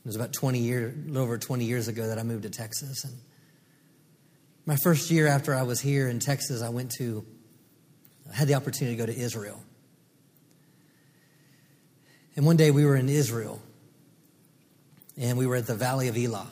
it 0.05 0.07
was 0.07 0.17
about 0.17 0.35
20 0.35 0.59
years, 0.59 0.95
a 0.95 1.09
little 1.09 1.23
over 1.23 1.39
20 1.39 1.65
years 1.65 1.89
ago 1.89 2.09
that 2.09 2.19
I 2.19 2.23
moved 2.23 2.43
to 2.43 2.51
Texas. 2.51 3.05
And 3.05 3.15
my 4.67 4.77
first 4.83 5.11
year 5.11 5.27
after 5.27 5.55
I 5.55 5.62
was 5.62 5.81
here 5.81 6.09
in 6.09 6.19
Texas, 6.19 6.61
I 6.61 6.69
went 6.69 6.91
to, 6.99 7.25
I 8.31 8.37
had 8.37 8.49
the 8.49 8.55
opportunity 8.55 8.97
to 8.97 9.07
go 9.07 9.11
to 9.11 9.19
Israel. 9.19 9.62
And 12.37 12.45
one 12.45 12.59
day 12.59 12.71
we 12.71 12.85
were 12.85 12.97
in 12.97 13.09
Israel 13.09 13.62
and 15.17 15.39
we 15.39 15.47
were 15.47 15.57
at 15.57 15.67
the 15.67 15.75
Valley 15.75 16.09
of 16.09 16.19
Elah. 16.19 16.49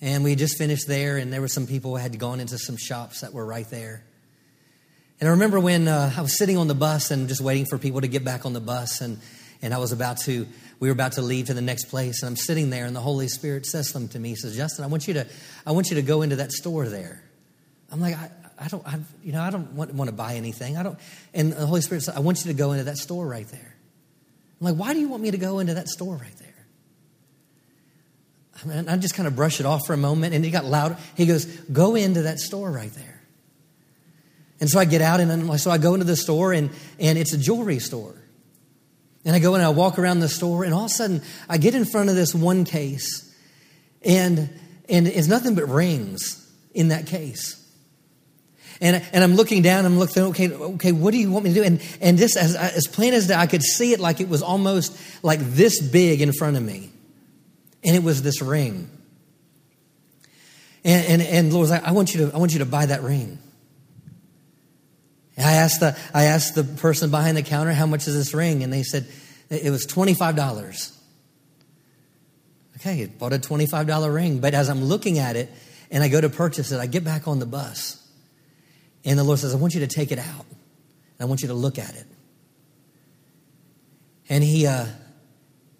And 0.00 0.24
we 0.24 0.34
just 0.34 0.56
finished 0.56 0.88
there, 0.88 1.18
and 1.18 1.30
there 1.30 1.42
were 1.42 1.48
some 1.48 1.66
people 1.66 1.90
who 1.90 1.96
had 1.98 2.18
gone 2.18 2.40
into 2.40 2.56
some 2.56 2.78
shops 2.78 3.20
that 3.20 3.34
were 3.34 3.44
right 3.44 3.68
there. 3.68 4.02
And 5.20 5.28
I 5.28 5.32
remember 5.32 5.60
when 5.60 5.86
uh, 5.86 6.12
I 6.16 6.22
was 6.22 6.38
sitting 6.38 6.56
on 6.56 6.66
the 6.66 6.74
bus 6.74 7.10
and 7.10 7.28
just 7.28 7.42
waiting 7.42 7.66
for 7.66 7.76
people 7.76 8.00
to 8.00 8.08
get 8.08 8.24
back 8.24 8.46
on 8.46 8.54
the 8.54 8.60
bus, 8.60 9.02
and, 9.02 9.18
and 9.60 9.74
I 9.74 9.78
was 9.78 9.92
about 9.92 10.16
to, 10.22 10.46
we 10.78 10.88
were 10.88 10.92
about 10.92 11.12
to 11.12 11.22
leave 11.22 11.46
to 11.46 11.54
the 11.54 11.60
next 11.60 11.84
place, 11.86 12.22
and 12.22 12.30
I'm 12.30 12.36
sitting 12.36 12.70
there, 12.70 12.86
and 12.86 12.96
the 12.96 13.00
Holy 13.00 13.28
Spirit 13.28 13.66
says 13.66 13.90
something 13.90 14.08
to 14.10 14.18
me. 14.18 14.30
He 14.30 14.36
says, 14.36 14.56
Justin, 14.56 14.84
I 14.84 14.88
want 14.88 15.06
you 15.06 15.14
to, 15.14 15.26
I 15.66 15.72
want 15.72 15.90
you 15.90 15.96
to 15.96 16.02
go 16.02 16.22
into 16.22 16.36
that 16.36 16.52
store 16.52 16.88
there. 16.88 17.22
I'm 17.92 18.00
like, 18.00 18.14
I, 18.16 18.30
I 18.58 18.68
don't, 18.68 18.86
I, 18.86 18.98
you 19.22 19.32
know, 19.32 19.42
I 19.42 19.50
don't 19.50 19.72
want, 19.72 19.92
want 19.92 20.08
to 20.08 20.16
buy 20.16 20.36
anything. 20.36 20.78
I 20.78 20.82
don't, 20.82 20.98
and 21.34 21.52
the 21.52 21.66
Holy 21.66 21.82
Spirit 21.82 22.02
said, 22.02 22.16
I 22.16 22.20
want 22.20 22.44
you 22.44 22.52
to 22.52 22.56
go 22.56 22.72
into 22.72 22.84
that 22.84 22.96
store 22.96 23.26
right 23.26 23.48
there. 23.48 23.76
I'm 24.60 24.66
like, 24.66 24.76
why 24.76 24.94
do 24.94 25.00
you 25.00 25.08
want 25.08 25.22
me 25.22 25.30
to 25.30 25.38
go 25.38 25.58
into 25.58 25.74
that 25.74 25.88
store 25.88 26.16
right 26.16 26.36
there? 26.38 26.46
I, 28.88 28.96
just 28.98 29.14
kind 29.14 29.26
of 29.26 29.34
brush 29.34 29.58
it 29.60 29.66
off 29.66 29.86
for 29.86 29.94
a 29.94 29.98
moment, 29.98 30.34
and 30.34 30.44
he 30.44 30.50
got 30.50 30.66
loud. 30.66 30.98
He 31.16 31.24
goes, 31.24 31.46
go 31.46 31.94
into 31.94 32.22
that 32.22 32.38
store 32.38 32.70
right 32.70 32.92
there. 32.92 33.09
And 34.60 34.68
so 34.68 34.78
I 34.78 34.84
get 34.84 35.00
out, 35.00 35.20
and 35.20 35.60
so 35.60 35.70
I 35.70 35.78
go 35.78 35.94
into 35.94 36.04
the 36.04 36.16
store, 36.16 36.52
and, 36.52 36.70
and 36.98 37.18
it's 37.18 37.32
a 37.32 37.38
jewelry 37.38 37.78
store. 37.78 38.14
And 39.24 39.34
I 39.34 39.38
go 39.38 39.54
and 39.54 39.62
I 39.62 39.70
walk 39.70 39.98
around 39.98 40.20
the 40.20 40.28
store, 40.28 40.64
and 40.64 40.72
all 40.72 40.84
of 40.84 40.90
a 40.90 40.94
sudden 40.94 41.22
I 41.48 41.58
get 41.58 41.74
in 41.74 41.84
front 41.84 42.08
of 42.08 42.14
this 42.14 42.34
one 42.34 42.64
case, 42.64 43.34
and, 44.02 44.50
and 44.88 45.06
it's 45.06 45.28
nothing 45.28 45.54
but 45.54 45.68
rings 45.68 46.50
in 46.74 46.88
that 46.88 47.06
case. 47.06 47.56
And, 48.82 49.04
and 49.12 49.22
I'm 49.22 49.34
looking 49.34 49.60
down, 49.60 49.84
I'm 49.84 49.98
looking, 49.98 50.22
okay, 50.24 50.50
okay, 50.50 50.92
what 50.92 51.12
do 51.12 51.18
you 51.18 51.30
want 51.30 51.44
me 51.44 51.52
to 51.52 51.54
do? 51.54 51.62
And, 51.62 51.82
and 52.00 52.16
just 52.16 52.36
as, 52.36 52.56
as 52.56 52.86
plain 52.86 53.12
as 53.12 53.26
that, 53.26 53.38
I 53.38 53.46
could 53.46 53.62
see 53.62 53.92
it 53.92 54.00
like 54.00 54.20
it 54.20 54.28
was 54.28 54.42
almost 54.42 54.98
like 55.22 55.40
this 55.40 55.82
big 55.82 56.22
in 56.22 56.32
front 56.32 56.56
of 56.56 56.62
me. 56.62 56.90
And 57.84 57.94
it 57.94 58.02
was 58.02 58.22
this 58.22 58.40
ring. 58.40 58.90
And, 60.82 61.20
and, 61.20 61.22
and 61.22 61.52
Lord 61.52 61.68
like, 61.68 61.84
I 61.84 61.92
want 61.92 62.14
you 62.14 62.26
to, 62.26 62.34
I 62.34 62.38
want 62.38 62.54
you 62.54 62.60
to 62.60 62.64
buy 62.64 62.86
that 62.86 63.02
ring. 63.02 63.38
And 65.50 65.58
I 65.58 65.62
asked 65.62 65.80
the, 65.80 65.98
I 66.14 66.24
asked 66.26 66.54
the 66.54 66.62
person 66.62 67.10
behind 67.10 67.36
the 67.36 67.42
counter, 67.42 67.72
how 67.72 67.86
much 67.86 68.06
is 68.06 68.14
this 68.14 68.32
ring? 68.34 68.62
And 68.62 68.72
they 68.72 68.84
said, 68.84 69.06
it 69.48 69.70
was 69.70 69.84
$25. 69.84 70.96
Okay, 72.76 73.02
I 73.02 73.06
bought 73.06 73.32
a 73.32 73.38
$25 73.38 74.14
ring. 74.14 74.38
But 74.38 74.54
as 74.54 74.70
I'm 74.70 74.84
looking 74.84 75.18
at 75.18 75.34
it 75.34 75.50
and 75.90 76.04
I 76.04 76.08
go 76.08 76.20
to 76.20 76.28
purchase 76.28 76.70
it, 76.70 76.78
I 76.78 76.86
get 76.86 77.02
back 77.02 77.26
on 77.26 77.40
the 77.40 77.46
bus. 77.46 77.96
And 79.04 79.18
the 79.18 79.24
Lord 79.24 79.40
says, 79.40 79.52
I 79.52 79.58
want 79.58 79.74
you 79.74 79.80
to 79.80 79.88
take 79.88 80.12
it 80.12 80.20
out. 80.20 80.46
I 81.18 81.24
want 81.24 81.42
you 81.42 81.48
to 81.48 81.54
look 81.54 81.78
at 81.78 81.96
it. 81.96 82.06
And 84.28 84.44
he, 84.44 84.68
uh, 84.68 84.86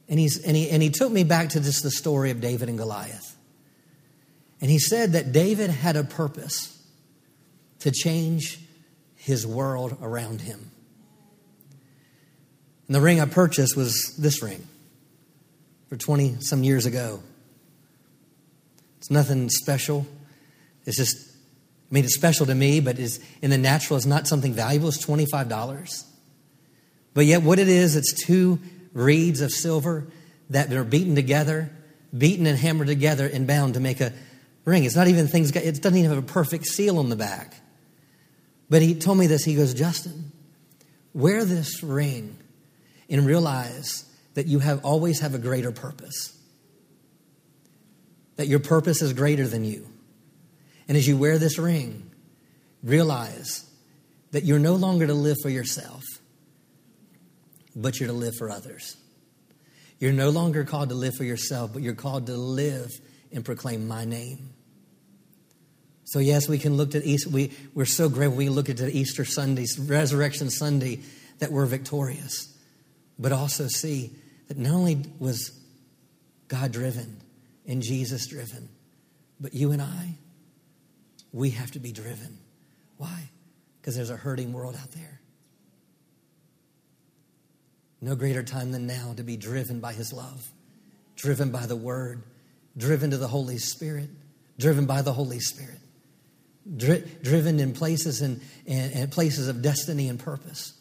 and, 0.09 0.19
he's, 0.19 0.45
and, 0.45 0.57
he, 0.57 0.69
and 0.69 0.83
he 0.83 0.91
took 0.91 1.13
me 1.13 1.23
back 1.23 1.51
to 1.51 1.61
just 1.61 1.85
the 1.85 1.93
story 1.93 2.33
of 2.33 2.41
David 2.41 2.69
and 2.69 2.77
Goliath. 2.77 3.37
And 4.61 4.69
he 4.69 4.81
said 4.81 5.13
that 5.13 5.31
David 5.31 5.71
had 5.71 5.97
a 5.97 6.03
purpose 6.03 6.77
to 7.79 7.93
change 7.93 8.59
his 9.31 9.47
world 9.47 9.97
around 10.03 10.41
him. 10.41 10.71
And 12.87 12.95
the 12.97 13.01
ring 13.01 13.21
I 13.21 13.27
purchased 13.27 13.77
was 13.77 14.17
this 14.19 14.43
ring 14.43 14.67
for 15.89 15.97
20 15.97 16.41
some 16.41 16.65
years 16.65 16.87
ago. 16.87 17.23
It's 18.99 19.11
nothing 19.11 19.49
special. 19.49 20.07
It's 20.85 20.97
just 20.97 21.17
I 21.91 21.95
mean, 21.95 22.05
it's 22.05 22.15
special 22.15 22.47
to 22.47 22.55
me, 22.55 22.81
but 22.81 22.99
is 22.99 23.21
in 23.43 23.51
the 23.51 23.59
natural 23.59 23.97
it's 23.97 24.07
not 24.07 24.27
something 24.27 24.53
valuable. 24.53 24.89
It's 24.89 25.05
$25. 25.05 26.05
But 27.15 27.27
yet, 27.27 27.43
what 27.43 27.59
it 27.59 27.69
is, 27.69 27.97
it's 27.97 28.13
two 28.25 28.61
reeds 28.93 29.41
of 29.41 29.53
silver 29.53 30.07
that 30.51 30.73
are 30.73 30.85
beaten 30.85 31.15
together, 31.15 31.71
beaten 32.17 32.47
and 32.47 32.59
hammered 32.59 32.89
together 32.89 33.27
and 33.27 33.47
bound 33.47 33.75
to 33.75 33.81
make 33.81 34.01
a 34.01 34.13
ring. 34.65 34.85
It's 34.85 34.97
not 34.97 35.09
even 35.09 35.29
things, 35.29 35.51
it 35.51 35.83
doesn't 35.83 35.97
even 35.99 36.11
have 36.11 36.19
a 36.19 36.27
perfect 36.27 36.67
seal 36.67 36.99
on 36.99 37.09
the 37.09 37.17
back. 37.17 37.60
But 38.71 38.83
he 38.83 38.95
told 38.95 39.19
me 39.19 39.27
this. 39.27 39.45
He 39.45 39.57
goes, 39.57 39.75
Justin, 39.75 40.33
wear 41.13 41.45
this 41.45 41.83
ring 41.83 42.39
and 43.11 43.27
realize 43.27 44.05
that 44.35 44.47
you 44.47 44.61
have 44.61 44.85
always 44.85 45.21
have 45.21 45.35
a 45.35 45.39
greater 45.39 45.73
purpose. 45.73 46.39
That 48.37 48.47
your 48.47 48.61
purpose 48.61 49.03
is 49.03 49.13
greater 49.13 49.47
than 49.47 49.65
you. 49.65 49.87
And 50.89 50.97
as 50.97 51.07
you 51.07 51.17
wear 51.17 51.37
this 51.37 51.59
ring, 51.59 52.11
realize 52.83 53.69
that 54.31 54.45
you're 54.45 54.61
no 54.61 54.77
longer 54.77 55.07
to 55.07 55.15
live 55.15 55.37
for 55.43 55.51
yourself, 55.51 56.05
but 57.75 57.99
you're 57.99 58.09
to 58.09 58.13
live 58.15 58.35
for 58.39 58.51
others. 58.51 58.97
You're 59.99 60.13
no 60.13 60.31
longer 60.31 60.65
called 60.65 60.89
to 60.91 60.95
live 60.95 61.15
for 61.17 61.25
yourself, 61.25 61.73
but 61.73 61.83
you're 61.83 61.95
called 61.95 62.27
to 62.27 62.37
live 62.37 62.89
and 63.33 63.45
proclaim 63.45 63.87
my 63.87 64.05
name. 64.05 64.51
So, 66.11 66.19
yes, 66.19 66.49
we 66.49 66.59
can 66.59 66.77
look 66.77 66.97
at 66.97 67.05
Easter. 67.05 67.31
We, 67.31 67.53
we're 67.73 67.85
so 67.85 68.09
grateful 68.09 68.37
we 68.37 68.49
look 68.49 68.69
at 68.69 68.79
the 68.79 68.91
Easter 68.91 69.25
Sunday, 69.25 69.67
Resurrection 69.79 70.51
Sunday, 70.51 71.03
that 71.39 71.53
we're 71.53 71.67
victorious, 71.67 72.53
but 73.17 73.31
also 73.31 73.69
see 73.69 74.11
that 74.49 74.59
not 74.59 74.73
only 74.73 75.05
was 75.21 75.57
God 76.49 76.73
driven 76.73 77.21
and 77.65 77.81
Jesus 77.81 78.27
driven, 78.27 78.69
but 79.39 79.55
you 79.55 79.71
and 79.71 79.81
I, 79.81 80.17
we 81.33 81.51
have 81.51 81.71
to 81.71 81.79
be 81.79 81.93
driven. 81.93 82.39
Why? 82.97 83.31
Because 83.81 83.95
there's 83.95 84.11
a 84.11 84.17
hurting 84.17 84.53
world 84.53 84.77
out 84.83 84.91
there. 84.91 85.21
No 88.01 88.17
greater 88.17 88.43
time 88.43 88.73
than 88.73 88.89
now 88.89 89.15
to 89.17 89.23
be 89.23 89.37
driven 89.37 89.79
by 89.79 89.93
His 89.93 90.13
love, 90.13 90.51
driven 91.15 91.53
by 91.53 91.67
the 91.67 91.77
Word, 91.77 92.25
driven 92.77 93.13
to 93.13 93.17
the 93.17 93.29
Holy 93.29 93.59
Spirit, 93.59 94.11
driven 94.59 94.87
by 94.87 95.03
the 95.03 95.13
Holy 95.13 95.39
Spirit 95.39 95.79
dri- 96.77 97.05
driven 97.23 97.61
in 97.61 97.73
places 97.73 98.21
and, 98.21 98.41
and, 98.67 98.93
and 98.93 99.13
places 99.13 99.49
of 99.49 99.63
destiny 99.63 100.09
and 100.09 100.19
purpose 100.19 100.75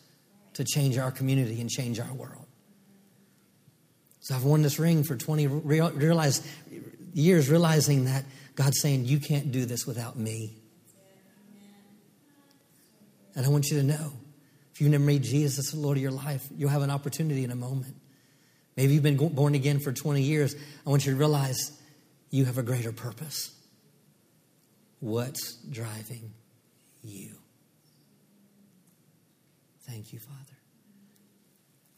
to 0.53 0.63
change 0.63 0.97
our 0.97 1.11
community 1.11 1.61
and 1.61 1.69
change 1.69 1.99
our 1.99 2.13
world. 2.13 2.45
So 4.19 4.35
I've 4.35 4.43
worn 4.43 4.61
this 4.61 4.77
ring 4.77 5.03
for 5.03 5.15
20 5.15 5.47
real, 5.47 5.91
years, 7.13 7.49
realizing 7.49 8.05
that 8.05 8.25
God's 8.55 8.79
saying, 8.81 9.05
You 9.05 9.19
can't 9.19 9.51
do 9.51 9.65
this 9.65 9.87
without 9.87 10.17
me. 10.17 10.55
And 13.35 13.45
I 13.45 13.49
want 13.49 13.69
you 13.69 13.77
to 13.77 13.83
know 13.83 14.11
if 14.73 14.81
you've 14.81 14.91
never 14.91 15.03
made 15.03 15.23
Jesus 15.23 15.71
the 15.71 15.79
Lord 15.79 15.97
of 15.97 16.03
your 16.03 16.11
life, 16.11 16.47
you'll 16.55 16.69
have 16.69 16.81
an 16.81 16.89
opportunity 16.89 17.43
in 17.43 17.51
a 17.51 17.55
moment. 17.55 17.95
Maybe 18.75 18.93
you've 18.93 19.03
been 19.03 19.17
born 19.17 19.55
again 19.55 19.79
for 19.79 19.91
20 19.91 20.21
years. 20.21 20.55
I 20.85 20.89
want 20.89 21.05
you 21.05 21.11
to 21.11 21.17
realize 21.17 21.71
you 22.29 22.45
have 22.45 22.57
a 22.57 22.63
greater 22.63 22.91
purpose. 22.91 23.51
What's 24.99 25.55
driving 25.69 26.33
you? 27.01 27.35
Thank 29.87 30.13
you, 30.13 30.19
Father. 30.19 30.37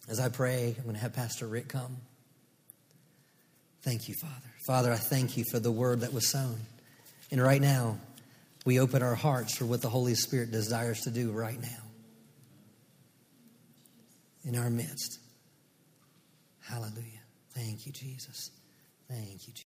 As 0.10 0.20
I 0.20 0.30
pray, 0.30 0.76
I'm 0.78 0.84
going 0.84 0.96
to 0.96 1.02
have 1.02 1.14
Pastor 1.14 1.48
Rick 1.48 1.70
come. 1.70 1.98
Thank 3.82 4.08
you, 4.08 4.16
Father. 4.22 4.52
Father, 4.66 4.92
I 4.92 4.98
thank 4.98 5.38
you 5.38 5.44
for 5.52 5.60
the 5.60 5.72
word 5.72 6.02
that 6.02 6.14
was 6.14 6.30
sown. 6.30 6.60
And 7.32 7.42
right 7.42 7.62
now, 7.62 7.98
we 8.66 8.80
open 8.80 9.02
our 9.02 9.16
hearts 9.16 9.58
for 9.58 9.66
what 9.66 9.82
the 9.82 9.90
Holy 9.90 10.16
Spirit 10.16 10.52
desires 10.52 11.02
to 11.02 11.10
do 11.12 11.32
right 11.32 11.60
now 11.60 11.84
in 14.44 14.56
our 14.56 14.70
midst. 14.70 15.20
Hallelujah. 16.60 17.22
Thank 17.56 17.86
you, 17.86 17.92
Jesus. 17.92 18.52
Thank 19.08 19.48
you, 19.48 19.54
Jesus. 19.54 19.60